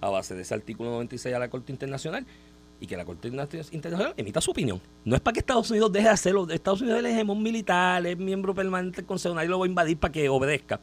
a 0.00 0.08
base 0.08 0.34
de 0.34 0.42
ese 0.42 0.54
artículo 0.54 0.90
96 0.92 1.34
a 1.34 1.38
la 1.38 1.48
Corte 1.48 1.70
Internacional 1.70 2.26
y 2.80 2.86
que 2.86 2.96
la 2.96 3.04
Corte 3.04 3.28
Internacional 3.28 4.14
emita 4.16 4.40
su 4.40 4.50
opinión. 4.50 4.80
No 5.04 5.16
es 5.16 5.20
para 5.20 5.34
que 5.34 5.40
Estados 5.40 5.70
Unidos 5.70 5.92
deje 5.92 6.06
de 6.06 6.12
hacerlo. 6.12 6.48
Estados 6.50 6.80
Unidos 6.80 7.00
es 7.00 7.06
el 7.06 7.12
hegemón 7.12 7.42
militar, 7.42 8.06
es 8.06 8.16
miembro 8.16 8.54
permanente 8.54 8.96
del 8.96 9.06
Consejo, 9.06 9.34
nadie 9.34 9.48
lo 9.48 9.58
va 9.58 9.66
a 9.66 9.68
invadir 9.68 9.98
para 9.98 10.12
que 10.12 10.28
obedezca 10.28 10.80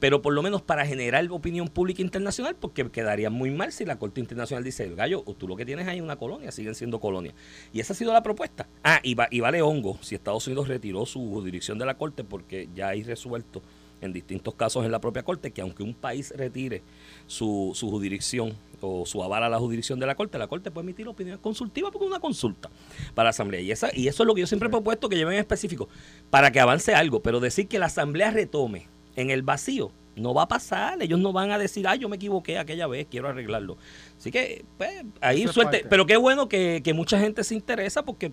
pero 0.00 0.22
por 0.22 0.32
lo 0.34 0.42
menos 0.42 0.62
para 0.62 0.86
generar 0.86 1.26
opinión 1.30 1.68
pública 1.68 2.02
internacional, 2.02 2.56
porque 2.56 2.88
quedaría 2.90 3.30
muy 3.30 3.50
mal 3.50 3.72
si 3.72 3.84
la 3.84 3.98
Corte 3.98 4.20
Internacional 4.20 4.64
dice, 4.64 4.84
el 4.84 4.96
gallo, 4.96 5.22
tú 5.38 5.48
lo 5.48 5.56
que 5.56 5.64
tienes 5.64 5.86
ahí 5.88 5.98
es 5.98 6.02
una 6.02 6.16
colonia, 6.16 6.52
siguen 6.52 6.74
siendo 6.74 7.00
colonia. 7.00 7.34
Y 7.72 7.80
esa 7.80 7.92
ha 7.92 7.96
sido 7.96 8.12
la 8.12 8.22
propuesta. 8.22 8.68
Ah, 8.82 9.00
y, 9.02 9.14
va, 9.14 9.28
y 9.30 9.40
vale 9.40 9.62
hongo, 9.62 9.98
si 10.02 10.14
Estados 10.14 10.46
Unidos 10.46 10.68
retiró 10.68 11.06
su 11.06 11.20
jurisdicción 11.30 11.78
de 11.78 11.86
la 11.86 11.96
Corte 11.96 12.24
porque 12.24 12.68
ya 12.74 12.88
hay 12.88 13.02
resuelto 13.02 13.62
en 14.00 14.12
distintos 14.12 14.54
casos 14.54 14.84
en 14.84 14.92
la 14.92 15.00
propia 15.00 15.22
Corte, 15.22 15.52
que 15.52 15.62
aunque 15.62 15.82
un 15.82 15.94
país 15.94 16.32
retire 16.36 16.82
su, 17.26 17.72
su 17.74 17.90
jurisdicción 17.90 18.54
o 18.80 19.06
su 19.06 19.22
aval 19.22 19.44
a 19.44 19.48
la 19.48 19.58
jurisdicción 19.58 19.98
de 19.98 20.06
la 20.06 20.14
Corte, 20.14 20.38
la 20.38 20.46
Corte 20.46 20.70
puede 20.70 20.84
emitir 20.84 21.08
opinión 21.08 21.38
consultiva 21.38 21.90
porque 21.90 22.04
es 22.04 22.10
una 22.10 22.20
consulta 22.20 22.70
para 23.14 23.26
la 23.26 23.30
Asamblea. 23.30 23.60
Y, 23.60 23.70
esa, 23.70 23.88
y 23.94 24.08
eso 24.08 24.22
es 24.22 24.26
lo 24.26 24.34
que 24.34 24.42
yo 24.42 24.46
siempre 24.46 24.68
he 24.68 24.70
propuesto 24.70 25.08
que 25.08 25.16
lleven 25.16 25.34
en 25.34 25.40
específico, 25.40 25.88
para 26.30 26.52
que 26.52 26.60
avance 26.60 26.94
algo, 26.94 27.22
pero 27.22 27.40
decir 27.40 27.66
que 27.66 27.78
la 27.78 27.86
Asamblea 27.86 28.30
retome 28.30 28.88
en 29.16 29.30
el 29.30 29.42
vacío, 29.42 29.92
no 30.16 30.34
va 30.34 30.42
a 30.42 30.48
pasar, 30.48 31.02
ellos 31.02 31.18
no 31.18 31.32
van 31.32 31.50
a 31.50 31.58
decir, 31.58 31.86
ay, 31.88 31.98
yo 31.98 32.08
me 32.08 32.16
equivoqué 32.16 32.58
aquella 32.58 32.86
vez, 32.86 33.06
quiero 33.10 33.28
arreglarlo. 33.28 33.76
Así 34.16 34.30
que, 34.30 34.64
pues, 34.78 35.04
ahí 35.20 35.46
suerte. 35.48 35.84
Pero 35.88 36.06
qué 36.06 36.16
bueno 36.16 36.48
que, 36.48 36.82
que 36.84 36.94
mucha 36.94 37.18
gente 37.18 37.44
se 37.44 37.54
interesa 37.54 38.04
porque 38.04 38.32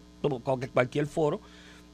cualquier 0.74 1.08
foro 1.08 1.42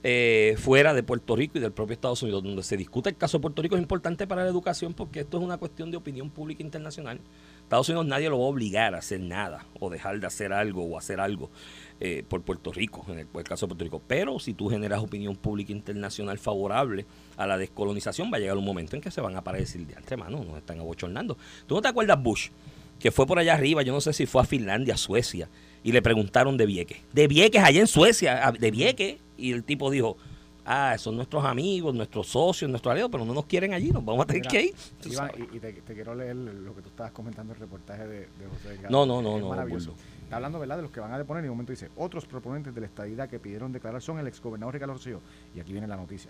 eh, 0.03 0.55
fuera 0.59 0.93
de 0.93 1.01
Puerto 1.01 1.35
Rico 1.35 1.57
y 1.57 1.61
del 1.61 1.71
propio 1.71 1.93
Estados 1.93 2.21
Unidos, 2.21 2.43
donde 2.43 2.61
se 2.63 2.77
discute 2.77 3.09
el 3.09 3.17
caso 3.17 3.39
de 3.39 3.41
Puerto 3.41 3.61
Rico, 3.61 3.75
es 3.75 3.81
importante 3.81 4.27
para 4.27 4.43
la 4.43 4.49
educación 4.49 4.93
porque 4.93 5.21
esto 5.21 5.37
es 5.37 5.43
una 5.43 5.57
cuestión 5.57 5.89
de 5.89 5.97
opinión 5.97 6.29
pública 6.29 6.61
internacional. 6.63 7.19
Estados 7.63 7.89
Unidos 7.89 8.05
nadie 8.05 8.29
lo 8.29 8.39
va 8.39 8.45
a 8.45 8.49
obligar 8.49 8.93
a 8.93 8.99
hacer 8.99 9.19
nada 9.19 9.65
o 9.79 9.89
dejar 9.89 10.19
de 10.19 10.27
hacer 10.27 10.53
algo 10.53 10.83
o 10.83 10.97
hacer 10.97 11.19
algo 11.19 11.49
eh, 11.99 12.23
por 12.27 12.43
Puerto 12.43 12.71
Rico, 12.71 13.03
en 13.09 13.17
el, 13.19 13.27
caso 13.43 13.65
de 13.65 13.69
Puerto 13.69 13.83
Rico. 13.83 14.01
Pero 14.05 14.37
si 14.37 14.53
tú 14.53 14.69
generas 14.69 15.01
opinión 15.01 15.35
pública 15.35 15.71
internacional 15.71 16.37
favorable 16.37 17.07
a 17.37 17.47
la 17.47 17.57
descolonización, 17.57 18.31
va 18.31 18.37
a 18.37 18.39
llegar 18.39 18.55
un 18.55 18.65
momento 18.65 18.95
en 18.95 19.01
que 19.01 19.09
se 19.09 19.19
van 19.19 19.35
a 19.35 19.43
parar 19.43 19.61
y 19.61 19.63
decir, 19.63 19.85
de 19.87 19.95
antemano, 19.95 20.43
nos 20.43 20.57
están 20.57 20.79
abochornando. 20.79 21.37
¿Tú 21.65 21.73
no 21.73 21.81
te 21.81 21.87
acuerdas 21.87 22.21
Bush? 22.21 22.49
Que 22.99 23.09
fue 23.11 23.25
por 23.25 23.39
allá 23.39 23.55
arriba, 23.55 23.81
yo 23.81 23.93
no 23.93 24.01
sé 24.01 24.13
si 24.13 24.27
fue 24.27 24.43
a 24.43 24.45
Finlandia, 24.45 24.95
Suecia, 24.95 25.49
y 25.83 25.91
le 25.91 26.03
preguntaron 26.03 26.55
de 26.55 26.67
Vieques. 26.67 26.99
De 27.13 27.27
Vieques, 27.27 27.63
allá 27.63 27.79
en 27.79 27.87
Suecia, 27.87 28.51
de 28.51 28.71
Vieques. 28.71 29.17
Y 29.35 29.51
el 29.53 29.63
tipo 29.63 29.89
dijo, 29.89 30.17
ah, 30.65 30.95
son 30.99 31.15
nuestros 31.15 31.45
amigos, 31.45 31.95
nuestros 31.95 32.27
socios, 32.27 32.69
nuestros 32.69 32.91
aliados, 32.91 33.11
pero 33.11 33.25
no 33.25 33.33
nos 33.33 33.45
quieren 33.45 33.73
allí, 33.73 33.89
nos 33.89 34.05
vamos 34.05 34.23
a 34.23 34.27
tener 34.27 34.41
Mira, 34.41 34.51
que 34.51 34.61
ir. 34.65 34.75
Iván, 35.05 35.31
y, 35.35 35.57
y 35.57 35.59
te, 35.59 35.73
te 35.73 35.93
quiero 35.93 36.13
leer 36.13 36.35
lo 36.35 36.75
que 36.75 36.81
tú 36.81 36.89
estabas 36.89 37.11
comentando 37.11 37.53
en 37.53 37.57
el 37.57 37.61
reportaje 37.61 38.05
de, 38.05 38.19
de 38.19 38.47
José 38.51 38.69
Delgado. 38.69 38.89
No, 38.91 39.05
no, 39.05 39.21
no, 39.21 39.39
no. 39.39 39.95
Está 40.27 40.35
hablando, 40.35 40.59
¿verdad?, 40.59 40.75
de 40.75 40.81
los 40.81 40.91
que 40.91 40.99
van 40.99 41.13
a 41.13 41.17
deponer 41.17 41.41
y 41.41 41.47
en 41.47 41.51
un 41.51 41.55
momento 41.55 41.71
dice, 41.71 41.89
otros 41.95 42.25
proponentes 42.25 42.75
de 42.75 42.81
la 42.81 42.87
estadidad 42.87 43.29
que 43.29 43.39
pidieron 43.39 43.71
declarar 43.71 44.01
son 44.01 44.19
el 44.19 44.27
exgobernador 44.27 44.73
Ricardo 44.73 44.91
Rosselló. 44.95 45.21
Y 45.55 45.61
aquí 45.61 45.71
viene 45.71 45.87
la 45.87 45.95
noticia. 45.95 46.29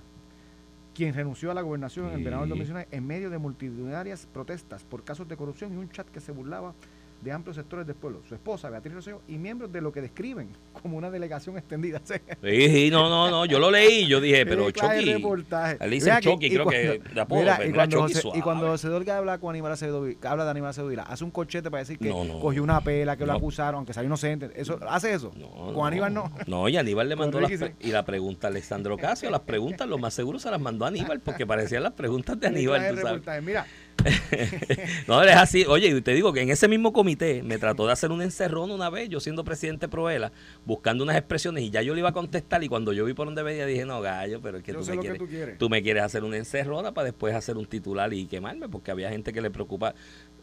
Quien 0.94 1.16
renunció 1.16 1.50
a 1.50 1.56
la 1.56 1.64
gobernación 1.64 2.06
en 2.10 2.14
el 2.14 2.24
verano 2.24 2.44
del 2.44 2.52
Sí. 2.52 2.60
2019 2.60 2.88
en 2.96 3.08
medio 3.08 3.32
de 3.32 3.40
multitudinarias 3.40 4.28
protestas 4.32 4.84
por 4.84 5.04
casos 5.04 5.28
de 5.28 5.36
corrupción 5.36 5.74
y 5.74 5.78
un 5.78 5.90
chat 5.90 6.08
que 6.10 6.20
se 6.20 6.32
burlaba 6.32 6.76
de 7.22 7.32
amplios 7.32 7.56
sectores 7.56 7.86
del 7.88 7.96
pueblo. 7.96 8.22
Su 8.28 8.36
esposa, 8.36 8.70
Beatriz 8.70 8.94
Rosselló, 8.94 9.22
y 9.28 9.38
miembros 9.38 9.72
de 9.72 9.82
lo 9.82 9.92
que 9.92 10.02
describen 10.02 10.50
como 10.82 10.98
una 10.98 11.10
delegación 11.10 11.58
extendida. 11.58 12.02
Sí, 12.08 12.70
sí, 12.70 12.90
no, 12.92 13.10
no, 13.10 13.30
no, 13.30 13.46
yo 13.46 13.60
lo 13.60 13.72
leí, 13.72 14.08
yo 14.08 14.22
dije, 14.22 14.46
pero 14.46 14.70
Chucky, 14.72 15.06
le 15.06 15.90
dicen 15.90 16.16
que- 16.16 16.22
Chucky, 16.22 16.46
y 16.46 16.50
creo 16.52 16.64
cuando- 16.64 16.82
que 17.04 17.14
de 17.16 17.22
apodo, 17.22 17.40
mira, 17.42 17.58
pero 17.58 17.70
y, 17.70 17.74
cuando 17.74 18.02
José, 18.02 18.22
y 18.36 18.42
cuando 18.42 18.68
José 18.68 18.88
Dolga 18.90 19.18
habla 19.18 19.38
con 19.40 19.50
Aníbal 19.52 19.72
Acevedo, 19.72 20.06
habla 20.24 20.46
de 20.46 20.52
Aníbal 20.52 20.70
Acevedo 20.70 21.02
hace 21.08 21.24
un 21.24 21.32
corchete 21.32 21.70
para 21.72 21.80
decir 21.82 21.98
que 21.98 22.10
No, 22.10 22.24
no. 22.24 22.40
cogió 22.40 22.64
una 22.64 22.82
pela, 22.82 23.18
que 23.18 23.26
lo 23.26 23.34
acusaron, 23.34 23.76
aunque 23.80 23.94
salió 23.94 24.08
inocente. 24.08 24.50
Eso, 24.56 24.80
¿Hace 24.88 25.14
eso? 25.14 25.32
Con 25.74 25.86
Aníbal 25.88 26.14
no. 26.14 26.32
No, 26.46 26.70
y 26.70 26.78
Aníbal 26.78 27.10
le 27.10 27.16
mandó 27.16 27.40
las 27.42 27.52
y 27.80 27.88
la 27.92 28.06
pregunta 28.06 28.48
a 28.48 28.50
Alessandro 28.50 28.98
Casio, 28.98 29.30
las 29.30 29.42
preguntas, 29.42 29.88
lo 29.88 29.98
más 29.98 30.14
seguro 30.14 30.40
se 30.40 30.50
las 30.52 30.62
mandó 30.62 30.86
a 30.86 30.90
Aníbal, 30.90 31.20
porque 31.20 31.46
parecían 31.46 31.84
las 31.84 31.94
preguntas 31.94 32.40
de 32.40 32.48
Aníbal, 32.48 32.96
tú 32.96 33.02
sabes. 33.02 33.44
Mira, 33.44 33.66
No, 35.08 35.24
es 35.24 35.36
así. 35.36 35.66
Oye, 35.68 35.88
y 35.90 36.02
te 36.02 36.14
digo 36.14 36.32
que 36.34 36.42
en 36.42 36.50
ese 36.50 36.68
mismo 36.68 36.94
comité 37.08 37.42
me 37.42 37.58
trató 37.58 37.86
de 37.86 37.94
hacer 37.94 38.12
un 38.12 38.22
encerrón 38.22 38.70
una 38.70 38.90
vez, 38.90 39.08
yo 39.08 39.22
siendo 39.22 39.46
presidente 39.46 39.88
Proela, 39.88 40.34
buscando 40.66 41.06
unas 41.06 41.16
expresiones 41.16 41.64
y 41.64 41.70
ya 41.70 41.82
yo 41.82 41.94
le 41.94 42.02
iba 42.02 42.10
a 42.10 42.14
contestar 42.14 42.62
y 42.66 42.68
cuando 42.68 42.92
yo 42.92 43.06
vi 43.06 43.14
por 43.14 43.28
donde 43.28 43.44
venía 43.44 43.66
dije, 43.66 43.86
no, 43.86 44.02
gallo, 44.02 44.42
pero 44.42 44.58
es 44.58 44.64
que 44.66 44.74
yo 44.74 44.82
tú 44.82 44.86
me 44.86 44.92
que 44.92 45.00
quieres, 45.00 45.20
tú 45.20 45.28
quieres. 45.28 45.58
tú 45.58 45.70
me 45.70 45.82
quieres 45.82 46.04
hacer 46.04 46.26
una 46.26 46.36
encerrona 46.36 46.94
para 46.94 47.06
después 47.06 47.34
hacer 47.34 47.56
un 47.56 47.66
titular 47.66 48.14
y 48.14 48.26
quemarme, 48.26 48.68
porque 48.68 48.92
había 48.92 49.10
gente 49.10 49.32
que 49.32 49.40
le 49.40 49.50
preocupa. 49.50 49.96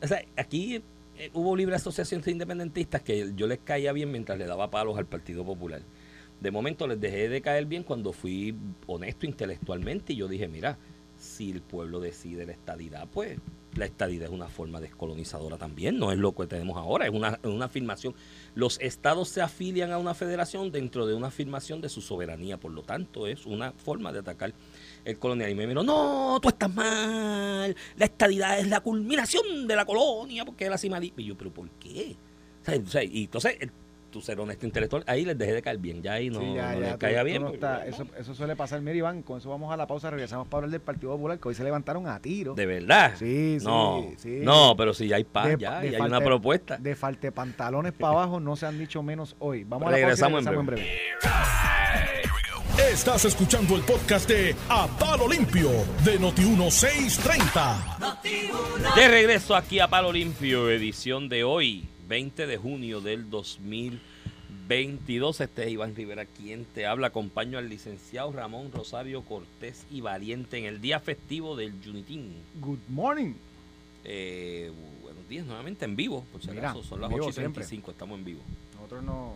O 0.03 0.07
sea, 0.07 0.25
aquí 0.39 0.83
eh, 1.19 1.31
hubo 1.35 1.55
libre 1.55 1.77
asociación 1.77 2.23
de 2.23 2.31
independentistas 2.31 3.03
que 3.03 3.33
yo 3.37 3.47
les 3.47 3.59
caía 3.59 3.93
bien 3.93 4.11
mientras 4.11 4.39
le 4.39 4.47
daba 4.47 4.71
palos 4.71 4.97
al 4.97 5.05
Partido 5.05 5.45
Popular. 5.45 5.83
De 6.41 6.51
momento 6.51 6.87
les 6.87 6.99
dejé 6.99 7.29
de 7.29 7.43
caer 7.43 7.67
bien 7.67 7.83
cuando 7.83 8.15
fui 8.15 8.57
honesto 8.87 9.27
intelectualmente 9.27 10.15
y 10.15 10.17
yo 10.17 10.29
dije, 10.29 10.49
mira, 10.49 10.79
si 11.25 11.51
el 11.51 11.63
pueblo 11.63 12.01
decide 12.01 12.47
la 12.47 12.53
estadidad, 12.53 13.09
pues 13.11 13.39
la 13.75 13.87
estadidad 13.87 14.29
es 14.29 14.33
una 14.33 14.49
forma 14.49 14.81
descolonizadora 14.81 15.57
también, 15.57 15.99
no 15.99 16.13
es 16.13 16.19
lo 16.19 16.33
que 16.33 16.47
tenemos 16.47 16.77
ahora, 16.77 17.07
es 17.07 17.13
una, 17.13 17.41
una 17.43 17.65
afirmación. 17.65 18.15
Los 18.55 18.79
estados 18.81 19.29
se 19.31 19.43
afilian 19.43 19.91
a 19.91 19.99
una 19.99 20.15
federación 20.15 20.71
dentro 20.71 21.07
de 21.07 21.15
una 21.15 21.29
afirmación 21.29 21.81
de 21.81 21.89
su 21.89 22.01
soberanía, 22.01 22.59
por 22.61 22.73
lo 22.73 22.83
tanto 22.83 23.27
es 23.27 23.47
una 23.47 23.73
forma 23.73 24.13
de 24.13 24.21
atacar 24.21 24.53
el 25.05 25.19
colonialismo. 25.19 25.63
Y 25.63 25.67
me 25.67 25.73
dijo, 25.73 25.83
no, 25.83 26.39
tú 26.41 26.49
estás 26.49 26.73
mal, 26.73 27.75
la 27.97 28.05
estadidad 28.05 28.61
es 28.61 28.69
la 28.69 28.81
culminación 28.81 29.67
de 29.67 29.77
la 29.77 29.85
colonia, 29.85 30.45
porque 30.45 30.65
es 30.65 30.71
la 30.71 30.79
cima. 30.79 31.01
de-". 31.01 31.13
Y 31.17 31.25
yo, 31.25 31.37
pero 31.37 31.53
¿por 31.53 31.69
qué? 31.71 32.17
O 32.67 32.87
sea, 32.87 33.03
y 33.03 33.25
entonces, 33.25 33.57
tú 34.15 34.21
ser 34.23 34.39
honesto 34.39 34.65
intelectual, 34.65 35.03
ahí 35.07 35.25
les 35.25 35.37
dejé 35.37 35.53
de 35.55 35.63
caer 35.63 35.79
bien, 35.79 36.01
ya 36.03 36.13
ahí 36.15 36.31
no, 36.31 36.39
Sí, 36.41 36.55
ya, 36.55 36.69
no 36.69 36.73
ya, 36.75 36.79
les 36.81 36.93
tú- 36.93 36.99
caía 37.01 37.19
tú 37.21 37.25
bien. 37.27 37.43
no 37.43 37.49
porque, 37.51 37.67
eso, 37.89 38.07
eso 38.17 38.33
suele 38.35 38.55
pasar. 38.57 38.81
Mira, 38.81 38.97
Iván, 38.97 39.23
con 39.23 39.39
eso 39.39 39.51
vamos 39.51 39.73
a 39.73 39.77
la 39.77 39.87
pausa. 39.89 40.09
Regresamos 40.11 40.47
para 40.47 40.59
hablar 40.59 40.71
del 40.71 40.81
Partido 40.81 41.11
Popular, 41.13 41.39
que 41.41 41.49
hoy 41.49 41.55
se 41.57 41.65
levantaron 41.65 42.07
a 42.07 42.21
tiro. 42.21 42.55
De 42.55 42.65
verdad. 42.67 43.15
Sí, 43.19 43.57
sí, 43.59 43.67
no, 43.67 44.07
sí. 44.17 44.39
No, 44.43 44.77
pero 44.77 44.95
si 44.95 45.09
ya 45.09 45.17
hay 45.17 45.25
paz, 45.25 45.57
ya, 45.59 45.81
de 45.81 45.89
y 45.89 45.95
hay 45.97 46.01
una 46.01 46.21
de- 46.21 46.25
propuesta. 46.25 46.77
De 46.77 46.95
falte 46.95 47.33
pantalones 47.33 47.93
para 47.93 48.13
abajo 48.13 48.39
no 48.41 48.55
se 48.57 48.67
han 48.67 48.79
dicho 48.79 49.03
menos 49.03 49.35
hoy. 49.41 49.65
Vamos 49.65 49.89
a 49.89 49.91
la 49.91 49.97
pausa 49.97 49.99
y 49.99 50.03
Regresamos 50.05 50.47
en 50.47 50.47
regresamos 50.47 50.61
en 50.61 50.67
breve. 50.77 50.89
Estás 52.93 53.25
escuchando 53.25 53.75
el 53.77 53.83
podcast 53.83 54.29
de 54.29 54.55
A 54.69 54.87
Palo 54.99 55.29
Limpio 55.29 55.71
de 56.05 56.21
Noti1630. 56.21 58.95
De 58.97 59.09
regreso 59.09 59.55
aquí 59.57 59.79
a 59.81 59.89
Palo 59.89 60.13
Limpio, 60.13 60.71
edición 60.71 61.29
de 61.29 61.43
hoy, 61.45 61.89
20 62.09 62.47
de 62.47 62.57
junio 62.57 63.01
del 63.01 63.29
2022. 63.31 65.41
Este 65.41 65.65
es 65.65 65.71
Iván 65.71 65.97
Rivera 65.97 66.27
quien 66.27 66.65
te 66.67 66.87
habla. 66.87 67.09
Acompaño 67.09 67.59
al 67.59 67.69
licenciado 67.69 68.31
Ramón 68.33 68.71
Rosario 68.73 69.23
Cortés 69.23 69.85
y 69.91 70.01
Valiente 70.01 70.59
en 70.59 70.67
el 70.67 70.81
día 70.81 71.01
festivo 71.01 71.57
del 71.57 71.75
Junitín. 71.85 72.35
Good 72.61 72.79
morning. 72.89 73.33
Eh, 74.05 74.71
buenos 75.03 75.27
días 75.29 75.45
nuevamente 75.47 75.85
en 75.87 75.97
vivo, 75.97 76.25
por 76.31 76.41
si 76.43 76.51
Mira, 76.51 76.71
acaso. 76.71 76.85
Son 76.85 77.01
las 77.01 77.11
en 77.11 77.17
vivo 77.17 77.27
8 77.27 77.31
y 77.31 77.33
siempre. 77.33 77.63
35, 77.63 77.91
estamos 77.93 78.19
en 78.19 78.25
vivo. 78.25 78.43
Nosotros 78.75 79.03
no, 79.03 79.35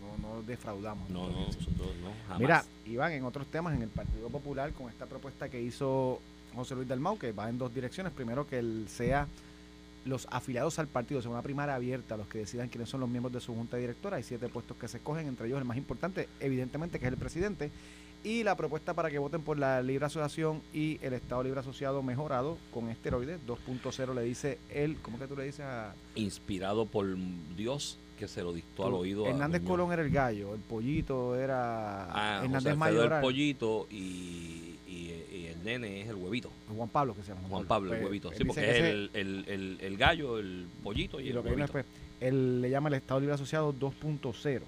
no, 0.00 0.18
no 0.28 0.42
defraudamos. 0.42 1.08
No, 1.08 1.30
no, 1.30 1.46
nosotros 1.46 1.94
no, 2.02 2.10
jamás. 2.26 2.40
Mira, 2.40 2.64
Iván, 2.86 3.12
en 3.12 3.24
otros 3.24 3.46
temas, 3.46 3.76
en 3.76 3.82
el 3.82 3.90
Partido 3.90 4.28
Popular, 4.28 4.72
con 4.72 4.88
esta 4.88 5.06
propuesta 5.06 5.48
que 5.48 5.62
hizo 5.62 6.20
José 6.54 6.74
Luis 6.74 6.88
Dalmau, 6.88 7.16
que 7.16 7.30
va 7.30 7.48
en 7.48 7.58
dos 7.58 7.72
direcciones. 7.72 8.12
Primero, 8.12 8.48
que 8.48 8.58
él 8.58 8.86
sea 8.88 9.28
los 10.04 10.26
afiliados 10.30 10.78
al 10.78 10.88
partido, 10.88 11.22
sea 11.22 11.30
una 11.30 11.42
primaria 11.42 11.74
abierta, 11.74 12.16
los 12.16 12.26
que 12.26 12.38
decidan 12.38 12.68
quiénes 12.68 12.88
son 12.88 13.00
los 13.00 13.08
miembros 13.08 13.32
de 13.32 13.40
su 13.40 13.54
junta 13.54 13.76
directora. 13.76 14.16
Hay 14.16 14.22
siete 14.22 14.48
puestos 14.48 14.76
que 14.76 14.88
se 14.88 14.96
escogen, 14.98 15.26
entre 15.28 15.46
ellos 15.46 15.58
el 15.58 15.64
más 15.64 15.76
importante, 15.76 16.28
evidentemente, 16.40 16.98
que 16.98 17.06
es 17.06 17.12
el 17.12 17.18
presidente. 17.18 17.70
Y 18.24 18.44
la 18.44 18.56
propuesta 18.56 18.94
para 18.94 19.10
que 19.10 19.18
voten 19.18 19.42
por 19.42 19.58
la 19.58 19.82
libre 19.82 20.06
asociación 20.06 20.62
y 20.72 20.98
el 21.02 21.12
Estado 21.12 21.42
libre 21.42 21.58
asociado 21.58 22.02
mejorado 22.04 22.56
con 22.72 22.88
esteroides 22.88 23.40
2.0 23.46 24.14
le 24.14 24.22
dice 24.22 24.58
él, 24.70 24.96
¿cómo 25.02 25.18
que 25.18 25.26
tú 25.26 25.36
le 25.36 25.44
dices 25.44 25.64
a 25.64 25.92
Inspirado 26.14 26.86
por 26.86 27.06
Dios 27.56 27.98
que 28.16 28.28
se 28.28 28.44
lo 28.44 28.52
dictó 28.52 28.86
al 28.86 28.94
oído. 28.94 29.26
Hernández. 29.26 29.62
Colón 29.62 29.92
era 29.92 30.02
el 30.02 30.10
gallo, 30.10 30.54
el 30.54 30.60
pollito 30.60 31.34
era 31.34 32.04
Ah, 32.12 32.36
Hernández 32.44 32.54
Alfredo 32.58 32.72
el 32.74 32.78
Mayoral. 32.78 33.20
pollito 33.20 33.88
y 33.90 34.71
el 35.70 35.80
nene 35.80 36.02
es 36.02 36.08
el 36.08 36.16
huevito. 36.16 36.50
Juan 36.74 36.88
Pablo 36.88 37.14
que 37.14 37.22
se 37.22 37.28
llama 37.34 37.48
Juan 37.48 37.66
Pablo, 37.66 37.92
el 37.92 37.98
Pues, 37.98 38.04
huevito. 38.06 38.32
Sí, 38.36 38.44
porque 38.44 38.60
que 38.62 38.70
es 38.70 38.84
el, 38.84 39.10
el, 39.14 39.44
el, 39.48 39.78
el 39.80 39.96
gallo, 39.96 40.38
el 40.38 40.66
pollito 40.82 41.20
y, 41.20 41.24
y 41.24 41.28
el 41.30 41.34
lo 41.36 41.42
que 41.42 41.48
viene 41.50 41.62
huevito. 41.64 41.78
después, 41.78 42.02
él 42.20 42.60
le 42.60 42.70
llama 42.70 42.88
el 42.88 42.94
Estado 42.94 43.20
Libre 43.20 43.34
Asociado 43.34 43.72
2.0. 43.74 44.60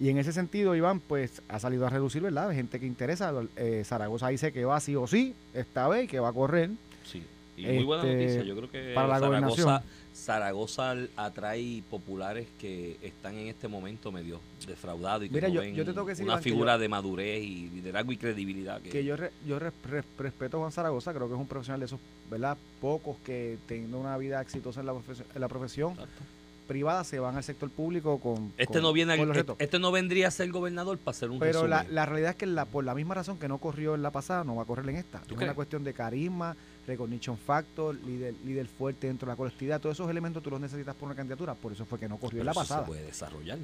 Y 0.00 0.08
en 0.08 0.18
ese 0.18 0.32
sentido, 0.32 0.74
Iván, 0.74 0.98
pues 1.00 1.40
ha 1.48 1.58
salido 1.60 1.86
a 1.86 1.90
reducir, 1.90 2.20
¿verdad? 2.20 2.48
De 2.48 2.54
gente 2.56 2.80
que 2.80 2.86
interesa. 2.86 3.32
Eh, 3.56 3.82
Zaragoza 3.84 4.28
dice 4.28 4.52
que 4.52 4.64
va 4.64 4.80
sí 4.80 4.96
o 4.96 5.06
sí 5.06 5.34
esta 5.54 5.86
vez 5.88 6.08
que 6.10 6.18
va 6.18 6.30
a 6.30 6.32
correr. 6.32 6.70
Sí. 7.04 7.22
Y 7.56 7.66
muy 7.66 7.84
buena 7.84 8.02
Este, 8.02 8.16
noticia. 8.16 8.42
Yo 8.42 8.56
creo 8.56 8.70
que 8.70 8.92
para 8.94 9.06
la 9.06 9.14
Zaragoza, 9.20 9.26
gobernación. 9.62 9.80
Zaragoza 10.14 10.94
atrae 11.16 11.82
populares 11.90 12.46
que 12.60 12.96
están 13.02 13.34
en 13.36 13.48
este 13.48 13.66
momento 13.68 14.12
medio 14.12 14.40
defraudados 14.66 15.24
y 15.24 15.28
que 15.28 15.34
Mira, 15.34 15.48
no 15.48 15.54
yo- 15.54 15.60
ven 15.60 15.74
yo 15.74 15.84
te 15.84 15.92
tengo 15.92 16.06
que 16.06 16.12
decir, 16.12 16.24
una 16.24 16.34
Iván, 16.34 16.42
figura 16.42 16.72
yo- 16.74 16.78
de 16.78 16.88
madurez 16.88 17.42
y 17.42 17.68
liderazgo 17.70 18.12
y 18.12 18.16
credibilidad. 18.16 18.80
Que, 18.80 18.90
Que 18.90 19.04
yo, 19.04 19.16
re- 19.16 19.32
yo 19.46 19.58
re- 19.58 19.72
re- 19.84 20.04
respeto 20.18 20.56
a 20.56 20.60
Juan 20.60 20.72
Zaragoza, 20.72 21.12
creo 21.12 21.26
que 21.28 21.34
es 21.34 21.40
un 21.40 21.48
profesional 21.48 21.80
de 21.80 21.86
esos, 21.86 22.00
¿verdad? 22.30 22.56
Pocos 22.80 23.16
que 23.26 23.58
teniendo 23.66 23.98
una 23.98 24.16
vida 24.16 24.40
exitosa 24.40 24.80
en 24.80 24.86
la, 24.86 24.92
profes- 24.94 25.24
en 25.34 25.40
la 25.40 25.48
profesión 25.48 25.90
Exacto. 25.92 26.22
Privada 26.66 27.04
se 27.04 27.18
van 27.20 27.36
al 27.36 27.44
sector 27.44 27.70
público 27.70 28.18
con. 28.18 28.52
Este 28.58 28.74
con- 28.74 28.82
no 28.82 28.92
viene, 28.92 29.12
con 29.14 29.20
al- 29.22 29.28
los 29.28 29.36
retos. 29.36 29.56
este 29.58 29.78
no 29.78 29.92
vendría 29.92 30.28
a 30.28 30.30
ser 30.30 30.50
gobernador 30.50 30.98
para 30.98 31.16
hacer 31.16 31.30
un 31.30 31.38
Pero 31.38 31.66
la, 31.66 31.78
resumen. 31.78 31.94
la 31.94 32.06
realidad 32.06 32.30
es 32.30 32.36
que 32.36 32.46
la, 32.46 32.64
por 32.64 32.84
la 32.84 32.94
misma 32.94 33.14
razón 33.14 33.38
que 33.38 33.48
no 33.48 33.58
corrió 33.58 33.94
en 33.94 34.02
la 34.02 34.10
pasada, 34.10 34.44
no 34.44 34.56
va 34.56 34.62
a 34.62 34.66
correr 34.66 34.88
en 34.88 34.96
esta. 34.96 35.18
Es 35.18 35.26
¿Tú 35.26 35.34
una 35.34 35.54
cuestión 35.54 35.84
de 35.84 35.92
carisma, 35.94 36.56
recognition 36.86 37.36
factor, 37.38 37.94
líder, 37.94 38.34
líder 38.44 38.66
fuerte 38.66 39.06
dentro 39.06 39.26
de 39.26 39.32
la 39.32 39.36
colectividad. 39.36 39.80
Todos 39.80 39.96
esos 39.96 40.10
elementos 40.10 40.42
tú 40.42 40.50
los 40.50 40.60
necesitas 40.60 40.94
por 40.94 41.06
una 41.06 41.14
candidatura. 41.16 41.54
Por 41.54 41.72
eso 41.72 41.84
fue 41.84 41.98
que 41.98 42.08
no 42.08 42.16
corrió 42.18 42.40
en 42.40 42.46
la 42.46 42.52
eso 42.52 42.62
se 42.62 42.68
pasada. 42.68 42.86
puede 42.86 43.04
desarrollar. 43.04 43.58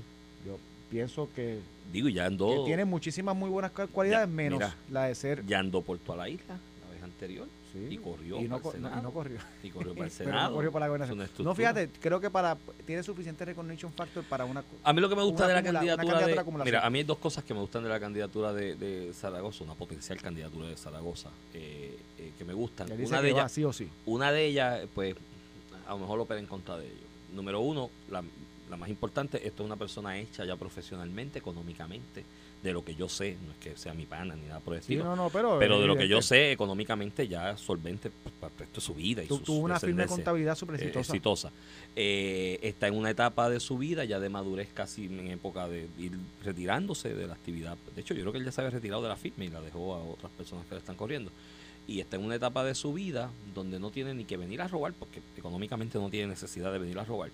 Yo 0.47 0.59
pienso 0.91 1.29
que, 1.35 1.59
Digo, 1.93 2.09
y 2.09 2.15
ya 2.15 2.23
que 2.23 2.27
andó, 2.29 2.65
tiene 2.65 2.85
muchísimas 2.85 3.37
muy 3.37 3.51
buenas 3.51 3.73
cualidades, 3.73 4.29
Ya, 4.29 4.35
menos 4.35 4.59
mira. 4.61 4.75
la 4.91 5.05
de 5.05 5.15
ser. 5.15 5.45
ya 5.47 5.59
andó 5.59 5.83
por 5.83 5.99
toda 5.99 6.19
la 6.19 6.29
isla. 6.29 6.59
La 6.87 6.95
vez 6.95 7.03
anterior 7.03 7.47
Sí. 7.73 7.87
y 7.91 7.97
corrió 7.99 8.41
y 8.41 8.45
no, 8.45 8.51
para 8.59 8.63
co- 8.63 8.73
el 8.75 8.83
no- 8.83 8.89
y 8.89 8.91
Senado. 8.91 9.03
no 9.09 9.11
corrió. 9.13 9.39
Y 9.63 9.71
corrió 9.71 9.95
para 9.95 10.07
el 10.07 10.13
Pero 10.19 10.31
no 10.31 10.37
Senado. 10.37 10.55
corrió 10.55 10.73
para 10.73 10.85
la 10.87 10.89
gobernación. 10.89 11.29
No, 11.45 11.55
fíjate, 11.55 11.91
creo 12.01 12.21
que 12.21 12.31
para 12.31 12.57
tiene 12.87 13.03
suficiente 13.03 13.45
recognition 13.45 13.93
factor 13.93 14.25
para 14.25 14.45
una 14.45 14.65
A 14.83 14.93
mí 14.93 15.01
lo 15.01 15.09
que 15.09 15.17
me 15.17 15.23
gusta 15.23 15.47
de 15.47 15.55
la 15.55 15.61
acumula- 15.61 15.73
candidatura 15.97 16.27
de... 16.27 16.65
Mira, 16.65 16.87
a 16.87 16.91
mí 16.91 16.99
hay 16.99 17.05
dos 17.05 17.19
cosas 17.19 17.45
que 17.45 17.55
me 17.55 17.61
gustan 17.61 17.83
de 17.83 17.89
la 17.89 18.01
candidatura 18.01 18.53
de, 18.53 18.75
de 18.75 19.13
Zaragoza, 19.15 19.65
una 19.65 19.75
potencial 19.75 20.21
candidatura 20.21 20.69
de 20.69 20.77
Zaragoza, 20.77 21.31
eh, 21.55 21.97
eh, 22.19 22.33
que 22.37 22.45
me 22.45 22.55
gustan. 22.55 22.89
que 22.89 22.95
Una 22.95 23.23
de 23.23 23.33
va 23.33 23.39
ellas, 23.41 23.53
sí 23.53 23.65
o 23.65 23.73
sí. 23.73 23.89
una 24.07 24.33
de 24.33 24.47
ellas, 24.47 24.81
pues, 24.95 25.15
a 25.87 25.91
lo 25.93 25.99
mejor 26.01 26.21
opera 26.21 26.41
en 26.41 26.47
contra 26.47 26.77
de 26.77 26.87
ellos. 26.87 26.99
Número 27.35 27.61
uno, 27.61 27.91
la, 28.11 28.23
la 28.69 28.77
más 28.77 28.89
importante, 28.89 29.47
esto 29.47 29.63
es 29.63 29.67
una 29.67 29.77
persona 29.77 30.19
hecha 30.19 30.45
ya 30.45 30.57
profesionalmente, 30.57 31.39
económicamente, 31.39 32.25
de 32.63 32.73
lo 32.75 32.85
que 32.85 32.95
yo 32.95 33.09
sé, 33.09 33.37
no 33.45 33.53
es 33.53 33.59
que 33.59 33.77
sea 33.77 33.95
mi 33.95 34.05
pana 34.05 34.37
ni 34.37 34.47
nada 34.47 34.61
por 34.61 34.75
el 34.75 34.81
Sí, 34.83 34.93
estilo, 34.95 35.05
no, 35.05 35.17
no, 35.17 35.31
pero 35.31 35.59
de 35.59 35.67
lo 35.87 35.95
que 35.95 36.01
yo 36.09 36.17
evidente. 36.19 36.23
sé, 36.27 36.53
económicamente 36.53 37.27
ya 37.27 37.57
solvente 37.57 38.11
pues, 38.11 38.35
para 38.39 38.53
el 38.53 38.59
resto 38.61 38.75
de 38.77 38.87
su 38.87 38.95
vida 38.95 39.23
y 39.23 39.27
Tu- 39.27 39.39
tuvo 39.39 39.59
una 39.61 39.81
firme 39.81 40.03
descendencia 40.03 40.17
contabilidad 40.17 40.55
súper 40.57 40.75
eh, 40.75 40.79
exitosa. 40.79 41.13
exitosa. 41.13 41.53
Eh, 41.97 42.59
está 42.63 42.87
en 42.89 42.97
una 42.97 43.11
etapa 43.11 43.49
de 43.49 43.61
su 43.61 43.79
vida 43.79 44.05
ya 44.05 44.21
de 44.21 44.29
madurez 44.29 44.69
casi 44.75 45.07
en 45.07 45.29
época 45.29 45.69
de 45.69 45.89
ir 45.99 46.13
retirándose 46.45 47.15
de 47.15 47.27
la 47.27 47.35
actividad. 47.35 47.79
De 47.95 48.01
hecho, 48.03 48.15
yo 48.15 48.21
creo 48.21 48.33
que 48.33 48.39
él 48.39 48.45
ya 48.45 48.53
se 48.53 48.61
había 48.61 48.71
retirado 48.71 49.03
de 49.03 49.09
la 49.09 49.17
firma 49.17 49.45
y 49.45 49.49
la 49.49 49.61
dejó 49.63 49.95
a 49.95 50.03
otras 50.05 50.31
personas 50.33 50.67
que 50.67 50.75
le 50.75 50.81
están 50.81 50.97
corriendo. 50.97 51.31
Y 51.89 51.99
está 52.01 52.17
en 52.17 52.25
una 52.25 52.37
etapa 52.37 52.63
de 52.63 52.75
su 52.75 52.93
vida 52.93 53.31
donde 53.55 53.81
no 53.81 53.91
tiene 53.91 54.15
ni 54.15 54.25
que 54.25 54.37
venir 54.37 54.61
a 54.61 54.69
robar, 54.69 54.93
porque 54.93 55.21
económicamente 55.37 55.99
no 55.99 56.11
tiene 56.11 56.29
necesidad 56.29 56.71
de 56.73 56.79
venir 56.79 56.99
a 56.99 57.05
robar. 57.05 57.31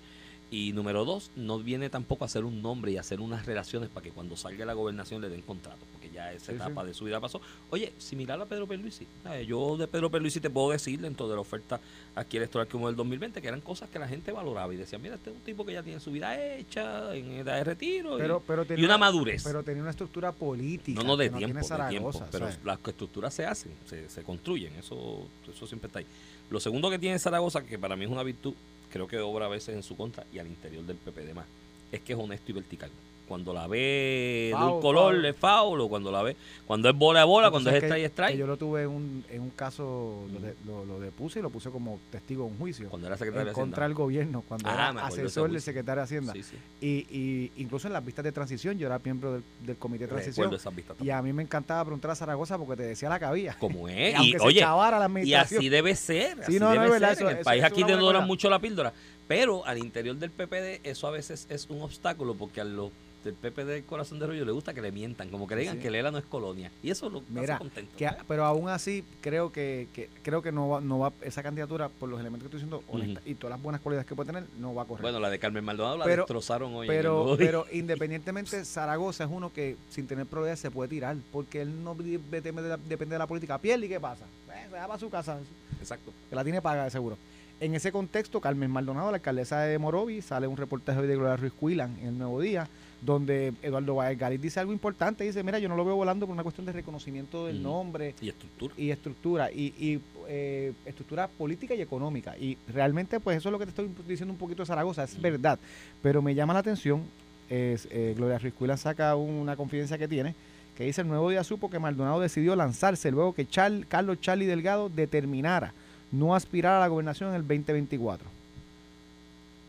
Y 0.49 0.73
número 0.73 1.05
dos, 1.05 1.33
no 1.35 1.59
viene 1.59 1.91
tampoco 1.91 2.25
a 2.25 2.27
hacer 2.27 2.45
un 2.45 2.63
nombre 2.63 2.93
y 2.93 2.97
hacer 2.99 3.21
unas 3.21 3.47
relaciones 3.47 3.89
para 3.89 4.05
que 4.05 4.13
cuando 4.13 4.37
salga 4.37 4.65
la 4.65 4.75
gobernación 4.75 5.21
le 5.21 5.29
den 5.29 5.43
contrato, 5.43 5.85
porque 5.93 6.09
ya 6.11 6.33
esa 6.33 6.53
Sí, 6.53 6.53
etapa 6.53 6.83
sí. 6.83 6.87
de 6.87 6.95
su 6.95 7.05
vida 7.05 7.19
pasó. 7.21 7.41
Oye, 7.71 7.93
similar 7.99 8.41
a 8.41 8.47
Pedro 8.47 8.69
Pierluisi. 8.69 9.09
¿sabes? 9.25 9.45
Yo 9.49 9.77
de 9.77 9.89
Pedro 9.89 10.09
Pierluisi 10.09 10.39
te 10.39 10.49
puedo 10.49 10.71
decir 10.71 11.01
dentro 11.01 11.29
de 11.29 11.35
la 11.35 11.41
oferta 11.41 11.81
aquí 12.15 12.37
electoral 12.37 12.69
que 12.69 12.77
hubo 12.77 12.87
del 12.87 12.95
2020 12.95 13.43
que 13.43 13.49
eran 13.49 13.61
cosas 13.61 13.91
que 13.91 13.99
la 13.99 14.07
gente 14.07 14.31
valoraba 14.31 14.73
y 14.73 14.77
decía, 14.77 15.01
mira, 15.01 15.17
este 15.17 15.31
es 15.31 15.37
un 15.37 15.43
tipo 15.43 15.67
que 15.67 15.73
ya 15.73 15.83
tiene 15.83 15.99
su 15.99 16.13
vida 16.13 16.41
hecha, 16.57 17.13
en 17.17 17.33
edad 17.33 17.57
de 17.57 17.65
retiro 17.65 18.17
y- 18.17 18.21
Pero, 18.21 18.41
una 18.79 18.99
madurez. 18.99 19.43
pero 19.43 19.65
tenía 19.65 19.83
una 19.83 19.91
estructura 19.91 20.31
política. 20.31 21.01
no, 21.03 21.09
no, 21.09 21.17
de 21.17 21.25
tiempo, 21.29 21.39
tiene 21.39 21.55
de 21.55 21.89
tiempo. 21.91 22.13
Zaragoza, 22.13 22.29
Pero 22.31 22.49
las 22.65 22.79
estructuras 22.87 23.35
se 23.35 23.45
hacen, 23.47 23.73
se, 23.87 24.09
se 24.09 24.23
construyen, 24.23 24.73
eso, 24.77 25.27
eso 25.53 25.67
siempre 25.67 25.89
está 25.89 25.99
ahí. 25.99 26.07
Lo 26.51 26.61
segundo 26.61 26.89
que 26.89 27.01
tiene 27.01 27.19
Zaragoza, 27.19 27.65
que 27.65 27.77
para 27.81 27.97
mí 27.97 28.05
es 28.05 28.11
una 28.13 28.23
virtud, 28.23 28.55
creo 28.97 29.09
que 29.09 29.19
obra 29.19 29.47
a 29.47 29.49
veces 29.49 29.75
en 29.75 29.83
su 29.83 29.97
contra 29.97 30.25
y 30.33 30.39
al 30.39 30.47
interior 30.47 30.85
del 30.85 30.97
PPD 30.97 31.35
más, 31.35 31.47
es 31.93 32.01
que 32.01 32.15
es 32.15 32.19
honesto 32.19 32.51
y 32.51 32.55
vertical. 32.55 32.91
Cuando 33.27 33.53
la 33.53 33.67
ve 33.67 34.53
de 34.57 34.65
un 34.65 34.81
color, 34.81 35.15
foul. 35.15 35.25
es 35.27 35.37
foul, 35.37 35.81
o 35.81 35.89
cuando 35.89 36.13
la 36.13 36.23
ve, 36.23 36.37
cuando 36.67 36.89
es 36.89 36.97
bola 36.97 37.23
a 37.23 37.25
bola, 37.25 37.51
cuando 37.51 37.71
es 37.71 37.83
strike, 37.83 38.07
strike. 38.13 38.37
yo 38.37 38.47
lo 38.47 38.57
tuve 38.57 38.83
en 38.83 38.89
un, 38.89 39.25
en 39.31 39.43
un 39.43 39.51
caso, 39.51 40.25
lo, 40.33 40.39
de- 40.41 40.55
lo, 40.65 40.85
lo 40.85 41.01
depuse 41.01 41.41
y 41.41 41.43
lo 41.43 41.51
puse 41.51 41.71
como 41.71 41.99
testigo 42.11 42.47
en 42.47 42.53
un 42.53 42.59
juicio. 42.59 42.89
Cuando 42.89 43.09
era 43.09 43.17
secretario 43.17 43.47
de 43.47 43.51
Hacienda. 43.51 43.63
contra 43.67 43.85
del 43.85 43.95
gobierno, 43.95 44.45
cuando 44.47 44.69
Ah, 44.69 44.91
era 44.93 45.07
asesor 45.07 45.51
del 45.51 45.61
secretario 45.61 46.01
de 46.01 46.05
Hacienda. 46.05 46.33
Sí, 46.33 46.43
sí. 46.45 46.57
Y, 46.81 46.87
y 47.19 47.53
incluso 47.63 47.89
en 47.89 47.95
las 47.95 48.05
vistas 48.05 48.25
de 48.25 48.33
transición, 48.33 48.79
yo 48.79 48.87
era 48.87 49.01
miembro 49.03 49.33
del, 49.33 49.43
del 49.65 49.77
comité 49.77 50.05
de 50.05 50.09
transición. 50.13 50.55
Esas 50.55 50.75
vistas 50.75 50.97
Y 51.03 51.11
a 51.11 51.21
mí 51.21 51.33
me 51.33 51.43
encantaba 51.43 51.85
preguntar 51.85 52.13
a 52.13 52.15
Zaragoza 52.15 52.57
porque 52.59 52.77
te 52.77 52.83
decía 52.89 53.09
la 53.09 53.19
que 53.19 53.25
había. 53.25 53.55
Como 53.59 53.89
Y 53.89 53.93
es. 53.93 54.21
Y, 54.21 54.33
se 54.33 54.39
oye, 54.41 54.61
la 54.61 55.11
y 55.25 55.35
así 55.35 55.69
debe 55.69 55.95
ser. 55.97 56.37
Sí, 56.37 56.43
así 56.43 56.59
no, 56.61 56.67
no, 56.67 56.73
debe 56.73 56.85
es 56.87 56.91
verdad, 56.93 57.09
ser. 57.09 57.17
eso- 57.19 57.25
en 57.25 57.31
el 57.31 57.41
eso- 57.41 57.45
país 57.45 57.65
eso 57.65 57.73
aquí 57.75 57.83
dedoran 57.83 58.01
escuela. 58.05 58.21
mucho 58.27 58.51
la 58.51 58.59
píldora. 58.61 58.93
Pero 59.29 59.67
al 59.67 59.79
interior 59.79 60.15
del 60.17 60.31
PPD, 60.31 60.81
eso 60.89 61.09
a 61.09 61.11
veces 61.11 61.49
es 61.51 61.67
un 61.69 61.83
obstáculo 61.83 62.35
porque 62.37 62.61
a 62.61 62.65
los 62.65 62.91
del 63.27 63.35
PPD 63.35 63.67
del 63.67 63.85
Corazón 63.85 64.19
de 64.19 64.27
Rollo 64.27 64.45
le 64.45 64.53
gusta 64.53 64.73
que 64.73 64.81
le 64.81 64.91
mientan, 64.93 65.29
como 65.29 65.47
que 65.47 65.55
le 65.55 65.61
digan 65.63 65.77
Sí. 65.77 65.83
que 65.83 65.91
Lela 65.91 66.11
no 66.11 66.17
es 66.19 66.25
colonia. 66.25 66.71
Y 66.83 66.91
eso 66.91 67.11
lo 67.11 67.23
Mira, 67.29 67.57
hace 67.57 67.65
contento. 67.65 67.93
Que, 67.97 68.09
pero 68.27 68.45
aún 68.47 68.69
así 68.71 69.05
creo 69.21 69.53
que, 69.53 69.89
que 69.93 70.09
creo 70.23 70.41
que 70.41 70.53
no 70.53 70.69
va, 70.71 70.81
no 70.81 70.99
va 70.99 71.13
esa 71.23 71.43
candidatura 71.43 71.89
por 71.91 72.09
los 72.09 72.19
elementos 72.21 72.49
que 72.49 72.57
estoy 72.57 72.61
diciendo 72.71 72.83
honesta 72.91 73.21
y 73.27 73.35
todas 73.35 73.51
las 73.57 73.63
buenas 73.63 73.81
cualidades 73.83 74.07
que 74.09 74.15
puede 74.15 74.29
tener 74.33 74.45
no 74.59 74.75
va 74.75 74.83
a 74.83 74.85
correr. 74.87 75.03
Bueno, 75.03 75.21
la 75.21 75.29
de 75.29 75.39
Carmen 75.39 75.65
Maldonado 75.65 75.99
la 75.99 76.05
Pero- 76.07 76.23
destrozaron 76.23 76.75
hoy. 76.75 76.87
en 76.87 76.93
el 76.93 76.99
pero 76.99 77.13
Nuevo 77.25 77.37
pero 77.37 77.67
independientemente 77.73 78.65
Zaragoza 78.65 79.25
es 79.25 79.31
uno 79.31 79.53
que 79.53 79.77
sin 79.91 80.07
tener 80.07 80.27
problemas 80.27 80.59
se 80.59 80.71
puede 80.71 80.89
tirar 80.89 81.17
porque 81.33 81.61
él 81.61 81.83
no 81.85 81.95
depende 81.95 82.63
de 82.63 82.69
la, 82.71 82.77
depende 82.77 83.15
de 83.15 83.19
la 83.19 83.27
política. 83.27 83.59
Pierde 83.59 83.87
y 83.87 83.89
qué 83.89 84.01
pasa? 84.01 84.25
Eh, 84.25 84.67
se 84.71 84.77
va 84.77 84.87
para 84.87 84.99
su 84.99 85.11
casa. 85.11 85.39
Exacto. 85.81 86.13
que 86.31 86.35
la 86.37 86.43
tiene 86.45 86.63
paga 86.63 86.85
de 86.85 86.91
seguro. 86.91 87.19
En 87.59 87.75
ese 87.75 87.91
contexto, 87.91 88.39
Carmen 88.41 88.71
Maldonado, 88.71 89.11
la 89.11 89.17
alcaldesa 89.17 89.61
de 89.61 89.79
Morovi, 89.79 90.21
sale 90.21 90.47
un 90.47 90.57
reportaje 90.59 90.99
hoy 91.01 91.07
de 91.07 91.17
Gloria 91.17 91.37
Ruiz 91.37 91.53
Cuilan 91.55 91.97
en 92.03 92.09
el 92.09 92.19
Nuevo 92.19 92.41
Día, 92.41 92.69
donde 93.03 93.53
Eduardo 93.63 93.95
Baez 93.97 94.19
Galit 94.19 94.41
dice 94.41 94.59
algo 94.59 94.73
importante, 94.73 95.25
dice, 95.25 95.43
mira, 95.43 95.59
yo 95.59 95.69
no 95.69 95.77
lo 95.77 95.85
veo 95.85 95.97
volando 95.97 96.27
por 96.27 96.33
una 96.33 96.43
cuestión 96.43 96.65
de 96.67 96.73
reconocimiento 96.73 97.47
del 97.47 97.57
Ujú. 97.57 97.63
nombre, 97.65 98.15
Y 98.21 98.29
estructura. 98.31 98.75
y 98.77 98.91
estructura 98.91 99.53
y, 99.53 99.75
y, 99.79 100.01
eh, 100.29 100.73
estructura 100.87 101.29
política 101.29 101.75
y 101.75 101.83
económica 101.83 102.37
y 102.39 102.57
realmente 102.69 103.21
pues 103.21 103.37
eso 103.37 103.49
es 103.49 103.53
lo 103.53 103.59
que 103.59 103.67
te 103.67 103.71
estoy 103.71 103.89
diciendo 104.09 104.33
un 104.33 104.39
poquito 104.39 104.63
de 104.63 104.67
Zaragoza 104.67 105.05
es 105.05 105.17
Mm. 105.19 105.23
verdad 105.23 105.59
pero 106.03 106.21
me 106.23 106.35
llama 106.35 106.53
la 106.55 106.61
atención 106.61 107.03
es, 107.49 107.87
eh, 107.93 108.15
Gloria 108.17 108.39
Ruizcuila 108.39 108.77
saca 108.77 109.15
una 109.15 109.55
confidencia 109.57 109.97
que 109.99 110.09
tiene 110.09 110.35
que 110.77 110.85
dice 110.85 111.03
el 111.03 111.07
nuevo 111.09 111.31
día 111.31 111.45
supo 111.45 111.71
que 111.71 111.79
Maldonado 111.79 112.19
decidió 112.21 112.57
lanzarse 112.57 113.11
luego 113.13 113.35
que 113.35 113.47
Char- 113.49 113.87
Carlos 113.87 114.21
Charlie 114.21 114.47
Delgado 114.47 114.89
determinara 114.89 115.73
no 116.11 116.35
aspirar 116.35 116.75
a 116.75 116.81
la 116.81 116.89
gobernación 116.89 117.29
en 117.31 117.37
el 117.37 117.43
2024 117.43 118.27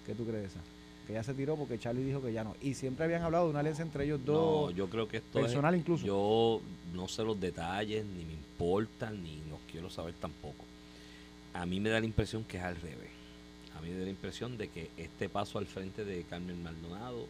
¿qué 0.08 0.14
tú 0.16 0.24
crees 0.26 0.42
de 0.42 0.48
esa? 0.48 0.60
Que 1.08 1.14
ya 1.14 1.24
se 1.24 1.34
tiró 1.34 1.56
porque 1.56 1.80
Charlie 1.80 2.04
dijo 2.04 2.22
que 2.22 2.34
ya 2.34 2.44
no 2.44 2.56
y 2.62 2.74
siempre 2.74 3.06
habían 3.06 3.22
hablado 3.24 3.46
de 3.46 3.52
una 3.52 3.62
alianza 3.62 3.82
entre 3.82 4.04
ellos 4.04 4.20
No, 4.26 4.34
dos 4.34 4.76
yo 4.76 4.90
creo 4.90 5.08
que 5.08 5.18
esto 5.18 5.40
es- 5.40 5.46
personal 5.46 5.74
incluso 5.76 6.06
Yo 6.06 6.62
no 6.94 7.08
sé 7.08 7.24
los 7.24 7.40
detalles, 7.40 8.06
ni 8.06 8.26
me 8.26 8.34
importan, 8.34 9.24
ni 9.24 9.38
los 9.50 9.60
quiero 9.72 9.90
saber 9.90 10.14
tampoco. 10.16 10.66
A 11.54 11.66
mí 11.66 11.80
me 11.80 11.90
da 11.90 12.00
la 12.00 12.06
impresión 12.06 12.44
que 12.44 12.58
es 12.58 12.64
al 12.64 12.76
revés. 12.76 13.10
A 13.78 13.82
mí 13.82 13.90
me 13.90 13.98
da 14.00 14.04
la 14.04 14.10
impresión 14.10 14.58
de 14.58 14.68
que 14.68 14.90
este 14.98 15.30
paso 15.30 15.60
al 15.60 15.66
frente 15.68 16.04
de 16.04 16.24
Carmen 16.24 16.62
Maldonado 16.62 17.26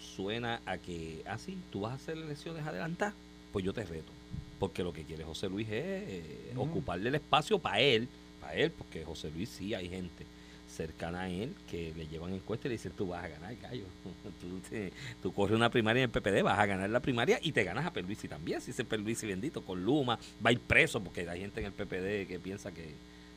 suena 0.00 0.60
a 0.66 0.78
que, 0.78 1.22
ah, 1.26 1.38
sí, 1.38 1.58
tú 1.70 1.80
vas 1.80 1.92
a 1.92 1.94
hacer 1.96 2.16
elecciones 2.16 2.66
adelantadas, 2.66 3.14
pues 3.52 3.64
yo 3.64 3.72
te 3.72 3.84
reto. 3.84 4.12
Porque 4.58 4.82
lo 4.82 4.92
que 4.92 5.04
quiere 5.04 5.24
José 5.24 5.48
Luis 5.48 5.68
es 5.68 5.74
eh, 5.74 6.52
ocuparle 6.56 7.08
el 7.08 7.14
espacio 7.16 7.58
para 7.58 7.80
él, 7.80 8.08
para 8.40 8.54
él, 8.54 8.70
porque 8.70 9.04
José 9.04 9.30
Luis 9.30 9.48
sí 9.48 9.74
hay 9.74 9.88
gente 9.88 10.24
cercana 10.68 11.22
a 11.22 11.28
él 11.30 11.54
que 11.70 11.92
le 11.96 12.06
llevan 12.06 12.32
encuestas 12.34 12.66
y 12.66 12.68
le 12.68 12.74
dicen 12.74 12.92
tú 12.96 13.08
vas 13.08 13.24
a 13.24 13.28
ganar 13.28 13.54
gallo 13.56 13.84
tú, 14.40 14.60
te- 14.70 14.92
tú 15.22 15.32
corres 15.32 15.56
una 15.56 15.70
primaria 15.70 16.04
en 16.04 16.10
el 16.14 16.20
PPD 16.20 16.42
vas 16.42 16.58
a 16.58 16.66
ganar 16.66 16.88
la 16.90 17.00
primaria 17.00 17.38
y 17.42 17.52
te 17.52 17.64
ganas 17.64 17.86
a 17.86 17.92
Perluisi 17.92 18.28
también. 18.28 18.60
Si 18.60 18.70
ese 18.70 18.84
Perluisi 18.84 19.26
bendito 19.26 19.62
con 19.62 19.84
Luma 19.84 20.18
va 20.44 20.50
a 20.50 20.52
ir 20.52 20.60
preso 20.60 21.00
porque 21.02 21.28
hay 21.28 21.40
gente 21.40 21.60
en 21.60 21.66
el 21.66 21.72
PPD 21.72 22.28
que 22.28 22.38
piensa 22.42 22.70
que 22.72 22.94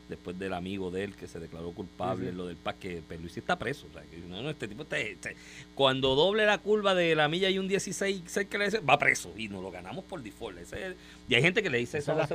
después 0.09 0.37
del 0.37 0.53
amigo 0.53 0.91
de 0.91 1.05
él 1.05 1.15
que 1.15 1.25
se 1.25 1.39
declaró 1.39 1.71
culpable 1.71 2.17
Sí, 2.17 2.25
sí. 2.25 2.29
en 2.31 2.37
lo 2.37 2.45
del 2.47 2.57
PAC 2.57 2.79
que 2.79 3.01
Perluisi 3.07 3.39
está 3.39 3.57
preso 3.57 3.87
o 3.89 3.93
sea, 3.93 4.01
que 4.03 4.17
no, 4.17 4.41
no, 4.43 4.49
este 4.49 4.67
tipo 4.67 4.83
está- 4.83 4.99
este- 4.99 5.37
cuando 5.73 6.15
doble 6.15 6.45
la 6.45 6.57
curva 6.57 6.93
de 6.93 7.15
la 7.15 7.29
milla 7.29 7.49
y 7.49 7.57
un 7.59 7.67
16 7.69 8.23
cerca 8.27 8.59
va 8.87 8.99
preso 8.99 9.33
y 9.37 9.47
nos 9.47 9.63
lo 9.63 9.71
ganamos 9.71 10.03
por 10.03 10.21
default. 10.21 10.57
Ese 10.59 10.95
y 11.29 11.35
hay 11.35 11.41
gente 11.41 11.63
que 11.63 11.69
le 11.69 11.77
dice 11.77 11.99
eso 11.99 12.11
a 12.11 12.15
la 12.15 12.27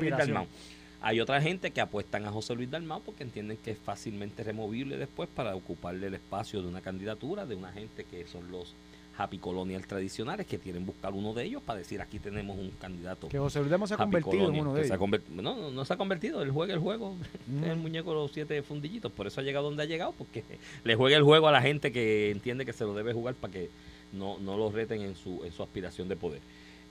Dalmau 1.06 1.16
hay 1.16 1.20
otra 1.20 1.40
gente 1.40 1.70
que 1.70 1.80
apuestan 1.80 2.24
a 2.26 2.30
José 2.32 2.54
Luis 2.54 2.70
Dalmau 2.70 3.00
porque 3.02 3.22
entienden 3.22 3.56
que 3.58 3.70
es 3.72 3.78
fácilmente 3.78 4.42
removible 4.42 4.96
después 4.96 5.28
para 5.34 5.54
ocuparle 5.54 6.08
el 6.08 6.14
espacio 6.14 6.62
de 6.62 6.68
una 6.68 6.80
candidatura 6.80 7.46
de 7.46 7.54
una 7.54 7.72
gente 7.72 8.04
que 8.04 8.26
son 8.26 8.50
los 8.50 8.74
happy 9.18 9.38
colonial 9.38 9.86
tradicionales 9.86 10.46
que 10.46 10.58
quieren 10.58 10.84
buscar 10.84 11.14
uno 11.14 11.32
de 11.32 11.44
ellos 11.44 11.62
para 11.62 11.78
decir 11.78 12.02
aquí 12.02 12.18
tenemos 12.18 12.58
un 12.58 12.70
candidato 12.72 13.28
que 13.28 13.38
José 13.38 13.60
Luis 13.60 13.70
Demo 13.70 13.86
se 13.86 13.94
ha 13.94 13.96
convertido 13.96 14.50
en 14.50 14.60
uno 14.60 14.74
de 14.74 14.80
ha 14.82 14.84
ellos 14.84 14.98
conver- 14.98 15.22
no, 15.30 15.40
no, 15.56 15.70
no 15.70 15.84
se 15.86 15.94
ha 15.94 15.96
convertido, 15.96 16.42
él 16.42 16.50
juega 16.50 16.74
el 16.74 16.80
juego, 16.80 17.16
Mm. 17.46 17.64
es 17.64 17.70
el 17.70 17.76
muñeco 17.78 18.10
de 18.10 18.16
los 18.16 18.32
siete 18.32 18.60
fundillitos, 18.62 19.10
por 19.12 19.26
eso 19.26 19.40
ha 19.40 19.44
llegado 19.44 19.64
donde 19.66 19.82
ha 19.84 19.86
llegado, 19.86 20.12
porque 20.18 20.42
le 20.84 20.96
juega 20.96 21.16
el 21.16 21.22
juego 21.22 21.48
a 21.48 21.52
la 21.52 21.62
gente 21.62 21.92
que 21.92 22.30
entiende 22.30 22.66
que 22.66 22.72
se 22.74 22.84
lo 22.84 22.92
debe 22.94 23.12
jugar 23.14 23.34
para 23.36 23.52
que 23.54 23.70
no, 24.12 24.38
no 24.38 24.56
lo 24.58 24.70
reten 24.70 25.00
en 25.00 25.14
su, 25.14 25.42
en 25.46 25.52
su 25.52 25.62
aspiración 25.62 26.08
de 26.08 26.16
poder. 26.16 26.40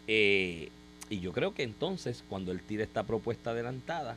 Eh, 0.07 0.69
y 1.09 1.19
yo 1.19 1.33
creo 1.33 1.53
que 1.53 1.63
entonces, 1.63 2.23
cuando 2.27 2.51
él 2.51 2.61
tira 2.61 2.83
esta 2.83 3.03
propuesta 3.03 3.51
adelantada, 3.51 4.15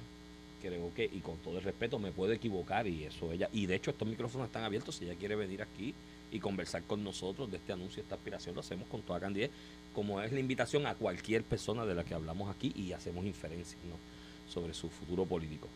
creo 0.63 0.93
que, 0.95 1.05
y 1.05 1.21
con 1.21 1.37
todo 1.39 1.59
el 1.59 1.65
respeto, 1.65 1.99
me 1.99 2.13
puedo 2.13 2.33
equivocar 2.33 2.87
y 2.87 3.05
eso 3.05 3.33
ella, 3.33 3.49
y 3.53 3.67
de 3.67 3.75
hecho 3.75 3.91
estos 3.91 4.09
micrófonos 4.09 4.47
están 4.47 4.65
abiertos, 4.65 4.97
si 4.97 5.05
ella 5.05 5.15
quiere 5.15 5.37
venir 5.37 5.63
aquí 5.63 5.95
y 6.33 6.41
conversar 6.41 6.83
con 6.83 7.05
nosotros 7.05 7.51
de 7.51 7.59
este 7.59 7.73
anuncio, 7.73 8.03
esta 8.03 8.15
aspiración, 8.15 8.55
lo 8.55 8.61
hacemos 8.61 8.89
con 8.89 9.03
toda 9.03 9.21
candidez, 9.21 9.51
como 9.95 10.21
es 10.21 10.33
la 10.33 10.41
invitación 10.41 10.87
a 10.87 10.95
cualquier 10.95 11.43
persona 11.43 11.85
de 11.85 11.95
la 11.95 12.05
que 12.05 12.15
hablamos 12.15 12.55
aquí 12.55 12.73
y 12.75 12.93
hacemos 12.93 13.25
inferencias 13.25 13.79
¿no? 13.85 14.53
sobre 14.53 14.75
su 14.75 14.89
futuro 14.89 15.27
político. 15.27 15.69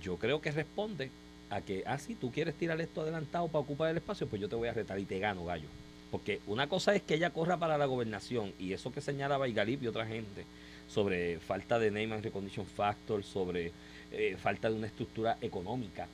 Yo 0.00 0.16
creo 0.16 0.40
que 0.40 0.50
responde 0.50 1.10
a 1.50 1.60
que, 1.60 1.82
ah, 1.86 1.98
si 1.98 2.14
tú 2.14 2.30
quieres 2.30 2.54
tirar 2.54 2.80
esto 2.80 3.02
adelantado 3.02 3.48
para 3.48 3.60
ocupar 3.60 3.90
el 3.90 3.98
espacio, 3.98 4.26
pues 4.26 4.40
yo 4.40 4.48
te 4.48 4.56
voy 4.56 4.68
a 4.68 4.72
retar 4.72 4.98
y 4.98 5.04
te 5.04 5.18
gano, 5.18 5.44
gallo. 5.44 5.68
Porque 6.12 6.40
una 6.46 6.68
cosa 6.68 6.94
es 6.94 7.02
que 7.02 7.14
ella 7.14 7.30
corra 7.30 7.56
para 7.56 7.78
la 7.78 7.86
gobernación 7.86 8.52
y 8.58 8.74
eso 8.74 8.92
que 8.92 9.00
señalaba 9.00 9.48
Igalip 9.48 9.82
y 9.82 9.86
otra 9.88 10.06
gente 10.06 10.44
sobre 10.86 11.40
falta 11.40 11.78
de 11.78 11.90
name 11.90 12.12
and 12.14 12.22
recognition 12.22 12.66
factor, 12.66 13.24
sobre 13.24 13.72
eh, 14.12 14.36
falta 14.40 14.68
de 14.68 14.76
una 14.76 14.88
estructura 14.88 15.38
económica, 15.40 16.06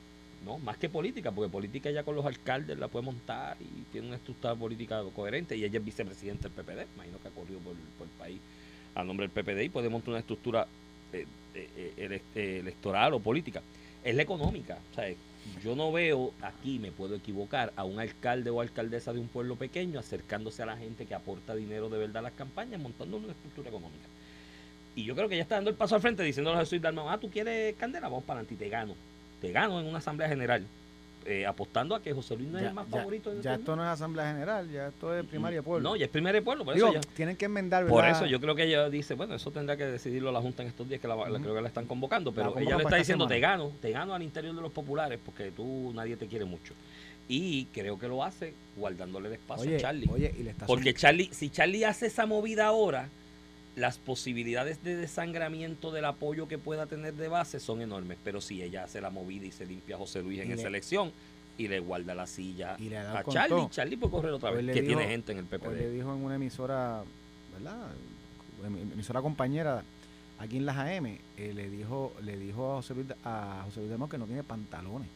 ¿no? 0.45 0.59
Más 0.59 0.77
que 0.77 0.89
política, 0.89 1.33
porque 1.33 1.51
política 1.51 1.91
ya 1.91 2.05
con 2.05 2.15
los 2.15 2.25
alcaldes 2.25 2.79
la 2.79 2.87
puede 2.87 3.07
montar 3.07 3.57
y 3.61 3.83
tiene 3.91 4.07
una 4.07 4.17
estructura 4.17 4.55
política 4.55 5.03
coherente 5.17 5.57
y 5.57 5.65
ella 5.65 5.81
es 5.81 5.85
vicepresidenta 5.85 6.49
del 6.49 6.53
PPD, 6.53 6.87
imagino 6.95 7.19
que 7.21 7.29
ha 7.29 7.33
corrido 7.33 7.59
por, 7.59 7.73
el 7.75 8.13
país 8.17 8.39
a 8.95 9.03
nombre 9.03 9.29
del 9.29 9.33
PPD 9.33 9.65
y 9.65 9.69
puede 9.69 9.89
montar 9.89 10.11
una 10.11 10.21
estructura 10.21 10.69
eh, 11.13 11.27
eh, 11.55 12.23
eh, 12.37 12.59
electoral 12.61 13.15
o 13.15 13.21
política, 13.21 13.63
es 14.05 14.15
la 14.15 14.23
económica. 14.23 14.79
O 14.93 14.95
sea, 14.95 15.13
yo 15.63 15.75
no 15.75 15.93
veo, 15.93 16.33
aquí 16.43 16.79
me 16.79 16.93
puedo 16.93 17.15
equivocar, 17.15 17.73
a 17.77 17.85
un 17.85 17.99
alcalde 17.99 18.51
o 18.51 18.61
alcaldesa 18.61 19.13
de 19.13 19.21
un 19.21 19.29
pueblo 19.29 19.57
pequeño 19.57 19.99
acercándose 19.99 20.63
a 20.63 20.67
la 20.67 20.77
gente 20.77 21.07
que 21.07 21.15
aporta 21.15 21.55
dinero 21.55 21.89
de 21.89 21.99
verdad 21.99 22.19
a 22.19 22.23
las 22.23 22.33
campañas, 22.33 22.81
montando 22.81 23.17
una 23.17 23.33
estructura 23.33 23.69
económica. 23.69 24.07
Y 24.95 25.05
yo 25.05 25.15
creo 25.15 25.29
que 25.29 25.37
ya 25.37 25.43
está 25.43 25.57
dando 25.57 25.71
el 25.71 25.77
paso 25.77 25.95
al 25.95 26.01
frente 26.01 26.23
diciéndole 26.23 26.57
a 26.57 26.61
Jesús 26.61 26.81
Dalmau, 26.81 27.09
ah, 27.09 27.19
tú 27.19 27.31
quieres 27.31 27.77
candela, 27.77 28.09
vamos 28.09 28.25
para 28.25 28.41
adelante 28.41 28.55
y 28.55 28.67
te 28.67 28.69
gano. 28.69 28.95
Te 29.41 29.53
gano 29.53 29.81
en 29.81 29.87
una 29.87 29.99
asamblea 29.99 30.29
general, 30.29 30.67
eh, 31.27 31.47
apostando 31.47 31.95
a 31.95 32.03
que 32.03 32.13
José 32.13 32.37
Luis 32.37 32.49
no 32.49 32.59
es 32.59 32.65
el 32.67 32.73
más 32.75 32.87
ya- 32.89 32.99
favorito. 32.99 33.31
de 33.35 33.43
ya 33.43 33.55
esto 33.55 33.77
no 33.77 33.83
es 33.85 33.89
asamblea 33.91 34.33
general, 34.33 34.71
ya 34.71 34.89
esto 34.89 35.15
es 35.15 35.25
primaria 35.27 35.59
de 35.59 35.63
pueblo. 35.63 35.89
No, 35.89 35.97
ya 35.97 36.05
es 36.07 36.11
primer 36.11 36.35
de 36.35 36.43
pueblo, 36.43 36.65
por 36.65 36.75
Digo, 36.75 36.89
eso 36.89 37.01
ya- 37.01 37.15
tienen 37.15 37.37
que 37.37 37.45
enmendar, 37.47 37.87
por 37.87 38.05
eso 38.07 38.27
yo 38.27 38.41
creo 38.41 38.55
que 38.55 38.65
ella 38.65 38.89
dice, 38.89 39.15
bueno, 39.15 39.35
eso 39.35 39.51
tendrá 39.51 39.77
que 39.77 39.85
decidirlo 39.87 40.33
la 40.33 40.41
Junta 40.41 40.63
en 40.63 40.69
estos 40.69 40.89
días, 40.89 41.01
que 41.01 41.09
la, 41.09 41.17
la- 41.17 41.23
Ujú. 41.31 41.43
creo 41.43 41.55
que 41.55 41.61
la 41.63 41.69
están 41.69 41.87
convocando, 41.87 42.33
pero 42.33 42.59
ella 42.59 42.77
le 42.77 42.83
está 42.85 42.97
diciendo, 42.97 43.27
te 43.27 43.41
gano, 43.41 43.73
te 43.83 43.91
gano 43.91 44.15
al 44.15 44.23
interior 44.23 44.55
de 44.55 44.63
los 44.63 44.73
populares, 44.73 45.19
porque 45.25 45.51
tú 45.51 45.93
nadie 45.95 46.17
te 46.17 46.27
quiere 46.27 46.45
mucho. 46.45 46.75
Y 47.29 47.67
creo 47.67 47.99
que 47.99 48.09
lo 48.09 48.25
hace 48.25 48.55
guardándole 48.77 49.29
el 49.29 49.35
espacio 49.35 49.67
Oye, 49.67 49.77
a 49.77 49.81
Charlie. 49.81 50.09
oye, 50.11 50.35
y 50.39 50.43
le 50.45 50.51
está 50.51 50.65
porque 50.67 50.95
Charlie, 50.95 51.29
si 51.33 51.51
Charlie 51.51 51.85
hace 51.85 52.07
esa 52.07 52.25
movida 52.25 52.67
ahora, 52.67 53.09
las 53.79 53.99
posibilidades 53.99 54.83
de 54.83 54.97
desangramiento 54.97 55.91
del 55.93 56.05
apoyo 56.05 56.49
que 56.49 56.59
pueda 56.59 56.87
tener 56.87 57.15
de 57.15 57.29
base 57.29 57.61
son 57.61 57.81
enormes. 57.81 58.19
Pero 58.25 58.41
si 58.41 58.63
ella 58.63 58.85
hace 58.85 59.01
la 59.01 59.11
movida 59.11 59.47
y 59.47 59.53
se 59.53 59.67
limpia 59.67 59.97
a 59.97 59.99
José 59.99 60.23
Luis 60.23 60.41
en 60.41 60.51
esa 60.53 60.63
le- 60.65 60.69
elección 60.69 61.13
y 61.57 61.69
le 61.69 61.81
guarda 61.81 62.15
la 62.15 62.27
silla 62.27 62.77
Y 62.79 62.89
le 62.89 62.99
a 62.99 63.25
Charlie, 63.25 63.49
todo. 63.57 63.69
Charlie 63.71 63.97
puede 63.97 64.11
correr 64.13 64.33
otra 64.33 64.51
Hoy 64.51 64.65
vez, 64.65 64.75
que 64.75 64.83
dijo- 64.83 64.97
tiene 64.99 65.11
gente 65.11 65.33
en 65.33 65.39
el 65.39 65.45
Hoy 65.45 65.51
le 65.51 65.59
PPD. 65.59 65.91
dijo 65.93 66.15
en 66.15 66.25
una 66.25 66.35
emisora, 66.37 67.03
¿verdad? 67.55 67.89
Em- 68.65 68.93
Emisora 68.93 69.23
compañera 69.23 69.83
aquí 70.39 70.57
en 70.59 70.67
las 70.67 70.77
AM, 70.77 71.07
eh, 71.37 71.53
le 71.55 71.69
dijo 71.71 72.13
le 72.23 72.37
dijo 72.37 72.73
a 72.73 72.77
José 72.77 72.95
Luis, 72.95 73.07
a 73.25 73.63
José 73.65 73.81
Luis 73.81 73.91
Dalmau 73.91 74.09
que 74.09 74.19
no 74.19 74.27
tiene 74.27 74.43
pantalones. 74.45 75.09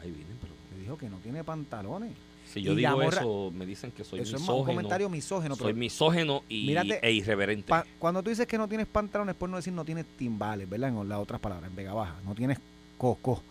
Ahí 0.00 0.10
vienen, 0.10 0.36
pero... 0.40 0.54
Le 0.74 0.80
dijo 0.82 0.96
que 0.96 1.08
no 1.10 1.18
tiene 1.18 1.44
pantalones. 1.44 2.12
Si 2.52 2.62
yo 2.62 2.72
Y 2.72 2.76
digo 2.76 3.00
eso, 3.02 3.52
me 3.54 3.64
dicen 3.64 3.92
que 3.92 4.02
soy 4.02 4.20
Eso 4.20 4.36
es 4.36 4.48
un 4.48 4.64
comentario 4.64 5.08
misógeno. 5.08 5.54
soy 5.54 5.72
misógeno 5.74 6.42
y, 6.48 6.66
Mírate, 6.66 6.98
e 7.06 7.12
irreverente. 7.12 7.68
pa- 7.68 7.86
cuando 7.98 8.22
tú 8.22 8.30
dices 8.30 8.46
que 8.46 8.58
no 8.58 8.66
tienes 8.68 8.86
pantalones, 8.88 9.36
por 9.36 9.48
no 9.48 9.56
decir 9.56 9.72
no 9.72 9.84
tienes 9.84 10.04
timbales, 10.16 10.68
¿verdad? 10.68 10.88
En 10.88 11.08
las 11.08 11.18
otras 11.20 11.40
palabras, 11.40 11.70
en 11.70 11.76
Vega 11.76 11.92
Baja. 11.94 12.16
No 12.24 12.34
tienes 12.34 12.58
coco. 12.98 13.42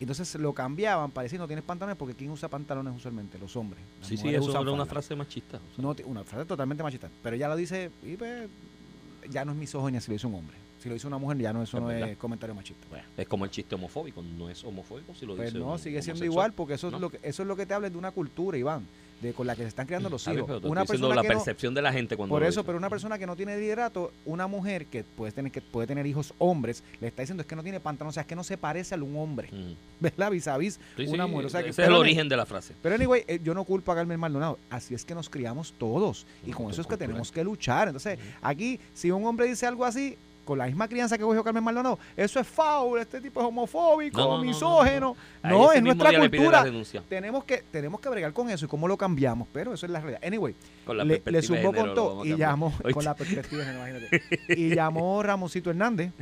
Entonces 0.00 0.34
lo 0.36 0.52
cambiaban 0.52 1.10
para 1.10 1.22
decir 1.24 1.38
no 1.38 1.46
tienes 1.46 1.64
pantalones 1.64 1.96
porque 1.98 2.14
¿quién 2.14 2.30
usa 2.30 2.48
pantalones 2.48 2.94
usualmente? 2.96 3.38
Los 3.38 3.54
hombres. 3.56 3.82
Las 4.00 4.08
sí, 4.08 4.16
sí, 4.16 4.28
eso 4.28 4.60
era 4.60 4.70
una 4.72 4.84
frase 4.86 5.14
machista. 5.16 5.56
o 5.58 5.74
sea. 5.74 5.82
No, 5.82 5.94
una 6.06 6.22
frase 6.24 6.44
totalmente 6.46 6.82
machista. 6.82 7.08
Pero 7.22 7.36
ella 7.36 7.48
lo 7.48 7.56
dice 7.56 7.90
y 8.02 8.16
pues, 8.16 8.48
ya 9.30 9.44
no 9.44 9.52
es 9.52 9.58
misógina 9.58 10.00
si 10.00 10.08
lo 10.10 10.12
dice 10.14 10.26
un 10.26 10.34
hombre. 10.34 10.56
Si 10.86 10.88
lo 10.88 10.94
dice 10.94 11.08
una 11.08 11.18
mujer, 11.18 11.36
ya 11.38 11.52
no, 11.52 11.64
eso 11.64 11.78
Es 11.78 11.82
no 11.82 11.88
verdad. 11.88 12.10
es 12.10 12.16
comentario 12.16 12.54
machista. 12.54 12.86
Bueno, 12.88 13.04
Es 13.16 13.26
como 13.26 13.44
el 13.44 13.50
chiste 13.50 13.74
homofóbico, 13.74 14.22
no 14.22 14.48
es 14.48 14.62
homofóbico 14.62 15.16
si 15.16 15.26
lo 15.26 15.34
pues 15.34 15.48
dice 15.52 15.58
no, 15.58 15.72
un 15.72 15.78
sigue 15.80 16.00
siendo 16.00 16.24
igual 16.24 16.52
porque 16.52 16.74
eso, 16.74 16.92
No. 16.92 16.98
es 16.98 17.00
lo 17.00 17.10
que, 17.10 17.18
eso 17.24 17.42
es 17.42 17.48
lo 17.48 17.56
que 17.56 17.66
te 17.66 17.74
habla 17.74 17.90
de 17.90 17.98
una 17.98 18.12
cultura, 18.12 18.56
Iván, 18.56 18.86
de 19.20 19.32
con 19.32 19.48
la 19.48 19.56
que 19.56 19.62
se 19.62 19.68
están 19.68 19.86
criando 19.86 20.08
los 20.08 20.20
Está 20.22 20.30
bien, 20.30 20.44
hijos. 20.44 20.60
pero 20.60 20.70
Una 20.70 20.84
persona 20.84 21.14
la 21.16 21.22
que 21.22 21.28
no- 21.28 21.34
percepción 21.34 21.74
de 21.74 21.82
la 21.82 21.92
gente 21.92 22.16
cuando 22.16 22.32
Por 22.32 22.44
eso, 22.44 22.62
pero 22.62 22.78
una 22.78 22.88
persona 22.88 23.18
que 23.18 23.26
no 23.26 23.34
tiene 23.34 23.58
liderato, 23.58 24.12
una 24.26 24.46
mujer 24.46 24.86
que 24.86 25.02
puede 25.02 25.32
tener 25.32 25.50
que 25.50 25.60
puede 25.60 25.88
tener 25.88 26.06
hijos 26.06 26.32
hombres, 26.38 26.84
le 27.00 27.08
está 27.08 27.22
diciendo 27.22 27.40
es 27.40 27.48
que 27.48 27.56
no 27.56 27.64
tiene 27.64 27.80
pantalón, 27.80 28.10
o 28.10 28.12
sea, 28.12 28.20
es 28.20 28.28
que 28.28 28.36
no 28.36 28.44
se 28.44 28.56
parece 28.56 28.94
a 28.94 28.98
un 28.98 29.16
hombre, 29.16 29.48
Mm. 29.50 29.72
¿verdad? 30.00 30.30
Vis 30.30 30.46
a 30.46 30.56
vis 30.56 30.78
Sí, 30.96 31.06
una 31.08 31.24
sí, 31.24 31.30
mujer. 31.32 31.46
O 31.46 31.48
sea, 31.48 31.64
que- 31.64 31.70
ese 31.70 31.82
es 31.82 31.88
el 31.88 31.94
origen 31.94 32.28
de 32.28 32.36
la 32.36 32.46
frase. 32.46 32.74
Pero 32.80 32.94
anyway, 32.94 33.24
eh, 33.26 33.40
yo 33.42 33.54
no 33.54 33.64
culpo 33.64 33.90
a 33.90 33.96
Carmen 33.96 34.20
Maldonado, 34.20 34.56
así 34.70 34.94
es 34.94 35.04
que 35.04 35.16
nos 35.16 35.28
criamos 35.28 35.72
todos 35.76 36.26
y 36.44 36.50
Una 36.50 36.56
con 36.58 36.70
eso 36.70 36.82
es 36.82 36.86
que 36.86 36.96
tenemos 36.96 37.32
que 37.32 37.42
luchar. 37.42 37.88
Entonces, 37.88 38.20
aquí 38.40 38.78
si 38.94 39.10
un 39.10 39.24
hombre 39.24 39.46
dice 39.48 39.66
algo 39.66 39.84
así, 39.84 40.16
con 40.46 40.56
la 40.56 40.66
misma 40.66 40.88
crianza 40.88 41.18
que 41.18 41.24
cogió 41.24 41.44
Carmen 41.44 41.62
Maldonado, 41.62 41.98
eso 42.16 42.40
es 42.40 42.46
foul, 42.46 43.00
este 43.00 43.20
tipo 43.20 43.40
es 43.40 43.46
homofóbico, 43.46 44.16
No, 44.16 44.24
no, 44.24 44.30
no, 44.30 44.38
no, 44.38 44.44
misógeno. 44.44 45.16
No, 45.42 45.72
es 45.72 45.82
nuestra 45.82 46.18
cultura. 46.18 46.64
Tenemos 47.08 47.44
que 47.44 47.64
tenemos 47.70 48.00
que 48.00 48.08
bregar 48.08 48.32
con 48.32 48.48
eso 48.48 48.64
y 48.64 48.68
cómo 48.68 48.88
lo 48.88 48.96
cambiamos, 48.96 49.48
pero 49.52 49.74
eso 49.74 49.84
es 49.84 49.92
la 49.92 50.00
realidad. 50.00 50.22
Anyway, 50.24 50.54
con 50.86 50.96
la 50.96 51.04
le, 51.04 51.20
le 51.24 51.42
género, 51.42 51.72
con 51.72 51.94
todo 51.94 52.24
y 52.24 52.36
llamó 52.36 52.72
con 52.94 53.04
la 53.04 53.14
perspectiva, 53.14 53.64
imagínate. 53.64 54.22
y 54.48 54.74
llamó 54.74 55.22
Ramoncito 55.22 55.70
Hernández 55.70 56.12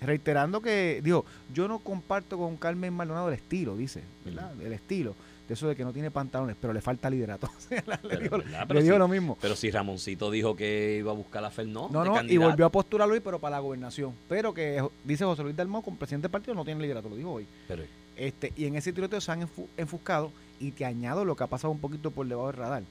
reiterando 0.00 0.60
que 0.60 1.00
dijo, 1.02 1.24
yo 1.52 1.66
no 1.66 1.78
comparto 1.80 2.38
con 2.38 2.56
Carmen 2.56 2.92
Maldonado 2.92 3.28
el 3.28 3.34
estilo, 3.34 3.76
dice, 3.76 4.02
¿verdad? 4.24 4.52
El 4.60 4.72
estilo 4.72 5.14
eso 5.54 5.66
de 5.68 5.74
que 5.74 5.84
no 5.84 5.92
tiene 5.92 6.10
pantalones, 6.10 6.56
pero 6.60 6.72
le 6.72 6.80
falta 6.80 7.08
liderato. 7.08 7.48
Le 8.68 8.82
sí. 8.82 8.88
lo 8.88 9.08
mismo. 9.08 9.38
Pero 9.40 9.56
si 9.56 9.70
Ramoncito 9.70 10.30
dijo 10.30 10.54
que 10.54 10.96
iba 10.98 11.10
a 11.10 11.14
buscar 11.14 11.44
a 11.44 11.50
Fernó 11.50 11.88
No, 11.90 12.04
no, 12.04 12.12
y 12.12 12.16
candidato. 12.16 12.50
volvió 12.50 12.66
a 12.66 12.70
postularlo 12.70 13.14
hoy, 13.14 13.20
pero 13.20 13.38
para 13.38 13.56
la 13.56 13.60
gobernación. 13.60 14.12
Pero 14.28 14.52
que 14.54 14.86
dice 15.04 15.24
José 15.24 15.42
Luis 15.42 15.56
Dalmau, 15.56 15.82
como 15.82 15.96
presidente 15.96 16.24
del 16.24 16.30
partido, 16.32 16.54
no 16.54 16.64
tiene 16.64 16.80
liderato, 16.82 17.08
lo 17.08 17.16
dijo 17.16 17.32
hoy. 17.32 17.46
Pero, 17.66 17.82
Este, 18.16 18.52
y 18.56 18.66
en 18.66 18.76
ese 18.76 18.92
tiroteo 18.92 19.20
se 19.20 19.32
han 19.32 19.42
enfu- 19.42 19.66
enfuscado 19.76 20.30
y 20.60 20.70
te 20.70 20.84
añado 20.84 21.24
lo 21.24 21.34
que 21.34 21.44
ha 21.44 21.48
pasado 21.48 21.72
un 21.72 21.80
poquito 21.80 22.10
por 22.10 22.26
debajo 22.26 22.48
del 22.48 22.56
radar. 22.56 22.82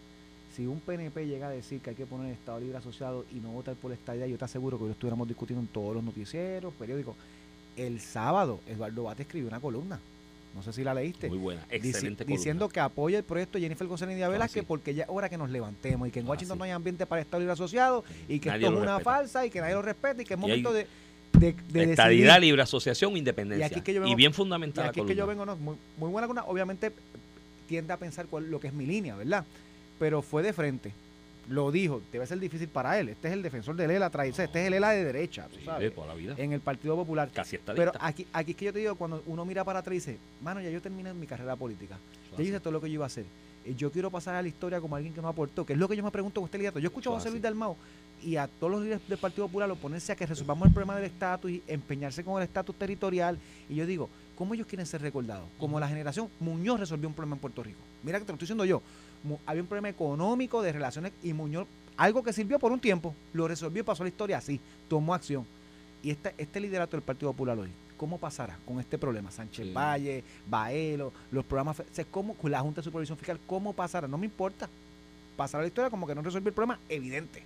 Si 0.55 0.67
un 0.67 0.79
PNP 0.81 1.25
llega 1.25 1.47
a 1.47 1.51
decir 1.51 1.79
que 1.81 1.91
hay 1.91 1.95
que 1.95 2.05
poner 2.05 2.27
el 2.27 2.33
Estado 2.33 2.59
Libre 2.59 2.77
Asociado 2.77 3.25
y 3.31 3.35
no 3.39 3.49
votar 3.51 3.75
por 3.75 3.91
esta 3.91 4.15
idea, 4.15 4.27
yo 4.27 4.37
te 4.37 4.45
aseguro 4.45 4.77
que 4.77 4.83
hoy 4.83 4.89
lo 4.89 4.93
estuviéramos 4.93 5.27
discutiendo 5.27 5.61
en 5.61 5.67
todos 5.67 5.95
los 5.95 6.03
noticieros, 6.03 6.73
periódicos. 6.75 7.15
El 7.75 7.99
sábado, 8.01 8.59
Eduardo 8.67 9.03
Bate 9.03 9.23
escribió 9.23 9.47
una 9.47 9.59
columna. 9.59 9.99
No 10.53 10.61
sé 10.61 10.71
si 10.71 10.83
la 10.83 10.93
leíste. 10.93 11.29
muy 11.29 11.37
buena, 11.39 11.65
excelente 11.69 12.23
diciendo 12.25 12.65
columna. 12.65 12.73
que 12.73 12.79
apoya 12.79 13.17
el 13.17 13.23
proyecto 13.23 13.57
de 13.57 13.63
Jennifer 13.63 13.87
González 13.87 14.13
y 14.13 14.17
Díaz 14.17 14.27
Ah, 14.29 14.31
Velázquez 14.31 14.61
sí. 14.61 14.65
porque 14.67 14.93
ya 14.93 15.03
es 15.03 15.09
hora 15.09 15.27
que 15.29 15.37
nos 15.37 15.49
levantemos 15.49 16.07
y 16.07 16.11
que 16.11 16.19
en 16.19 16.25
Ah, 16.27 16.29
Washington 16.29 16.55
sí. 16.55 16.59
no 16.59 16.63
hay 16.65 16.71
ambiente 16.71 17.05
para 17.07 17.21
Estado 17.21 17.39
Libre 17.39 17.53
Asociado 17.53 18.03
y 18.27 18.39
que 18.39 18.49
Nadie 18.49 18.65
esto 18.67 18.75
es 18.77 18.81
una 18.83 18.97
respeta. 18.97 19.17
falsa 19.17 19.45
y 19.45 19.49
que 19.49 19.61
nadie 19.61 19.73
lo 19.73 19.81
respeta 19.81 20.21
y 20.21 20.25
que 20.25 20.33
es 20.35 20.37
Y 20.37 20.41
momento 20.41 20.69
hay- 20.69 20.75
de, 20.75 20.87
de, 21.39 21.55
de 21.69 21.83
Estadidad, 21.91 22.39
libre 22.39 22.61
asociación, 22.61 23.17
independencia. 23.17 23.65
Y 23.65 23.67
aquí 23.67 23.79
es 23.79 23.83
que 23.83 23.93
yo 23.95 24.05
y 24.05 24.13
bien 24.15 24.31
Y 24.31 24.33
fundamental 24.33 24.83
la 24.85 24.89
aquí 24.91 24.99
es 24.99 25.05
que 25.07 25.15
yo 25.15 25.25
vengo, 25.25 25.45
no, 25.45 25.55
muy, 25.55 25.75
muy 25.97 26.09
buena. 26.11 26.27
Obviamente 26.45 26.91
tiende 27.67 27.91
a 27.91 27.97
pensar 27.97 28.27
cuál, 28.27 28.51
lo 28.51 28.59
que 28.59 28.67
es 28.67 28.73
mi 28.73 28.85
línea, 28.85 29.15
¿verdad? 29.15 29.43
Pero 29.97 30.21
fue 30.21 30.43
de 30.43 30.53
frente. 30.53 30.91
Lo 31.49 31.71
dijo, 31.71 32.01
debe 32.11 32.25
ser 32.25 32.39
difícil 32.39 32.69
para 32.69 32.97
él. 32.99 33.09
Este 33.09 33.27
es 33.27 33.33
el 33.33 33.41
defensor 33.43 33.75
del 33.75 33.91
ELA 33.91 34.09
tradicional, 34.09 34.45
este 34.47 34.61
es 34.61 34.67
el 34.67 34.73
ELA 34.75 34.91
de 34.91 35.03
derecha, 35.03 35.47
Sí, 35.53 35.65
sabes, 35.65 35.81
de 35.81 35.91
toda 35.91 36.07
la 36.07 36.13
vida. 36.13 36.35
en 36.37 36.53
el 36.53 36.61
Partido 36.61 36.95
Popular. 36.95 37.29
Casi 37.33 37.57
está 37.57 37.73
Pero 37.73 37.91
aquí, 37.99 38.25
aquí 38.31 38.51
es 38.51 38.57
que 38.57 38.65
yo 38.65 38.73
te 38.73 38.79
digo, 38.79 38.95
cuando 38.95 39.21
uno 39.25 39.43
mira 39.45 39.63
para 39.65 39.79
atrás 39.79 39.93
y 39.93 39.97
dice, 39.97 40.17
mano, 40.41 40.61
ya 40.61 40.69
yo 40.69 40.81
terminé 40.81 41.13
mi 41.13 41.27
carrera 41.27 41.55
política. 41.55 41.97
Ya 42.37 42.43
hice 42.43 42.59
todo 42.59 42.71
lo 42.71 42.81
que 42.81 42.87
yo 42.87 42.95
iba 42.95 43.05
a 43.05 43.07
hacer. 43.07 43.25
Y 43.65 43.75
yo 43.75 43.91
quiero 43.91 44.09
pasar 44.09 44.35
a 44.35 44.41
la 44.41 44.47
historia 44.47 44.79
como 44.81 44.95
alguien 44.95 45.13
que 45.13 45.21
no 45.21 45.27
aportó, 45.27 45.65
que 45.65 45.73
es 45.73 45.79
lo 45.79 45.87
que 45.87 45.95
yo 45.95 46.03
me 46.03 46.11
pregunto 46.11 46.39
con 46.41 46.47
este 46.47 46.57
liderato. 46.57 46.79
Yo 46.79 46.87
escucho 46.87 47.11
a 47.11 47.15
José. 47.15 47.29
Luis 47.29 47.41
Dalmau 47.41 47.75
y 48.21 48.37
a 48.37 48.47
todos 48.47 48.71
los 48.71 48.81
líderes 48.81 49.05
del 49.07 49.17
Partido 49.17 49.47
Popular 49.47 49.69
oponerse 49.71 50.11
a 50.13 50.15
que 50.15 50.25
resolvamos 50.25 50.65
el 50.67 50.73
problema 50.73 50.95
del 50.95 51.05
estatus 51.05 51.51
y 51.51 51.61
empeñarse 51.67 52.23
con 52.23 52.41
el 52.41 52.47
estatus 52.47 52.75
territorial. 52.77 53.37
Y 53.69 53.75
yo 53.75 53.85
digo, 53.85 54.09
¿cómo 54.37 54.53
ellos 54.53 54.65
quieren 54.67 54.85
ser 54.85 55.01
recordados? 55.01 55.45
Como 55.59 55.79
la 55.79 55.87
generación 55.89 56.29
Muñoz 56.39 56.79
resolvió 56.79 57.07
un 57.07 57.13
problema 57.13 57.35
en 57.35 57.41
Puerto 57.41 57.63
Rico. 57.63 57.79
Mira 58.01 58.19
que 58.19 58.25
te 58.25 58.31
lo 58.31 58.35
estoy 58.35 58.45
diciendo 58.45 58.65
yo. 58.65 58.81
Había 59.45 59.61
un 59.61 59.67
problema 59.67 59.89
económico 59.89 60.61
de 60.61 60.71
relaciones 60.73 61.13
y 61.23 61.33
Muñoz, 61.33 61.67
algo 61.97 62.23
que 62.23 62.33
sirvió 62.33 62.59
por 62.59 62.71
un 62.71 62.79
tiempo, 62.79 63.13
lo 63.33 63.47
resolvió 63.47 63.81
y 63.81 63.85
pasó 63.85 64.03
a 64.03 64.05
la 64.05 64.09
historia 64.09 64.37
así, 64.37 64.59
tomó 64.87 65.13
acción. 65.13 65.45
Y 66.01 66.11
este, 66.11 66.33
este 66.37 66.59
liderato 66.59 66.97
del 66.97 67.01
Partido 67.03 67.31
Popular 67.31 67.57
hoy, 67.57 67.69
¿cómo 67.97 68.17
pasará 68.17 68.57
con 68.65 68.79
este 68.79 68.97
problema? 68.97 69.31
Sánchez 69.31 69.67
Sí. 69.67 69.73
Valle, 69.73 70.23
Baelo, 70.47 71.13
los 71.31 71.45
programas, 71.45 71.79
o 71.79 71.85
sea, 71.91 72.03
¿cómo, 72.05 72.33
con 72.33 72.51
la 72.51 72.59
Junta 72.59 72.81
de 72.81 72.85
Supervisión 72.85 73.17
Fiscal, 73.17 73.39
¿cómo 73.47 73.71
pasará? 73.73 74.07
No 74.07 74.17
me 74.17 74.25
importa. 74.25 74.67
Pasará 75.37 75.61
la 75.63 75.67
historia 75.67 75.89
como 75.89 76.05
que 76.05 76.13
no 76.13 76.21
resolvió 76.21 76.49
el 76.49 76.53
problema 76.53 76.79
evidente. 76.89 77.43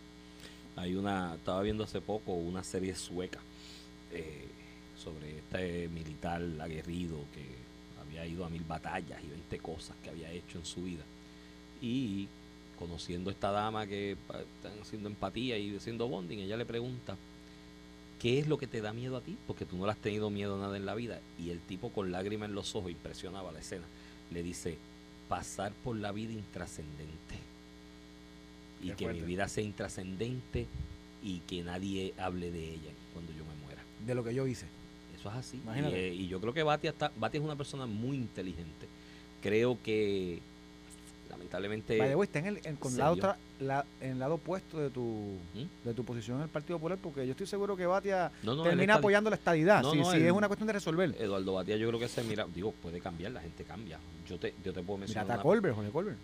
Hay 0.76 0.96
una, 0.96 1.36
estaba 1.36 1.62
viendo 1.62 1.84
hace 1.84 2.02
poco 2.02 2.34
una 2.34 2.64
serie 2.64 2.96
sueca 2.96 3.40
eh, 4.12 4.48
sobre 4.98 5.38
este 5.38 5.88
militar 5.90 6.42
aguerrido 6.60 7.18
que 7.34 7.46
había 8.02 8.26
ido 8.26 8.46
a 8.46 8.50
mil 8.50 8.64
batallas 8.64 9.24
y 9.24 9.28
20 9.28 9.58
cosas 9.60 9.96
que 10.04 10.10
había 10.10 10.32
hecho 10.32 10.58
en 10.58 10.66
su 10.66 10.84
vida. 10.84 11.04
Y 11.82 12.28
conociendo 12.78 13.30
a 13.30 13.34
esta 13.34 13.52
dama 13.52 13.88
que 13.88 14.12
están 14.12 14.80
haciendo 14.82 15.10
empatía 15.10 15.58
y 15.58 15.76
haciendo 15.76 16.08
bonding, 16.08 16.40
ella 16.40 16.58
le 16.58 16.66
pregunta, 16.66 17.18
¿qué 18.20 18.40
es 18.40 18.48
lo 18.48 18.58
que 18.58 18.68
te 18.68 18.82
da 18.82 18.94
miedo 18.94 19.18
a 19.18 19.22
ti? 19.22 19.38
Porque 19.48 19.66
tú 19.66 19.78
no 19.78 19.86
le 19.86 19.92
has 19.92 19.98
tenido 19.98 20.30
miedo 20.30 20.56
a 20.56 20.60
nada 20.60 20.78
en 20.78 20.86
la 20.86 20.96
vida. 20.96 21.20
Y 21.40 21.50
el 21.50 21.60
tipo 21.60 21.90
con 21.90 22.12
lágrimas 22.12 22.50
en 22.50 22.56
los 22.56 22.76
ojos, 22.76 22.92
impresionaba 22.92 23.52
la 23.52 23.60
escena, 23.60 23.86
le 24.32 24.44
dice, 24.44 24.78
pasar 25.28 25.72
por 25.84 25.96
la 25.96 26.12
vida 26.12 26.34
intrascendente. 26.34 27.36
Y 28.84 28.90
Qué 28.90 28.96
que 28.96 29.14
mi 29.14 29.22
vida 29.22 29.48
sea 29.48 29.64
intrascendente 29.64 30.68
y 31.24 31.40
que 31.40 31.64
nadie 31.64 32.14
hable 32.18 32.52
de 32.52 32.74
ella 32.74 32.92
cuando 33.14 33.32
yo 33.34 33.44
me 33.44 33.66
muera. 33.66 33.82
De 34.06 34.16
lo 34.16 34.24
que 34.24 34.34
yo 34.34 34.46
hice. 34.48 34.66
Eso 35.20 35.30
es 35.30 35.36
así. 35.36 35.60
Y, 35.76 35.94
eh, 35.94 36.14
y 36.14 36.28
yo 36.28 36.40
creo 36.40 36.54
que 36.54 36.64
Batia, 36.64 36.92
está, 36.92 37.12
Batia 37.18 37.40
es 37.40 37.44
una 37.44 37.56
persona 37.56 37.88
muy 37.88 38.18
inteligente. 38.18 38.88
Creo 39.42 39.80
que, 39.84 40.40
lamentablemente... 41.30 41.98
Güey, 42.16 42.28
está 42.28 42.40
en 42.40 42.46
el, 42.48 42.60
en- 42.64 42.76
con 42.78 42.96
la 42.98 43.12
otra, 43.12 43.38
la- 43.60 43.86
en 44.02 44.12
el 44.12 44.20
lado 44.20 44.36
opuesto 44.36 44.80
de 44.80 44.90
tu, 44.90 45.38
¿Mm? 45.54 45.88
de 45.88 45.94
tu 45.94 46.04
posición 46.04 46.38
en 46.38 46.44
el 46.44 46.50
Partido 46.50 46.78
Popular, 46.78 46.98
porque 47.02 47.26
yo 47.26 47.32
estoy 47.32 47.48
seguro 47.48 47.76
que 47.76 47.86
Batia 47.86 48.32
no, 48.44 48.56
no, 48.56 48.64
termina 48.64 48.94
está- 48.94 49.00
apoyando 49.00 49.30
la 49.30 49.36
estadidad. 49.36 49.82
No, 49.82 49.92
si 49.92 50.04
si 50.04 50.18
él- 50.18 50.26
es 50.28 50.32
una 50.32 50.48
cuestión 50.48 50.68
de 50.68 50.74
resolver. 50.74 51.16
Eduardo 51.20 51.54
Batia 51.54 51.78
yo 51.78 51.88
creo 51.88 52.00
que 52.00 52.08
se 52.08 52.24
mira, 52.24 52.46
digo, 52.54 52.72
puede 52.72 53.00
cambiar, 53.00 53.32
la 53.32 53.42
gente 53.42 53.64
cambia. 53.64 54.00
Yo 54.28 54.38
te, 54.40 54.54
yo 54.64 54.74
te 54.74 54.82
puedo 54.82 54.98
Mira, 54.98 55.00
mencionar 55.08 55.24
está 55.26 55.34
una- 55.36 55.44
Colbert, 55.44 55.76
Jorge 55.76 55.92
Colbert. 55.92 56.18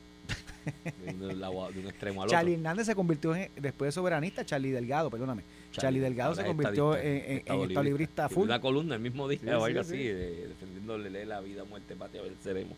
de, 0.85 1.11
de 1.13 1.79
un 1.79 1.87
extremo 1.87 2.23
al 2.23 2.29
Charlie 2.29 2.53
otro. 2.53 2.61
Hernández 2.61 2.85
se 2.85 2.95
convirtió 2.95 3.35
en, 3.35 3.49
después 3.57 3.89
de 3.89 3.91
soberanista, 3.91 4.45
Charlie 4.45 4.71
Delgado, 4.71 5.09
perdóname. 5.09 5.43
Charlie 5.73 5.99
Delgado 5.99 6.35
se 6.35 6.45
convirtió 6.45 6.95
en, 6.95 7.43
en, 7.45 7.83
librista 7.83 8.29
full. 8.29 8.43
Una 8.45 8.61
columna 8.61 8.95
el 8.95 9.01
mismo 9.01 9.27
día 9.27 9.59
o 9.59 9.65
algo 9.65 9.81
así, 9.81 9.97
defendiéndole 9.97 11.25
la 11.25 11.41
vida, 11.41 11.63
muerte, 11.65 11.95
patria, 11.95 12.21
venceremos. 12.21 12.77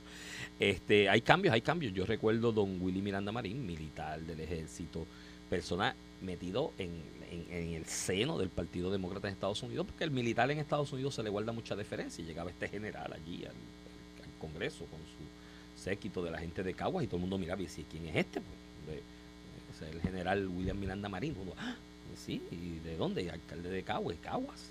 Este, 0.60 1.10
hay 1.10 1.22
cambios, 1.22 1.54
hay 1.54 1.62
cambios. 1.62 1.94
Yo 1.94 2.06
recuerdo 2.06 2.52
don 2.52 2.82
Willy 2.82 3.02
Miranda 3.02 3.32
Marín, 3.32 3.66
militar 3.66 4.20
del 4.22 4.40
ejército, 4.40 5.06
persona 5.50 5.96
metido 6.22 6.72
en, 6.78 7.16
el 7.52 7.86
seno 7.86 8.38
del 8.38 8.50
Partido 8.50 8.92
Demócrata 8.92 9.28
en 9.28 9.34
Estados 9.34 9.62
Unidos, 9.64 9.86
porque 9.88 10.06
el 10.06 10.12
militar 10.12 10.50
en 10.52 10.60
Estados 10.60 10.92
Unidos 10.94 11.16
se 11.16 11.24
le 11.24 11.30
guarda 11.30 11.52
mucha 11.52 11.76
deferencia 11.76 12.24
llegaba 12.24 12.50
este 12.50 12.70
general 12.70 13.12
allí 13.12 13.44
al, 13.46 13.54
Congreso 14.40 14.86
con 14.86 15.00
su 15.00 15.82
séquito 15.84 16.24
de 16.24 16.30
la 16.30 16.38
gente 16.38 16.62
de 16.62 16.74
Caguas 16.74 17.04
y 17.04 17.08
todo 17.08 17.18
el 17.18 17.22
mundo 17.22 17.38
miraba 17.38 17.62
y 17.62 17.66
decía, 17.66 17.86
¿quién 17.90 18.06
es 18.08 18.18
este? 18.18 18.42
Pues, 18.86 19.02
el 19.92 20.02
general 20.02 20.48
William 20.48 20.78
Miranda 20.78 21.10
Marín. 21.10 21.36
Ah, 21.58 21.76
sí, 22.16 22.42
¿y 22.52 22.80
de 22.80 22.96
dónde? 22.96 23.30
Alcalde 23.30 23.70
de 23.70 23.84
Caguas, 23.84 24.18
Caguas. 24.22 24.70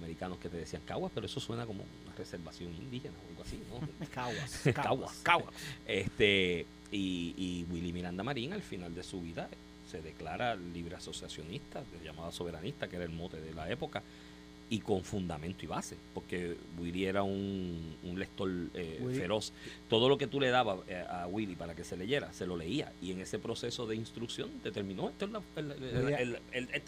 Americanos 0.00 0.38
que 0.38 0.48
te 0.48 0.56
decían 0.56 0.82
Caguas, 0.86 1.12
pero 1.14 1.26
eso 1.26 1.38
suena 1.40 1.66
como 1.66 1.84
una 2.06 2.14
reservación 2.16 2.74
indígena 2.74 3.14
o 3.24 3.30
algo 3.30 3.42
así, 3.42 3.62
¿no? 3.68 4.06
Caguas, 4.14 4.60
Caguas, 4.74 5.20
Caguas. 5.22 5.54
Este, 5.86 6.66
y, 6.90 7.34
y 7.36 7.66
Willy 7.70 7.92
Miranda 7.92 8.22
Marín 8.22 8.52
al 8.52 8.62
final 8.62 8.94
de 8.94 9.02
su 9.02 9.20
vida 9.20 9.48
se 9.90 10.00
declara 10.00 10.54
libre 10.54 10.96
asociacionista, 10.96 11.82
llamada 12.04 12.30
soberanista, 12.30 12.88
que 12.88 12.96
era 12.96 13.04
el 13.04 13.10
mote 13.10 13.40
de 13.40 13.52
la 13.52 13.68
época, 13.70 14.02
y 14.70 14.78
con 14.78 15.02
fundamento 15.02 15.64
y 15.64 15.68
base, 15.68 15.96
porque 16.14 16.56
Willy 16.78 17.04
era 17.04 17.24
un, 17.24 17.96
lector 18.14 18.48
eh, 18.74 19.00
feroz. 19.12 19.52
Todo 19.88 20.08
lo 20.08 20.16
que 20.16 20.28
tú 20.28 20.38
le 20.40 20.50
dabas 20.50 20.78
eh, 20.86 21.04
a 21.10 21.26
Willy 21.26 21.56
para 21.56 21.74
que 21.74 21.82
se 21.82 21.96
leyera, 21.96 22.32
se 22.32 22.46
lo 22.46 22.56
leía, 22.56 22.92
y 23.02 23.10
en 23.10 23.20
ese 23.20 23.40
proceso 23.40 23.88
de 23.88 23.96
instrucción 23.96 24.48
determinó, 24.62 25.10
esta 25.10 25.24
es 25.24 25.32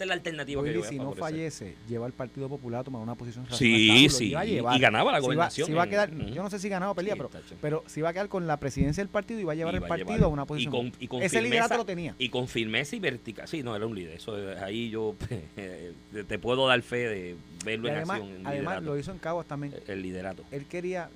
la, 0.07 0.13
alternativa 0.13 0.61
Willy, 0.61 0.81
que 0.81 0.87
si 0.87 0.97
no 0.97 1.13
fallece, 1.13 1.75
lleva 1.89 2.05
al 2.05 2.13
Partido 2.13 2.47
Popular 2.47 2.81
a 2.81 2.83
tomar 2.85 3.01
una 3.01 3.15
posición 3.15 3.45
Sí, 3.51 4.07
sí, 4.09 4.33
y 4.33 4.79
ganaba 4.79 5.11
la 5.11 5.19
gobernación. 5.19 5.67
Si 5.67 5.73
va, 5.73 5.83
a 5.83 5.89
quedar, 5.89 6.09
yo 6.15 6.41
no 6.41 6.49
sé 6.49 6.59
si 6.59 6.69
ganaba 6.69 6.93
o 6.93 6.95
pelea, 6.95 7.17
pero, 7.17 7.29
pero 7.61 7.83
si 7.87 7.99
va 7.99 8.09
a 8.09 8.13
quedar 8.13 8.29
con 8.29 8.47
la 8.47 8.61
presidencia 8.61 9.03
del 9.03 9.09
partido 9.09 9.41
y 9.41 9.43
va 9.43 9.51
a 9.51 9.55
llevar 9.55 9.75
el 9.75 9.81
partido 9.81 10.25
a, 10.25 10.29
una 10.29 10.45
posición. 10.45 10.93
Y 11.01 11.07
con, 11.07 11.21
Ese 11.21 11.41
liderato 11.41 11.75
lo 11.75 11.85
tenía. 11.85 12.15
Y 12.17 12.29
con 12.29 12.47
firmeza 12.47 12.95
y 12.95 12.99
vertical. 12.99 13.45
Sí, 13.45 13.61
no, 13.61 13.75
era 13.75 13.85
un 13.85 13.93
líder. 13.93 14.15
Eso, 14.15 14.37
ahí 14.61 14.89
yo 14.89 15.15
te 16.27 16.39
puedo 16.39 16.65
dar 16.65 16.81
fe 16.81 17.09
de 17.09 17.35
además, 17.73 18.21
además 18.43 18.83
lo 18.83 18.97
hizo 18.97 19.11
en 19.11 19.19
Caguas 19.19 19.47
también. 19.47 19.73
El, 19.87 20.01
liderato. 20.01 20.43
Él 20.51 20.65
quería, 20.65 21.09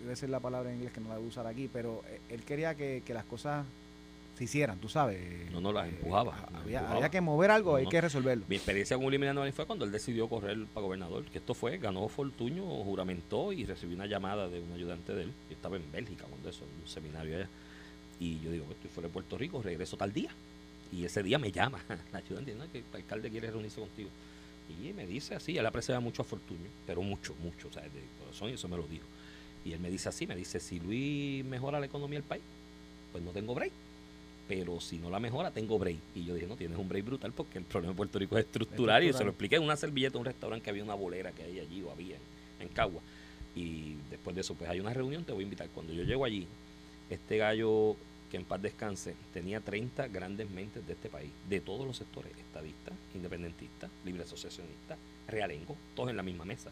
debe 0.00 0.16
ser 0.16 0.30
la 0.30 0.40
palabra 0.40 0.70
en 0.70 0.76
inglés 0.76 0.92
que 0.92 1.00
no 1.00 1.08
la 1.08 1.16
voy 1.16 1.26
a 1.26 1.28
usar 1.28 1.46
aquí, 1.46 1.68
pero 1.72 2.02
eh, 2.08 2.20
él 2.30 2.42
quería 2.42 2.74
que, 2.74 3.02
las 3.08 3.24
cosas 3.24 3.64
se 4.36 4.44
hicieran, 4.44 4.78
tú 4.78 4.88
sabes. 4.88 5.50
No, 5.50 5.60
no 5.60 5.72
las 5.72 5.86
eh, 5.86 5.90
empujaba. 5.90 6.48
había, 6.62 7.08
que 7.08 7.20
mover 7.20 7.50
algo, 7.50 7.76
hay 7.76 7.86
que 7.86 8.00
resolverlo. 8.00 8.44
Mi 8.48 8.56
experiencia 8.56 8.96
con 8.96 9.10
Miranda 9.10 9.50
fue 9.52 9.66
cuando 9.66 9.84
él 9.84 9.92
decidió 9.92 10.28
correr 10.28 10.64
para 10.72 10.86
gobernador, 10.86 11.24
que 11.24 11.38
esto 11.38 11.54
fue, 11.54 11.78
ganó 11.78 12.08
Fortuño, 12.08 12.64
juramentó 12.84 13.52
y 13.52 13.64
recibió 13.64 13.96
una 13.96 14.06
llamada 14.06 14.48
de 14.48 14.60
un 14.60 14.72
ayudante 14.72 15.14
de 15.14 15.24
él. 15.24 15.32
Yo 15.48 15.56
estaba 15.56 15.76
en 15.76 15.90
Bélgica 15.90 16.24
cuando 16.28 16.48
eso, 16.48 16.64
en 16.64 16.82
un 16.82 16.88
seminario 16.88 17.36
allá. 17.36 17.48
Y 18.20 18.40
yo 18.40 18.50
digo, 18.50 18.66
estoy 18.70 18.90
fuera 18.90 19.08
de 19.08 19.12
Puerto 19.12 19.38
Rico, 19.38 19.62
regreso 19.62 19.96
tal 19.96 20.12
día. 20.12 20.30
Y 20.92 21.04
ese 21.04 21.22
día 21.22 21.38
me 21.38 21.52
llama 21.52 21.80
la 22.12 22.18
ayudante, 22.18 22.54
¿no? 22.54 22.70
que 22.70 22.78
el 22.78 22.84
alcalde 22.92 23.30
quiere 23.30 23.50
reunirse 23.50 23.80
contigo. 23.80 24.10
Y 24.68 24.92
me 24.92 25.06
dice 25.06 25.34
así, 25.34 25.56
él 25.56 25.66
aprecia 25.66 25.98
mucho 26.00 26.22
a 26.22 26.24
Fortunio, 26.24 26.68
pero 26.86 27.02
mucho, 27.02 27.34
mucho, 27.42 27.68
o 27.68 27.72
sea, 27.72 27.82
de 27.82 28.02
corazón, 28.20 28.50
y 28.50 28.54
eso 28.54 28.68
me 28.68 28.76
lo 28.76 28.86
dijo. 28.86 29.06
Y 29.64 29.72
él 29.72 29.80
me 29.80 29.90
dice 29.90 30.08
así, 30.08 30.26
me 30.26 30.36
dice, 30.36 30.60
si 30.60 30.78
Luis 30.80 31.44
mejora 31.44 31.80
la 31.80 31.86
economía 31.86 32.18
del 32.18 32.28
país, 32.28 32.42
pues 33.12 33.24
no 33.24 33.30
tengo 33.30 33.54
break. 33.54 33.72
Pero 34.48 34.80
si 34.80 34.98
no 34.98 35.10
la 35.10 35.20
mejora, 35.20 35.50
tengo 35.50 35.78
break. 35.78 35.98
Y 36.14 36.24
yo 36.24 36.34
dije, 36.34 36.46
no, 36.46 36.56
tienes 36.56 36.78
un 36.78 36.88
break 36.88 37.04
brutal 37.04 37.32
porque 37.32 37.58
el 37.58 37.64
problema 37.64 37.92
de 37.92 37.96
Puerto 37.96 38.18
Rico 38.18 38.38
es 38.38 38.46
estructural. 38.46 39.04
Y 39.04 39.12
se 39.12 39.22
lo 39.22 39.30
expliqué 39.30 39.56
en 39.56 39.62
una 39.62 39.76
servilleta 39.76 40.14
de 40.14 40.18
un 40.18 40.24
restaurante 40.24 40.64
que 40.64 40.70
había 40.70 40.84
una 40.84 40.94
bolera 40.94 41.32
que 41.32 41.42
hay 41.42 41.60
allí 41.60 41.82
o 41.82 41.90
había 41.90 42.16
en, 42.58 42.68
Cagua. 42.68 43.02
Y 43.54 43.96
después 44.10 44.34
de 44.34 44.40
eso, 44.40 44.54
pues 44.54 44.70
hay 44.70 44.80
una 44.80 44.94
reunión, 44.94 45.24
te 45.24 45.32
voy 45.32 45.42
a 45.42 45.44
invitar. 45.44 45.68
Cuando 45.74 45.92
yo 45.92 46.02
llego 46.02 46.24
allí, 46.24 46.46
este 47.10 47.36
gallo 47.36 47.96
que 48.30 48.36
en 48.36 48.44
paz 48.44 48.60
descanse, 48.60 49.14
tenía 49.32 49.60
30 49.60 50.08
grandes 50.08 50.50
mentes 50.50 50.86
de 50.86 50.92
este 50.92 51.08
país, 51.08 51.30
de 51.48 51.60
todos 51.60 51.86
los 51.86 51.96
sectores, 51.96 52.32
estadistas, 52.36 52.94
independentistas, 53.14 53.90
libre 54.04 54.22
asociacionistas, 54.22 54.98
realengo, 55.26 55.76
todos 55.94 56.10
en 56.10 56.16
la 56.16 56.22
misma 56.22 56.44
mesa. 56.44 56.70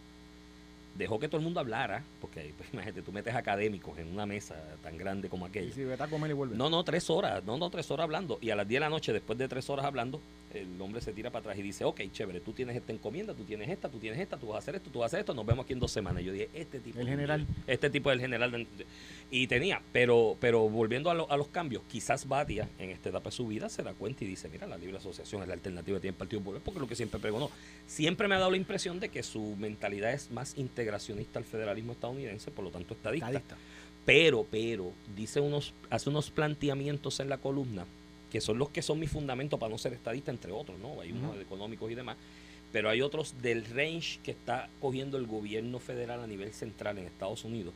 Dejó 0.96 1.18
que 1.18 1.28
todo 1.28 1.38
el 1.38 1.44
mundo 1.44 1.60
hablara, 1.60 2.02
porque 2.20 2.54
pues, 2.56 2.68
imagínate, 2.72 3.02
tú 3.02 3.12
metes 3.12 3.34
académicos 3.34 3.98
en 3.98 4.08
una 4.08 4.26
mesa 4.26 4.56
tan 4.82 4.96
grande 4.96 5.28
como 5.28 5.46
aquella. 5.46 5.72
si 5.72 5.82
a 5.82 6.06
comer 6.08 6.30
y 6.30 6.34
vuelve. 6.34 6.56
No, 6.56 6.70
no, 6.70 6.84
tres 6.84 7.10
horas, 7.10 7.44
no, 7.44 7.56
no, 7.58 7.70
tres 7.70 7.90
horas 7.90 8.04
hablando. 8.04 8.38
Y 8.40 8.50
a 8.50 8.56
las 8.56 8.66
10 8.66 8.76
de 8.76 8.80
la 8.80 8.90
noche, 8.90 9.12
después 9.12 9.38
de 9.38 9.48
tres 9.48 9.68
horas 9.68 9.84
hablando, 9.84 10.20
el 10.62 10.80
hombre 10.80 11.00
se 11.00 11.12
tira 11.12 11.30
para 11.30 11.40
atrás 11.40 11.58
y 11.58 11.62
dice, 11.62 11.84
ok, 11.84 12.00
chévere, 12.12 12.40
tú 12.40 12.52
tienes 12.52 12.76
esta 12.76 12.92
encomienda, 12.92 13.34
tú 13.34 13.44
tienes 13.44 13.68
esta, 13.68 13.88
tú 13.88 13.98
tienes 13.98 14.20
esta, 14.20 14.36
tú 14.36 14.48
vas 14.48 14.56
a 14.56 14.58
hacer 14.58 14.76
esto, 14.76 14.90
tú 14.90 15.00
vas 15.00 15.06
a 15.06 15.08
hacer 15.08 15.20
esto, 15.20 15.34
nos 15.34 15.46
vemos 15.46 15.64
aquí 15.64 15.72
en 15.72 15.80
dos 15.80 15.90
semanas. 15.90 16.22
yo 16.22 16.32
dije, 16.32 16.48
este 16.54 16.80
tipo. 16.80 16.98
El 16.98 17.08
general. 17.08 17.46
Este 17.66 17.90
tipo 17.90 18.10
es 18.10 18.14
el 18.16 18.20
general. 18.20 18.66
y 19.30 19.46
tenía, 19.46 19.82
pero 19.92 20.36
pero 20.40 20.68
volviendo 20.68 21.10
a, 21.10 21.14
a, 21.32 21.36
los 21.36 21.48
cambios, 21.48 21.82
quizás 21.88 22.26
Batia 22.26 22.68
en 22.78 22.90
esta 22.90 23.08
etapa 23.08 23.30
de 23.30 23.36
su 23.36 23.46
vida 23.46 23.68
se 23.68 23.82
da 23.82 23.94
cuenta 23.94 24.24
y 24.24 24.26
dice, 24.26 24.48
mira, 24.48 24.66
la 24.66 24.76
libre 24.76 24.96
asociación 24.98 25.42
es 25.42 25.48
la 25.48 25.54
alternativa 25.54 25.96
que 25.96 26.02
tiene 26.02 26.14
el 26.14 26.18
Partido 26.18 26.40
Popular, 26.40 26.62
porque 26.64 26.80
lo 26.80 26.86
que 26.86 26.96
siempre 26.96 27.20
pregonó. 27.20 27.50
Siempre 27.86 28.28
me 28.28 28.34
ha 28.34 28.38
dado 28.38 28.50
la 28.50 28.56
impresión 28.56 29.00
de 29.00 29.08
que 29.08 29.22
su 29.22 29.56
mentalidad 29.56 30.12
es 30.12 30.30
más 30.30 30.56
integracionista 30.56 31.38
al 31.38 31.44
federalismo 31.44 31.92
estadounidense, 31.92 32.50
por 32.50 32.64
lo 32.64 32.70
tanto 32.70 32.94
estadista. 32.94 33.26
estadista. 33.26 33.56
Pero, 34.04 34.46
pero, 34.48 34.92
dice 35.16 35.40
unos, 35.40 35.74
hace 35.90 36.08
unos 36.08 36.30
planteamientos 36.30 37.18
en 37.18 37.28
la 37.28 37.38
columna 37.38 37.84
que 38.30 38.40
son 38.40 38.58
los 38.58 38.70
que 38.70 38.82
son 38.82 38.98
mis 38.98 39.10
fundamentos 39.10 39.58
para 39.58 39.70
no 39.70 39.78
ser 39.78 39.92
estadista, 39.92 40.30
entre 40.30 40.52
otros, 40.52 40.78
¿no? 40.78 41.00
Hay 41.00 41.12
unos 41.12 41.36
económicos 41.40 41.90
y 41.90 41.94
demás, 41.94 42.16
pero 42.72 42.90
hay 42.90 43.02
otros 43.02 43.34
del 43.40 43.64
range 43.64 44.18
que 44.22 44.32
está 44.32 44.68
cogiendo 44.80 45.16
el 45.16 45.26
gobierno 45.26 45.78
federal 45.78 46.20
a 46.20 46.26
nivel 46.26 46.52
central 46.52 46.98
en 46.98 47.06
Estados 47.06 47.44
Unidos, 47.44 47.72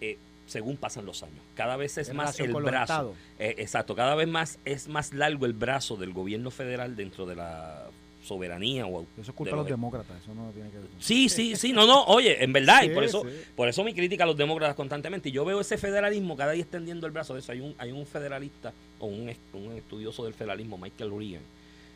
eh, 0.00 0.18
según 0.46 0.76
pasan 0.76 1.06
los 1.06 1.22
años. 1.22 1.40
Cada 1.54 1.76
vez 1.76 1.96
es 1.98 2.12
más 2.12 2.38
el 2.40 2.52
brazo. 2.52 3.14
Eh, 3.38 3.54
exacto, 3.58 3.94
cada 3.94 4.14
vez 4.14 4.28
más 4.28 4.58
es 4.64 4.88
más 4.88 5.14
largo 5.14 5.46
el 5.46 5.54
brazo 5.54 5.96
del 5.96 6.12
gobierno 6.12 6.50
federal 6.50 6.96
dentro 6.96 7.26
de 7.26 7.36
la 7.36 7.88
soberanía 8.24 8.86
o 8.86 9.02
eso 9.20 9.30
es 9.30 9.36
culpa 9.36 9.50
de 9.50 9.56
los, 9.56 9.66
demócratas 9.66 10.16
eso 10.22 10.34
no 10.34 10.50
tiene 10.50 10.70
que 10.70 10.78
ver 10.78 10.86
sí 10.98 11.28
sí 11.28 11.56
sí 11.56 11.72
no 11.72 11.86
no 11.86 12.04
oye 12.04 12.42
en 12.42 12.52
verdad 12.52 12.82
y 12.82 12.88
por 12.88 13.04
eso 13.04 13.22
por 13.54 13.68
eso 13.68 13.84
mi 13.84 13.92
crítica 13.92 14.24
a 14.24 14.26
los 14.26 14.36
demócratas 14.36 14.74
constantemente 14.74 15.28
y 15.28 15.32
yo 15.32 15.44
veo 15.44 15.60
ese 15.60 15.76
federalismo 15.76 16.34
cada 16.34 16.52
día 16.52 16.62
extendiendo 16.62 17.06
el 17.06 17.12
brazo 17.12 17.34
de 17.34 17.40
eso 17.40 17.52
hay 17.52 17.60
un 17.60 17.74
hay 17.76 17.92
un 17.92 18.06
federalista 18.06 18.72
o 19.04 19.06
un, 19.06 19.34
un 19.52 19.72
estudioso 19.72 20.24
del 20.24 20.34
federalismo 20.34 20.78
Michael 20.78 21.10
Reagan 21.10 21.42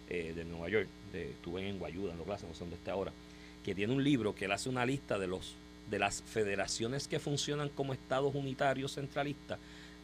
eh, 0.09 0.33
de 0.35 0.45
Nueva 0.45 0.69
York 0.69 0.89
de, 1.13 1.31
estuve 1.31 1.69
en 1.69 1.79
Guayuda 1.79 2.13
en 2.13 2.19
los 2.19 2.27
clases 2.27 2.49
no 2.49 2.55
sé 2.55 2.61
dónde 2.61 2.77
está 2.77 2.93
ahora 2.93 3.13
que 3.65 3.75
tiene 3.75 3.93
un 3.93 4.05
libro 4.05 4.35
que 4.35 4.47
él 4.47 4.53
hace 4.53 4.69
una 4.69 4.87
lista 4.87 5.19
de 5.19 5.27
los 5.27 5.55
de 5.91 5.99
las 5.99 6.23
federaciones 6.23 7.09
que 7.09 7.19
funcionan 7.19 7.71
como 7.71 7.93
estados 7.93 8.35
unitarios 8.35 8.95
centralistas 8.95 9.59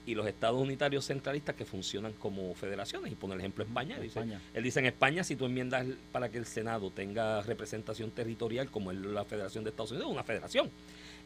y 0.07 0.15
los 0.15 0.27
estados 0.27 0.61
unitarios 0.61 1.07
centralistas 1.07 1.55
que 1.55 1.65
funcionan 1.65 2.13
como 2.13 2.55
federaciones. 2.55 3.13
Y 3.13 3.15
pone 3.15 3.35
el 3.35 3.41
ejemplo 3.41 3.65
España. 3.65 3.99
Dice, 3.99 4.21
Él 4.53 4.63
dice 4.63 4.81
en 4.81 4.87
España, 4.87 5.25
si 5.25 5.37
tú 5.37 5.47
enmiendas 5.47 5.87
para 6.13 6.29
que 6.29 6.39
el 6.39 6.47
Senado 6.47 6.91
tenga 6.91 7.41
representación 7.43 8.11
territorial 8.11 8.71
como 8.71 8.93
es 8.93 8.99
la 8.99 9.25
Federación 9.25 9.65
de 9.65 9.71
Estados 9.71 9.93
Unidos, 9.93 10.11
una 10.11 10.25
federación. 10.25 10.71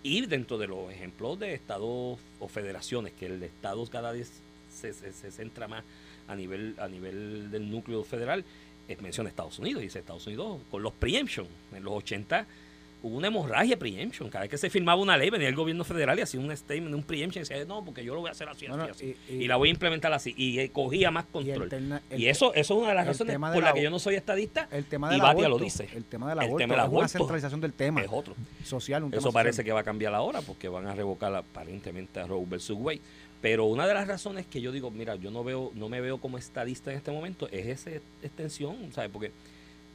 Y 0.02 0.26
dentro 0.26 0.58
de 0.58 0.68
los 0.68 0.92
ejemplos 0.92 1.38
de 1.40 1.54
estados 1.54 2.18
o 2.38 2.48
federaciones, 2.48 3.12
que 3.14 3.26
el 3.26 3.42
Estado 3.42 3.84
cada 3.86 4.12
vez 4.12 4.30
se, 4.70 4.92
se, 4.92 5.30
centra 5.30 5.68
más 5.68 5.84
a 6.26 6.34
nivel, 6.34 6.74
a 6.78 6.88
nivel 6.88 7.50
del 7.50 7.70
núcleo 7.70 8.04
federal, 8.04 8.44
es 8.86 9.00
menciona 9.00 9.28
Estados 9.28 9.58
Unidos. 9.58 9.82
Dice 9.82 9.98
Estados 9.98 10.26
Unidos 10.26 10.60
con 10.70 10.82
los 10.82 10.92
preemption. 10.92 11.46
En 11.72 11.84
los 11.84 11.94
80 11.94 12.46
hubo 13.02 13.16
una 13.16 13.28
hemorragia 13.28 13.70
de 13.70 13.76
preemption. 13.76 14.28
Cada 14.28 14.42
vez 14.42 14.50
que 14.50 14.58
se 14.58 14.70
firmaba 14.70 15.00
una 15.00 15.16
ley, 15.16 15.30
venía 15.30 15.48
el 15.48 15.54
gobierno 15.54 15.84
federal 15.84 16.18
y 16.18 16.22
hacía 16.22 16.40
un 16.40 16.54
statement, 16.56 16.94
un 16.94 17.02
preemption, 17.02 17.44
y 17.44 17.48
decía, 17.48 17.64
no, 17.64 17.84
porque 17.84 18.04
yo 18.04 18.14
lo 18.14 18.20
voy 18.20 18.28
a 18.28 18.32
hacer 18.32 18.48
así, 18.48 18.66
así, 18.66 19.16
Y, 19.28 19.46
la 19.46 19.56
voy 19.56 19.68
a 19.68 19.72
implementar 19.72 20.12
así. 20.12 20.34
Y 20.36 20.58
eh, 20.58 20.70
cogía 20.70 21.10
más 21.10 21.26
control. 21.26 21.70
Y, 22.16 22.26
eso, 22.26 22.52
eso 22.54 22.74
es 22.74 22.80
una 22.80 22.88
de 22.88 22.94
las 22.94 23.06
razones 23.06 23.36
por 23.38 23.62
las 23.62 23.72
que 23.72 23.82
yo 23.82 23.90
no 23.90 23.98
soy 23.98 24.16
estadista. 24.16 24.68
El 24.70 24.84
tema 24.84 25.14
y 25.14 25.20
Batia 25.20 25.48
lo 25.48 25.58
dice. 25.58 25.88
El 25.94 26.04
tema 26.04 26.30
de 26.30 26.34
la 26.34 26.44
es 26.44 26.90
una 26.90 27.08
centralización 27.08 27.60
del 27.60 27.72
tema. 27.72 28.02
Es 28.02 28.08
otro. 28.10 28.34
Social, 28.64 29.04
un 29.04 29.14
Eso 29.14 29.32
parece 29.32 29.64
que 29.64 29.72
va 29.72 29.80
a 29.80 29.84
cambiar 29.84 30.14
ahora 30.14 30.42
porque 30.42 30.68
van 30.68 30.86
a 30.86 30.94
revocar 30.94 31.34
aparentemente 31.34 32.20
a 32.20 32.26
Roe 32.26 32.44
versus 32.46 32.76
Wade. 32.78 33.00
Pero 33.40 33.66
una 33.66 33.86
de 33.86 33.94
las 33.94 34.08
razones 34.08 34.46
que 34.46 34.60
yo 34.60 34.72
digo, 34.72 34.90
mira, 34.90 35.14
yo 35.14 35.30
no 35.30 35.44
veo, 35.44 35.70
no 35.74 35.88
me 35.88 36.00
veo 36.00 36.18
como 36.18 36.38
estadista 36.38 36.90
en 36.90 36.96
este 36.96 37.12
momento, 37.12 37.48
es 37.48 37.66
esa 37.66 37.90
extensión, 38.22 38.92
¿sabes? 38.92 39.10
Porque 39.10 39.30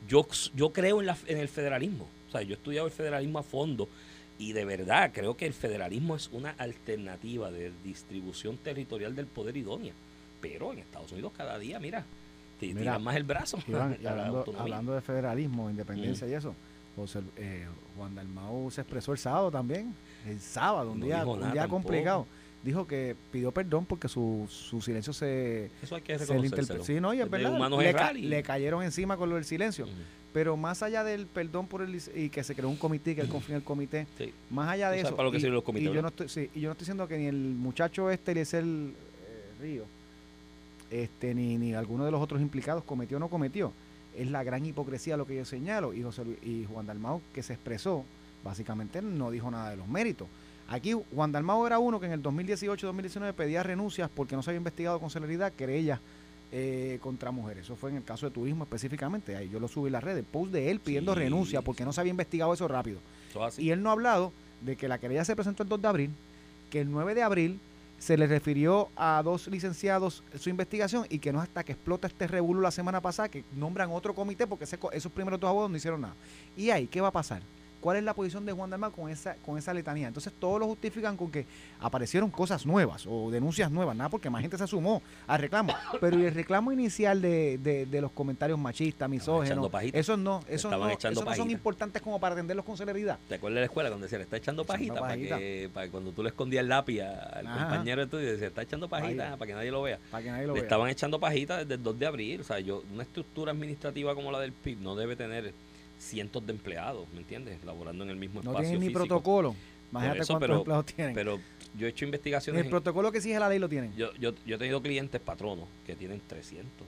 yo, 0.08 0.26
yo 0.56 0.72
creo 0.72 1.02
en, 1.02 1.08
la, 1.08 1.18
en 1.28 1.39
el 1.39 1.50
federalismo 1.50 2.08
sea, 2.34 2.41
yo 2.41 2.52
he 2.52 2.58
estudiado 2.58 2.88
el 2.88 2.94
federalismo 2.94 3.39
a 3.39 3.44
fondo 3.44 3.88
y 4.38 4.52
de 4.54 4.66
verdad 4.66 5.12
creo 5.14 5.38
que 5.38 5.46
el 5.46 5.54
federalismo 5.54 6.16
es 6.16 6.30
una 6.32 6.52
alternativa 6.58 7.52
de 7.52 7.72
distribución 7.84 8.58
territorial 8.58 9.16
del 9.16 9.28
poder 9.28 9.56
idónea. 9.56 9.94
Pero 10.41 10.74
en 10.74 10.80
Estados 10.80 11.12
Unidos 11.14 11.32
cada 11.38 11.58
día, 11.58 11.80
mira, 11.80 12.04
tiran 12.60 13.02
más 13.02 13.16
el 13.16 13.24
brazo. 13.24 13.60
hablando, 14.58 14.94
de 14.94 15.02
federalismo, 15.02 15.70
independencia 15.70 16.28
y 16.28 16.34
eso, 16.34 16.54
José, 16.96 17.22
eh, 17.38 17.66
Juan 17.96 18.14
Dalmau 18.16 18.70
se 18.70 18.82
expresó 18.82 19.14
el 19.14 19.20
sábado 19.20 19.52
también, 19.52 19.96
el 20.28 20.39
sábado, 20.41 20.91
un 20.91 21.02
día, 21.02 21.26
un 21.26 21.52
día 21.52 21.68
complicado. 21.68 22.28
Dijo 22.64 22.88
que 22.88 23.16
pidió 23.32 23.51
perdón 23.51 23.86
porque 23.86 24.07
su, 24.07 24.47
su 24.49 24.82
silencio 24.82 25.11
se, 25.14 25.70
Eso 25.82 25.95
hay 25.95 26.01
que 26.01 26.18
se 26.18 26.26
le 26.26 26.41
reconocerlo. 26.41 26.82
interpre- 26.82 26.86
Sí, 26.86 26.99
no, 27.01 27.14
y 27.14 27.20
es 27.22 27.30
verdad. 27.30 27.51
Le, 27.78 27.89
errar 27.89 28.14
ca- 28.14 28.18
y- 28.18 28.22
le 28.24 28.41
cayeron 28.43 28.84
encima 28.84 29.18
con 29.18 29.30
lo 29.30 29.36
del 29.36 29.45
silencio. 29.45 29.88
Pero 30.34 30.57
más 30.57 30.82
allá 30.82 31.03
del 31.03 31.28
perdón 31.28 31.68
por 31.68 31.82
el 31.84 32.01
y 32.16 32.30
que 32.30 32.43
se 32.43 32.55
creó 32.55 32.68
un 32.70 32.76
comité, 32.78 33.14
que 33.14 33.22
él 33.22 33.28
confía 33.30 33.55
en 33.55 33.61
el 33.61 33.64
comité, 33.64 34.07
Sí. 34.18 34.34
más 34.49 34.68
allá 34.70 34.89
de 34.89 34.97
Tú 34.97 35.01
sabes 35.01 35.09
eso. 35.09 35.16
para 35.18 35.26
lo 35.28 35.32
que 35.32 35.38
y, 35.38 35.49
los 35.49 35.64
comités, 35.64 35.91
y 35.91 35.93
yo 35.93 36.01
no 36.01 36.07
estoy, 36.07 36.28
sí, 36.30 36.49
y 36.55 36.61
yo 36.61 36.70
no 36.70 36.72
estoy 36.72 36.86
diciendo 36.86 37.07
que 37.07 37.18
ni 37.20 37.26
el 37.28 37.36
muchacho 37.36 38.09
este, 38.09 38.32
Eliezer 38.32 38.64
eh, 38.64 38.91
Río, 39.61 39.84
este, 40.89 41.34
ni, 41.36 41.57
ni 41.57 41.74
alguno 41.74 42.05
de 42.05 42.11
los 42.11 42.22
otros 42.22 42.41
implicados 42.41 42.84
cometió 42.84 43.18
o 43.18 43.20
no 43.20 43.28
cometió. 43.30 43.72
Es 44.18 44.30
la 44.30 44.43
gran 44.43 44.66
hipocresía 44.66 45.18
lo 45.18 45.26
que 45.26 45.36
yo 45.36 45.45
señalo. 45.45 45.93
Y, 45.93 46.03
José 46.03 46.24
Luis- 46.26 46.38
y 46.43 46.66
Juan 46.72 46.86
Dalmao, 46.86 47.22
que 47.34 47.41
se 47.43 47.53
expresó, 47.53 48.05
básicamente 48.43 49.01
no 49.01 49.32
dijo 49.32 49.49
nada 49.49 49.72
de 49.72 49.78
los 49.78 49.88
méritos. 49.88 50.28
Aquí 50.68 50.93
Juan 51.14 51.32
Dalmao 51.32 51.68
era 51.68 51.80
uno 51.80 51.99
que 51.99 52.05
en 52.05 52.14
el 52.14 52.24
2018-2019 52.24 53.34
pedía 53.34 53.64
renuncias 53.64 54.09
porque 54.14 54.36
no 54.36 54.43
se 54.43 54.51
había 54.51 54.59
investigado 54.59 54.99
con 54.99 55.09
celeridad 55.09 55.51
querellas 55.53 55.99
eh, 56.51 56.99
contra 57.01 57.32
mujeres. 57.32 57.64
Eso 57.66 57.76
fue 57.76 57.89
en 57.89 57.97
el 57.97 58.03
caso 58.03 58.26
de 58.28 58.32
turismo 58.32 58.64
específicamente. 58.64 59.36
Ahí 59.36 59.49
yo 59.49 59.59
lo 59.59 59.68
subí 59.68 59.88
en 59.88 59.93
las 59.93 60.03
redes. 60.03 60.24
Post 60.30 60.51
de 60.51 60.72
él 60.72 60.80
pidiendo 60.80 61.14
Sí, 61.14 61.20
renuncia 61.20 61.61
porque 61.61 61.84
no 61.84 61.93
se 61.93 62.01
había 62.01 62.11
investigado 62.11 62.53
eso 62.53 62.68
rápido. 62.68 62.99
Eso. 63.30 63.61
Y 63.61 63.72
él 63.72 63.82
no 63.82 63.89
ha 63.89 63.93
hablado 63.93 64.32
de 64.61 64.76
que 64.76 64.88
la 64.88 64.97
querella 64.97 65.26
se 65.26 65.36
presentó 65.36 65.64
el 65.64 65.70
2 65.70 65.82
de 65.82 65.88
abril, 65.88 66.11
que 66.70 66.82
el 66.82 66.91
9 66.91 67.16
de 67.16 67.24
abril 67.24 67.59
se 68.03 68.18
le 68.18 68.28
refirió 68.28 68.89
a 68.97 69.22
dos 69.24 69.47
licenciados 69.47 70.24
su 70.38 70.49
investigación 70.49 71.05
y 71.09 71.20
que 71.20 71.32
no 71.32 71.39
hasta 71.39 71.64
que 71.64 71.72
explota 71.72 72.07
este 72.07 72.28
revuelo 72.28 72.59
la 72.59 72.72
semana 72.72 72.99
pasada 72.99 73.30
que 73.30 73.45
nombran 73.55 73.91
otro 73.91 74.14
comité 74.14 74.45
porque 74.45 74.66
ese 74.66 74.78
esos 74.91 75.09
primeros 75.09 75.39
dos 75.39 75.47
abogados 75.47 75.72
no 75.72 75.78
hicieron 75.78 76.01
nada. 76.01 76.14
¿Y 76.57 76.70
ahí 76.70 76.88
qué 76.88 76.99
va 76.99 77.07
a 77.07 77.11
pasar? 77.11 77.41
¿Cuál 77.84 77.98
es 77.98 78.04
la 78.06 78.14
posición 78.14 78.46
de 78.46 78.54
Juan 78.54 78.70
Dalmau 78.70 78.94
con 78.94 79.10
esa, 79.10 79.36
con 79.46 79.58
esa 79.58 79.74
letanía? 79.74 80.08
Entonces 80.08 80.32
todos 80.40 80.58
lo 80.58 80.68
justifican 80.68 81.18
con 81.18 81.30
que 81.30 81.46
aparecieron 81.82 82.32
cosas 82.32 82.66
nuevas 82.66 83.06
o 83.06 83.30
denuncias 83.30 83.70
nuevas, 83.70 83.94
nada 83.94 84.10
porque 84.10 84.30
más 84.30 84.42
gente 84.42 84.58
se 84.58 84.66
sumó 84.68 85.02
al 85.28 85.42
reclamo. 85.42 85.74
Pero 86.00 86.16
el 86.18 86.34
reclamo 86.34 86.72
inicial 86.72 87.22
de, 87.22 87.58
de- 87.58 87.86
de 87.86 88.00
los 88.02 88.12
comentarios 88.12 88.58
machistas, 88.58 89.10
misógenos, 89.10 89.70
esos 89.92 90.18
no, 90.18 90.40
esos 90.48 90.72
no, 90.72 90.88
esos 90.90 91.26
no 91.26 91.36
son 91.36 91.52
importantes 91.52 92.02
como 92.02 92.22
para 92.22 92.36
atenderlos 92.36 92.64
con 92.66 92.78
celeridad. 92.78 93.20
¿Te 93.28 93.36
acuerdas 93.36 93.56
de 93.56 93.62
la 93.62 93.66
escuela 93.66 93.90
cuando 93.90 94.06
decía, 94.06 94.18
le 94.20 94.24
está 94.24 94.38
echando 94.38 94.64
pajita? 94.64 95.02
Para 95.02 95.18
que, 95.18 95.70
para 95.74 95.86
que 95.88 95.92
cuando 95.92 96.14
tú 96.14 96.24
le 96.24 96.30
escondías 96.30 96.62
el 96.62 96.70
lápiz 96.70 97.02
al 97.02 97.46
Ajá. 97.46 97.60
compañero 97.68 98.08
tuyo, 98.08 98.32
decía, 98.32 98.48
está 98.48 98.62
echando 98.62 98.88
pajita, 98.88 99.36
para 99.36 99.46
que 99.48 99.54
nadie 99.56 99.72
lo 99.72 99.82
vea. 99.82 100.00
Para 100.10 100.24
que 100.24 100.30
nadie 100.32 100.48
lo 100.48 100.54
Le 100.54 100.62
vea. 100.62 100.64
estaban 100.64 100.90
echando 100.90 101.20
pajita 101.20 101.58
desde 101.58 101.74
el 101.74 101.84
2 101.84 102.00
de 102.00 102.06
abril. 102.06 102.40
O 102.40 102.44
sea, 102.46 102.62
yo, 102.62 102.82
una 102.94 103.04
estructura 103.04 103.52
administrativa 103.52 104.16
como 104.16 104.32
la 104.32 104.40
del 104.40 104.54
PIB 104.54 104.80
no 104.80 104.96
debe 104.96 105.18
tener 105.18 105.54
cientos 106.04 106.45
de 106.45 106.54
empleados, 106.54 107.08
¿me 107.14 107.20
entiendes? 107.20 107.64
Laborando 107.66 108.04
en 108.04 108.10
el 108.12 108.16
mismo 108.18 108.41
no 108.43 108.51
espacio 108.51 108.62
tienen 108.70 108.80
ni 108.82 108.88
físico. 108.88 108.99
protocolo. 109.08 109.56
Imagínate 109.91 110.20
eso, 110.22 110.34
cuántos 110.34 110.47
pero- 110.47 110.58
empleados 110.60 110.86
tienen. 110.88 111.14
Pero 111.16 111.39
yo 111.78 111.88
he 111.88 111.89
hecho 111.89 112.06
investigaciones. 112.06 112.60
el 112.62 112.66
en- 112.66 112.72
protocolo 112.72 113.12
que 113.12 113.18
exige 113.20 113.39
la 113.39 113.49
ley 113.49 113.60
lo 113.60 113.70
tienen. 113.70 113.95
yo, 113.95 114.14
yo, 114.16 114.34
yo 114.45 114.56
he 114.56 114.60
tenido 114.60 114.82
clientes 114.82 115.22
patronos 115.22 115.68
que 115.86 115.95
tienen 115.95 116.22
300, 116.28 116.86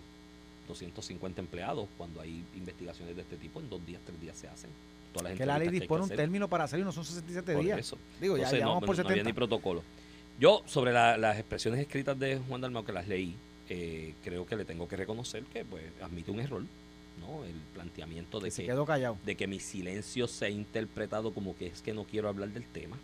250 0.67 1.41
empleados 1.41 1.87
cuando 1.97 2.21
hay 2.21 2.43
investigaciones 2.55 3.15
de 3.15 3.21
este 3.21 3.37
tipo. 3.37 3.59
En 3.59 3.69
dos 3.69 3.85
días, 3.85 4.01
tres 4.05 4.19
días 4.19 4.35
se 4.37 4.47
hacen. 4.47 4.69
Todas 5.13 5.29
las 5.31 5.37
que 5.37 5.45
la 5.45 5.57
ley 5.59 5.69
dispone 5.69 6.03
un 6.03 6.09
término 6.09 6.47
para 6.49 6.67
salir, 6.67 6.83
no 6.85 6.91
son 6.91 7.05
67 7.05 7.53
Por 7.53 7.63
días. 7.63 7.79
eso. 7.79 7.97
Digo, 8.19 8.35
ya, 8.35 8.43
Entonces, 8.43 8.59
ya 8.59 8.65
no, 8.65 8.79
por 8.79 8.89
no 8.89 8.91
había 8.93 9.03
70. 9.03 9.23
ni 9.29 9.33
protocolo. 9.33 9.83
Yo, 10.39 10.63
sobre 10.65 10.91
la- 10.91 11.17
las 11.17 11.37
expresiones 11.37 11.79
escritas 11.79 12.19
de 12.19 12.39
Juan 12.49 12.59
Dalmau, 12.61 12.83
que 12.83 12.91
las 12.91 13.07
leí, 13.07 13.35
eh, 13.69 14.13
creo 14.23 14.45
que 14.45 14.55
le 14.57 14.65
tengo 14.65 14.87
que 14.87 14.95
reconocer 14.97 15.43
que 15.45 15.63
pues 15.63 15.83
admite 16.01 16.31
un 16.31 16.39
error, 16.41 16.63
¿no? 17.19 17.43
El 17.45 17.55
planteamiento 17.73 18.39
de 18.39 18.45
Que 18.47 18.51
se 18.51 18.61
que, 18.63 18.67
quedó 18.69 18.85
callado. 18.85 19.17
de 19.25 19.35
que 19.35 19.47
mi 19.47 19.59
silencio 19.59 20.27
se 20.27 20.45
ha 20.45 20.49
interpretado 20.49 21.33
como 21.33 21.55
que 21.55 21.67
es 21.67 21.81
que 21.81 21.93
no 21.93 22.03
quiero 22.05 22.29
hablar 22.29 22.49
del 22.49 22.65
tema. 22.67 22.97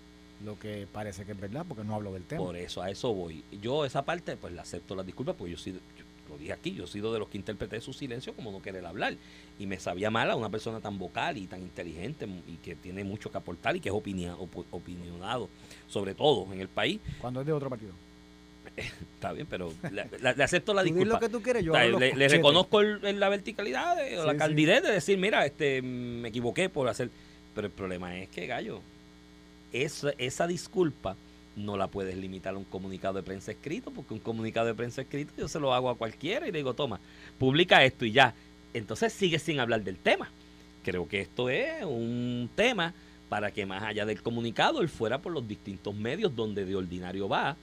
Lo 0.43 0.57
que 0.57 0.87
parece 0.91 1.23
que 1.25 1.33
es 1.33 1.39
verdad, 1.39 1.65
porque 1.67 1.83
no 1.83 1.93
hablo 1.95 2.13
del 2.13 2.23
tema. 2.23 2.43
Por 2.43 2.55
eso, 2.55 2.81
a 2.81 2.89
eso 2.89 3.13
voy. 3.13 3.43
Yo 3.61 3.85
esa 3.85 4.03
parte, 4.03 4.37
pues 4.37 4.53
la 4.53 4.63
acepto 4.63 4.95
las 4.95 5.05
disculpas, 5.05 5.35
porque 5.35 5.51
yo 5.51 5.57
sí, 5.57 5.71
yo 5.71 6.03
lo 6.29 6.37
dije 6.37 6.53
aquí, 6.53 6.71
yo 6.73 6.85
he 6.85 6.87
sido 6.87 7.13
de 7.13 7.19
los 7.19 7.27
que 7.29 7.37
interpreté 7.37 7.79
su 7.79 7.93
silencio 7.93 8.33
como 8.33 8.51
no 8.51 8.59
querer 8.61 8.83
hablar. 8.85 9.15
Y 9.59 9.67
me 9.67 9.79
sabía 9.79 10.09
mal 10.09 10.31
a 10.31 10.35
una 10.35 10.49
persona 10.49 10.79
tan 10.79 10.97
vocal 10.97 11.37
y 11.37 11.45
tan 11.45 11.61
inteligente 11.61 12.27
y 12.47 12.55
que 12.57 12.73
tiene 12.75 13.03
mucho 13.03 13.29
que 13.31 13.37
aportar 13.37 13.75
y 13.75 13.81
que 13.81 13.89
es 13.89 13.93
opinia- 13.95 14.35
opo- 14.35 14.65
opinionado, 14.71 15.47
sobre 15.87 16.15
todo 16.15 16.51
en 16.51 16.59
el 16.61 16.69
país. 16.69 16.99
Cuando 17.19 17.41
es 17.41 17.45
de 17.45 17.53
otro 17.53 17.69
partido. 17.69 17.93
Está 18.75 19.33
bien, 19.33 19.47
pero 19.49 19.73
le, 19.91 20.05
le- 20.21 20.33
le 20.35 20.43
acepto 20.43 20.73
la 20.73 20.81
Tú 20.81 20.87
disculpa. 20.87 21.13
lo 21.15 21.19
que 21.19 21.29
tú 21.29 21.41
quieres, 21.41 21.63
yo 21.63 21.73
le, 21.73 22.27
reconozco 22.27 22.81
el- 22.81 23.03
el- 23.05 23.19
la 23.19 23.29
verticalidad 23.29 23.95
de- 23.97 24.17
o 24.17 24.21
Sí, 24.21 24.27
la 24.27 24.33
sí. 24.33 24.37
candidez 24.39 24.81
de 24.83 24.91
decir, 24.91 25.17
mira, 25.17 25.45
este 25.45 25.81
me 25.81 26.29
equivoqué 26.29 26.69
por 26.69 26.87
hacer. 26.87 27.09
Pero 27.53 27.67
el 27.67 27.73
problema 27.73 28.17
es 28.17 28.29
que, 28.29 28.47
gallo, 28.47 28.81
esa, 29.73 30.11
esa 30.17 30.47
disculpa 30.47 31.15
no 31.55 31.75
la 31.77 31.87
puedes 31.87 32.15
limitar 32.15 32.53
a 32.53 32.57
un 32.57 32.63
comunicado 32.63 33.15
de 33.15 33.23
prensa 33.23 33.51
escrito, 33.51 33.91
porque 33.91 34.13
un 34.13 34.19
comunicado 34.21 34.67
de 34.67 34.73
prensa 34.73 35.01
escrito 35.01 35.33
yo 35.37 35.47
se 35.47 35.59
lo 35.59 35.73
hago 35.73 35.89
a 35.89 35.97
cualquiera 35.97 36.47
y 36.47 36.51
le 36.51 36.59
digo, 36.59 36.73
toma, 36.73 36.99
publica 37.37 37.83
esto 37.83 38.05
y 38.05 38.11
ya. 38.13 38.33
Entonces 38.73 39.11
sigue 39.11 39.37
sin 39.37 39.59
hablar 39.59 39.83
del 39.83 39.97
tema. 39.97 40.29
Creo 40.83 41.07
que 41.07 41.21
esto 41.21 41.49
es 41.49 41.83
un 41.83 42.49
tema 42.55 42.93
para 43.27 43.51
que 43.51 43.65
más 43.65 43.83
allá 43.83 44.05
del 44.05 44.21
comunicado 44.21 44.81
él 44.81 44.89
fuera 44.89 45.19
por 45.19 45.31
los 45.33 45.45
distintos 45.47 45.93
medios 45.93 46.35
donde 46.35 46.65
de 46.65 46.75
ordinario 46.75 47.27
va, 47.29 47.55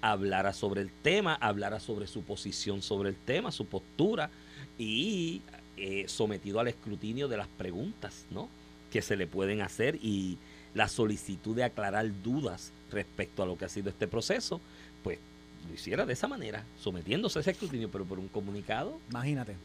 hablara 0.00 0.52
sobre 0.52 0.82
el 0.82 0.90
tema, 0.90 1.34
hablara 1.34 1.80
sobre 1.80 2.06
su 2.06 2.22
posición 2.22 2.82
sobre 2.82 3.10
el 3.10 3.16
tema, 3.16 3.50
su 3.52 3.66
postura 3.66 4.30
y 4.78 5.42
eh, 5.76 6.04
sometido 6.08 6.60
al 6.60 6.68
escrutinio 6.68 7.28
de 7.28 7.36
las 7.36 7.48
preguntas 7.48 8.26
¿no? 8.30 8.48
que 8.90 9.02
se 9.02 9.16
le 9.16 9.26
pueden 9.26 9.60
hacer 9.60 9.96
y 9.96 10.38
la 10.74 10.88
solicitud 10.88 11.56
de 11.56 11.64
aclarar 11.64 12.06
dudas 12.22 12.72
respecto 12.90 13.42
a 13.42 13.46
lo 13.46 13.56
que 13.56 13.64
ha 13.64 13.68
sido 13.68 13.88
este 13.88 14.06
proceso, 14.06 14.60
pues 15.02 15.18
lo 15.66 15.74
hiciera 15.74 16.04
de 16.06 16.12
esa 16.12 16.28
manera, 16.28 16.64
sometiéndose 16.80 17.38
a 17.38 17.40
ese 17.40 17.52
escrutinio, 17.52 17.90
pero 17.90 18.04
por 18.04 18.18
un 18.18 18.28
comunicado 18.28 18.98
Imagínate. 19.10 19.56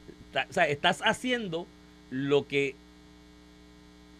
O 0.50 0.54
sea, 0.54 0.68
estás 0.68 1.02
haciendo 1.04 1.68
lo 2.10 2.48
que 2.48 2.76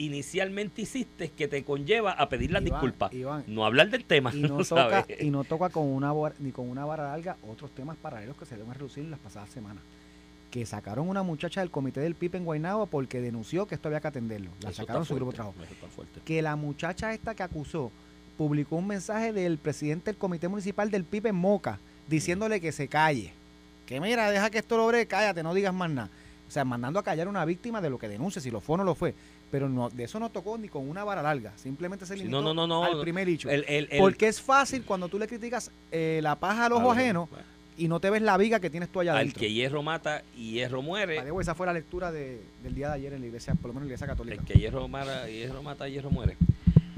inicialmente 0.06 0.82
hiciste 0.82 1.30
que 1.30 1.48
te 1.48 1.64
conlleva 1.64 2.12
a 2.12 2.28
pedir 2.30 2.52
las 2.52 2.62
Iván, 2.62 2.72
disculpas. 2.82 3.14
Iván, 3.14 3.44
No 3.48 3.66
hablar 3.66 3.90
del 3.90 4.04
tema, 4.06 4.32
y 4.34 4.40
no 4.42 4.58
toca, 4.58 5.04
¿sabes? 5.04 5.22
y 5.22 5.30
no 5.30 5.44
toca 5.44 5.70
con 5.70 5.88
una 5.88 6.12
ni 6.40 6.52
con 6.52 6.70
una 6.70 6.86
vara 6.86 7.04
larga 7.04 7.38
otros 7.48 7.72
temas 7.72 7.98
paralelos 7.98 8.38
que 8.38 8.46
se 8.46 8.58
deben 8.58 8.74
reducir 8.74 9.04
en 9.04 9.12
las 9.12 9.20
pasadas 9.20 9.50
semanas. 9.50 9.84
Que 10.50 10.66
sacaron 10.66 11.08
una 11.08 11.24
muchacha 11.24 11.62
del 11.62 11.72
comité 11.72 12.02
del 12.02 12.16
PIB 12.16 12.36
en 12.36 12.46
Guaynabo 12.46 12.88
porque 12.88 13.22
denunció 13.22 13.68
que 13.68 13.76
esto 13.76 13.88
había 13.88 14.02
que 14.02 14.08
atenderlo. 14.08 14.52
La 14.62 14.72
Eso 14.72 14.82
sacaron 14.82 15.06
su 15.06 15.16
grupo 15.16 15.32
de 15.32 15.36
trabajo. 15.38 15.56
Que 16.26 16.42
la 16.42 16.58
muchacha 16.58 17.14
esta 17.14 17.36
que 17.36 17.44
acusó 17.44 17.90
publicó 18.38 18.76
un 18.76 18.88
mensaje 18.88 19.32
del 19.32 19.58
presidente 19.58 20.12
del 20.12 20.18
comité 20.18 20.50
municipal 20.50 20.92
del 20.92 21.06
PIB 21.06 21.28
en 21.28 21.36
Moca 21.36 21.80
diciéndole 22.08 22.60
que 22.60 22.74
se 22.74 22.90
calle. 22.90 23.34
Que 23.86 24.02
mira, 24.02 24.30
deja 24.30 24.50
que 24.50 24.58
esto 24.58 24.76
logre, 24.78 25.06
cállate, 25.06 25.44
no 25.44 25.54
digas 25.54 25.74
más 25.74 25.90
nada. 25.90 26.10
O 26.48 26.52
sea, 26.52 26.66
mandando 26.66 27.00
a 27.00 27.04
callar 27.04 27.28
a 27.28 27.30
una 27.30 27.46
víctima 27.46 27.80
de 27.80 27.90
lo 27.90 27.98
que 27.98 28.10
denuncia, 28.10 28.42
si 28.42 28.52
lo 28.52 28.60
fue 28.60 28.74
o 28.74 28.78
no 28.78 28.84
lo 28.84 28.94
fue. 28.94 29.16
Pero 29.52 29.68
no, 29.68 29.90
de 29.90 30.06
eso 30.06 30.18
no 30.20 30.30
tocó 30.30 30.58
ni 30.58 30.70
con 30.70 30.90
una 30.90 31.04
vara 31.04 31.22
larga. 31.22 31.52
Simplemente 31.58 32.06
se 32.06 32.16
limitó 32.16 32.42
no, 32.42 32.54
no, 32.54 32.66
no, 32.66 32.68
no, 32.68 32.84
al 32.86 33.02
primer 33.02 33.28
hecho. 33.28 33.50
El- 33.50 33.66
el- 33.68 33.88
el- 33.92 34.00
Porque 34.00 34.28
es 34.30 34.42
fácil 34.42 34.84
cuando 34.84 35.10
tú 35.10 35.20
le 35.20 35.28
criticas 35.28 35.70
eh, 35.92 36.22
la 36.24 36.36
paja 36.36 36.68
al 36.68 36.72
ojo 36.74 36.92
al- 36.92 36.98
ajeno 36.98 37.28
y 37.78 37.88
no 37.90 38.00
te 38.00 38.10
ves 38.10 38.22
la 38.22 38.38
viga 38.38 38.60
que 38.62 38.70
tienes 38.70 38.90
tú 38.90 39.02
allá 39.02 39.12
al 39.12 39.18
adentro. 39.18 39.40
que 39.42 39.52
hierro 39.52 39.84
mata 39.84 40.24
y 40.38 40.52
hierro 40.52 40.82
muere. 40.82 41.22
Esa 41.42 41.54
fue 41.54 41.66
la 41.66 41.74
lectura 41.74 42.12
de- 42.14 42.42
del 42.64 42.74
día 42.76 42.88
de 42.90 42.94
ayer 42.96 43.14
en 43.14 43.20
la 43.22 43.28
iglesia, 43.28 43.54
por 43.56 43.68
lo 43.68 43.74
menos 43.74 43.84
en 43.84 43.90
la 43.90 43.94
iglesia 43.96 44.08
católica. 44.08 44.36
El 44.40 44.46
que 44.48 44.54
hierro 44.58 44.88
mata, 44.88 45.28
hierro 45.28 45.62
mata, 45.64 45.88
hierro 45.90 46.12
muere. 46.12 46.38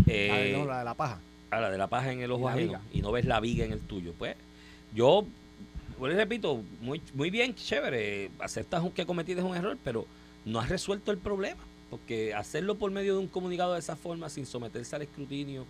La 0.06 0.14
de- 0.14 0.52
Eh, 0.52 0.56
no, 0.58 0.66
la 0.66 0.80
de 0.80 0.86
la 0.86 0.94
paja. 0.94 1.20
a 1.50 1.60
la 1.60 1.72
de 1.72 1.78
la 1.78 1.88
paja 1.88 2.12
en 2.12 2.20
el 2.22 2.32
ojo 2.32 2.48
ajeno 2.50 2.68
viga. 2.74 2.82
y 2.94 3.02
no 3.02 3.12
ves 3.12 3.26
la 3.26 3.40
viga 3.40 3.66
en 3.66 3.72
el 3.72 3.80
tuyo. 3.80 4.14
Pues 4.18 4.36
yo, 4.94 5.26
pues 5.98 6.16
repito, 6.16 6.62
muy, 6.82 7.02
muy 7.16 7.30
bien, 7.32 7.56
chévere, 7.56 8.30
aceptas 8.40 8.84
que 8.94 9.06
cometiste 9.08 9.42
un 9.42 9.56
error, 9.56 9.78
pero 9.84 10.06
no 10.46 10.60
has 10.60 10.70
resuelto 10.70 11.12
el 11.12 11.18
problema. 11.18 11.62
Porque 11.94 12.34
hacerlo 12.34 12.74
por 12.74 12.90
medio 12.90 13.14
de 13.14 13.20
un 13.20 13.28
comunicado 13.28 13.74
de 13.74 13.80
esa 13.80 13.96
forma, 13.96 14.28
sin 14.28 14.48
someterse 14.48 14.96
al 14.96 15.04
escrutinio 15.04 15.68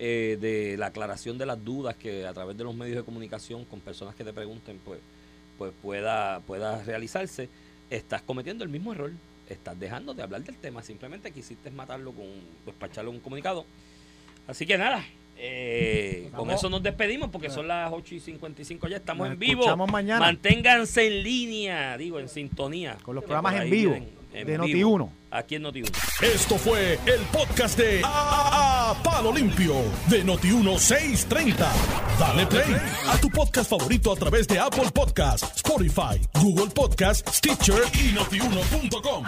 eh, 0.00 0.36
de 0.40 0.76
la 0.76 0.86
aclaración 0.86 1.38
de 1.38 1.46
las 1.46 1.64
dudas 1.64 1.94
que 1.94 2.26
a 2.26 2.34
través 2.34 2.58
de 2.58 2.64
los 2.64 2.74
medios 2.74 2.96
de 2.96 3.04
comunicación 3.04 3.64
con 3.66 3.78
personas 3.78 4.16
que 4.16 4.24
te 4.24 4.32
pregunten, 4.32 4.80
pues, 4.84 4.98
pues 5.58 5.72
pueda, 5.80 6.40
pueda 6.40 6.82
realizarse, 6.82 7.48
estás 7.88 8.20
cometiendo 8.22 8.64
el 8.64 8.70
mismo 8.70 8.92
error. 8.92 9.12
Estás 9.48 9.78
dejando 9.78 10.12
de 10.12 10.24
hablar 10.24 10.42
del 10.42 10.56
tema, 10.56 10.82
simplemente 10.82 11.30
quisiste 11.30 11.70
matarlo 11.70 12.10
con, 12.10 12.26
pues, 12.64 12.74
para 12.76 12.90
echarle 12.90 13.12
un 13.12 13.20
comunicado. 13.20 13.64
Así 14.48 14.66
que 14.66 14.76
nada, 14.76 15.04
eh, 15.36 16.30
con 16.34 16.50
eso 16.50 16.68
nos 16.68 16.82
despedimos 16.82 17.30
porque 17.30 17.48
son 17.48 17.68
las 17.68 17.92
8 17.92 18.16
y 18.16 18.18
55 18.18 18.88
ya, 18.88 18.96
estamos 18.96 19.28
Nos 19.28 19.34
en 19.34 19.38
vivo. 19.38 19.76
mañana. 19.86 20.18
Manténganse 20.18 21.06
en 21.06 21.22
línea, 21.22 21.96
digo, 21.96 22.18
en 22.18 22.28
sintonía. 22.28 22.98
Con 23.04 23.14
los 23.14 23.22
programas 23.22 23.62
en 23.62 23.70
vivo 23.70 23.92
vienen 23.92 24.19
en 24.32 24.46
de 24.46 24.58
vivo, 24.58 24.98
Noti1. 24.98 25.10
Aquí 25.30 25.54
en 25.56 25.64
Noti1. 25.64 25.90
Esto 26.22 26.58
fue 26.58 26.98
el 27.06 27.20
podcast 27.32 27.78
de 27.78 28.02
A, 28.04 28.94
Palo 29.02 29.32
Limpio 29.32 29.74
de 30.08 30.24
Noti1630. 30.24 31.66
Dale 32.18 32.46
play 32.46 32.76
a 33.08 33.18
tu 33.18 33.30
podcast 33.30 33.70
favorito 33.70 34.12
a 34.12 34.16
través 34.16 34.46
de 34.48 34.58
Apple 34.58 34.90
Podcasts, 34.92 35.56
Spotify, 35.56 36.20
Google 36.40 36.70
Podcasts, 36.74 37.38
Stitcher 37.38 37.82
y 37.94 38.12
notiuno.com. 38.12 39.24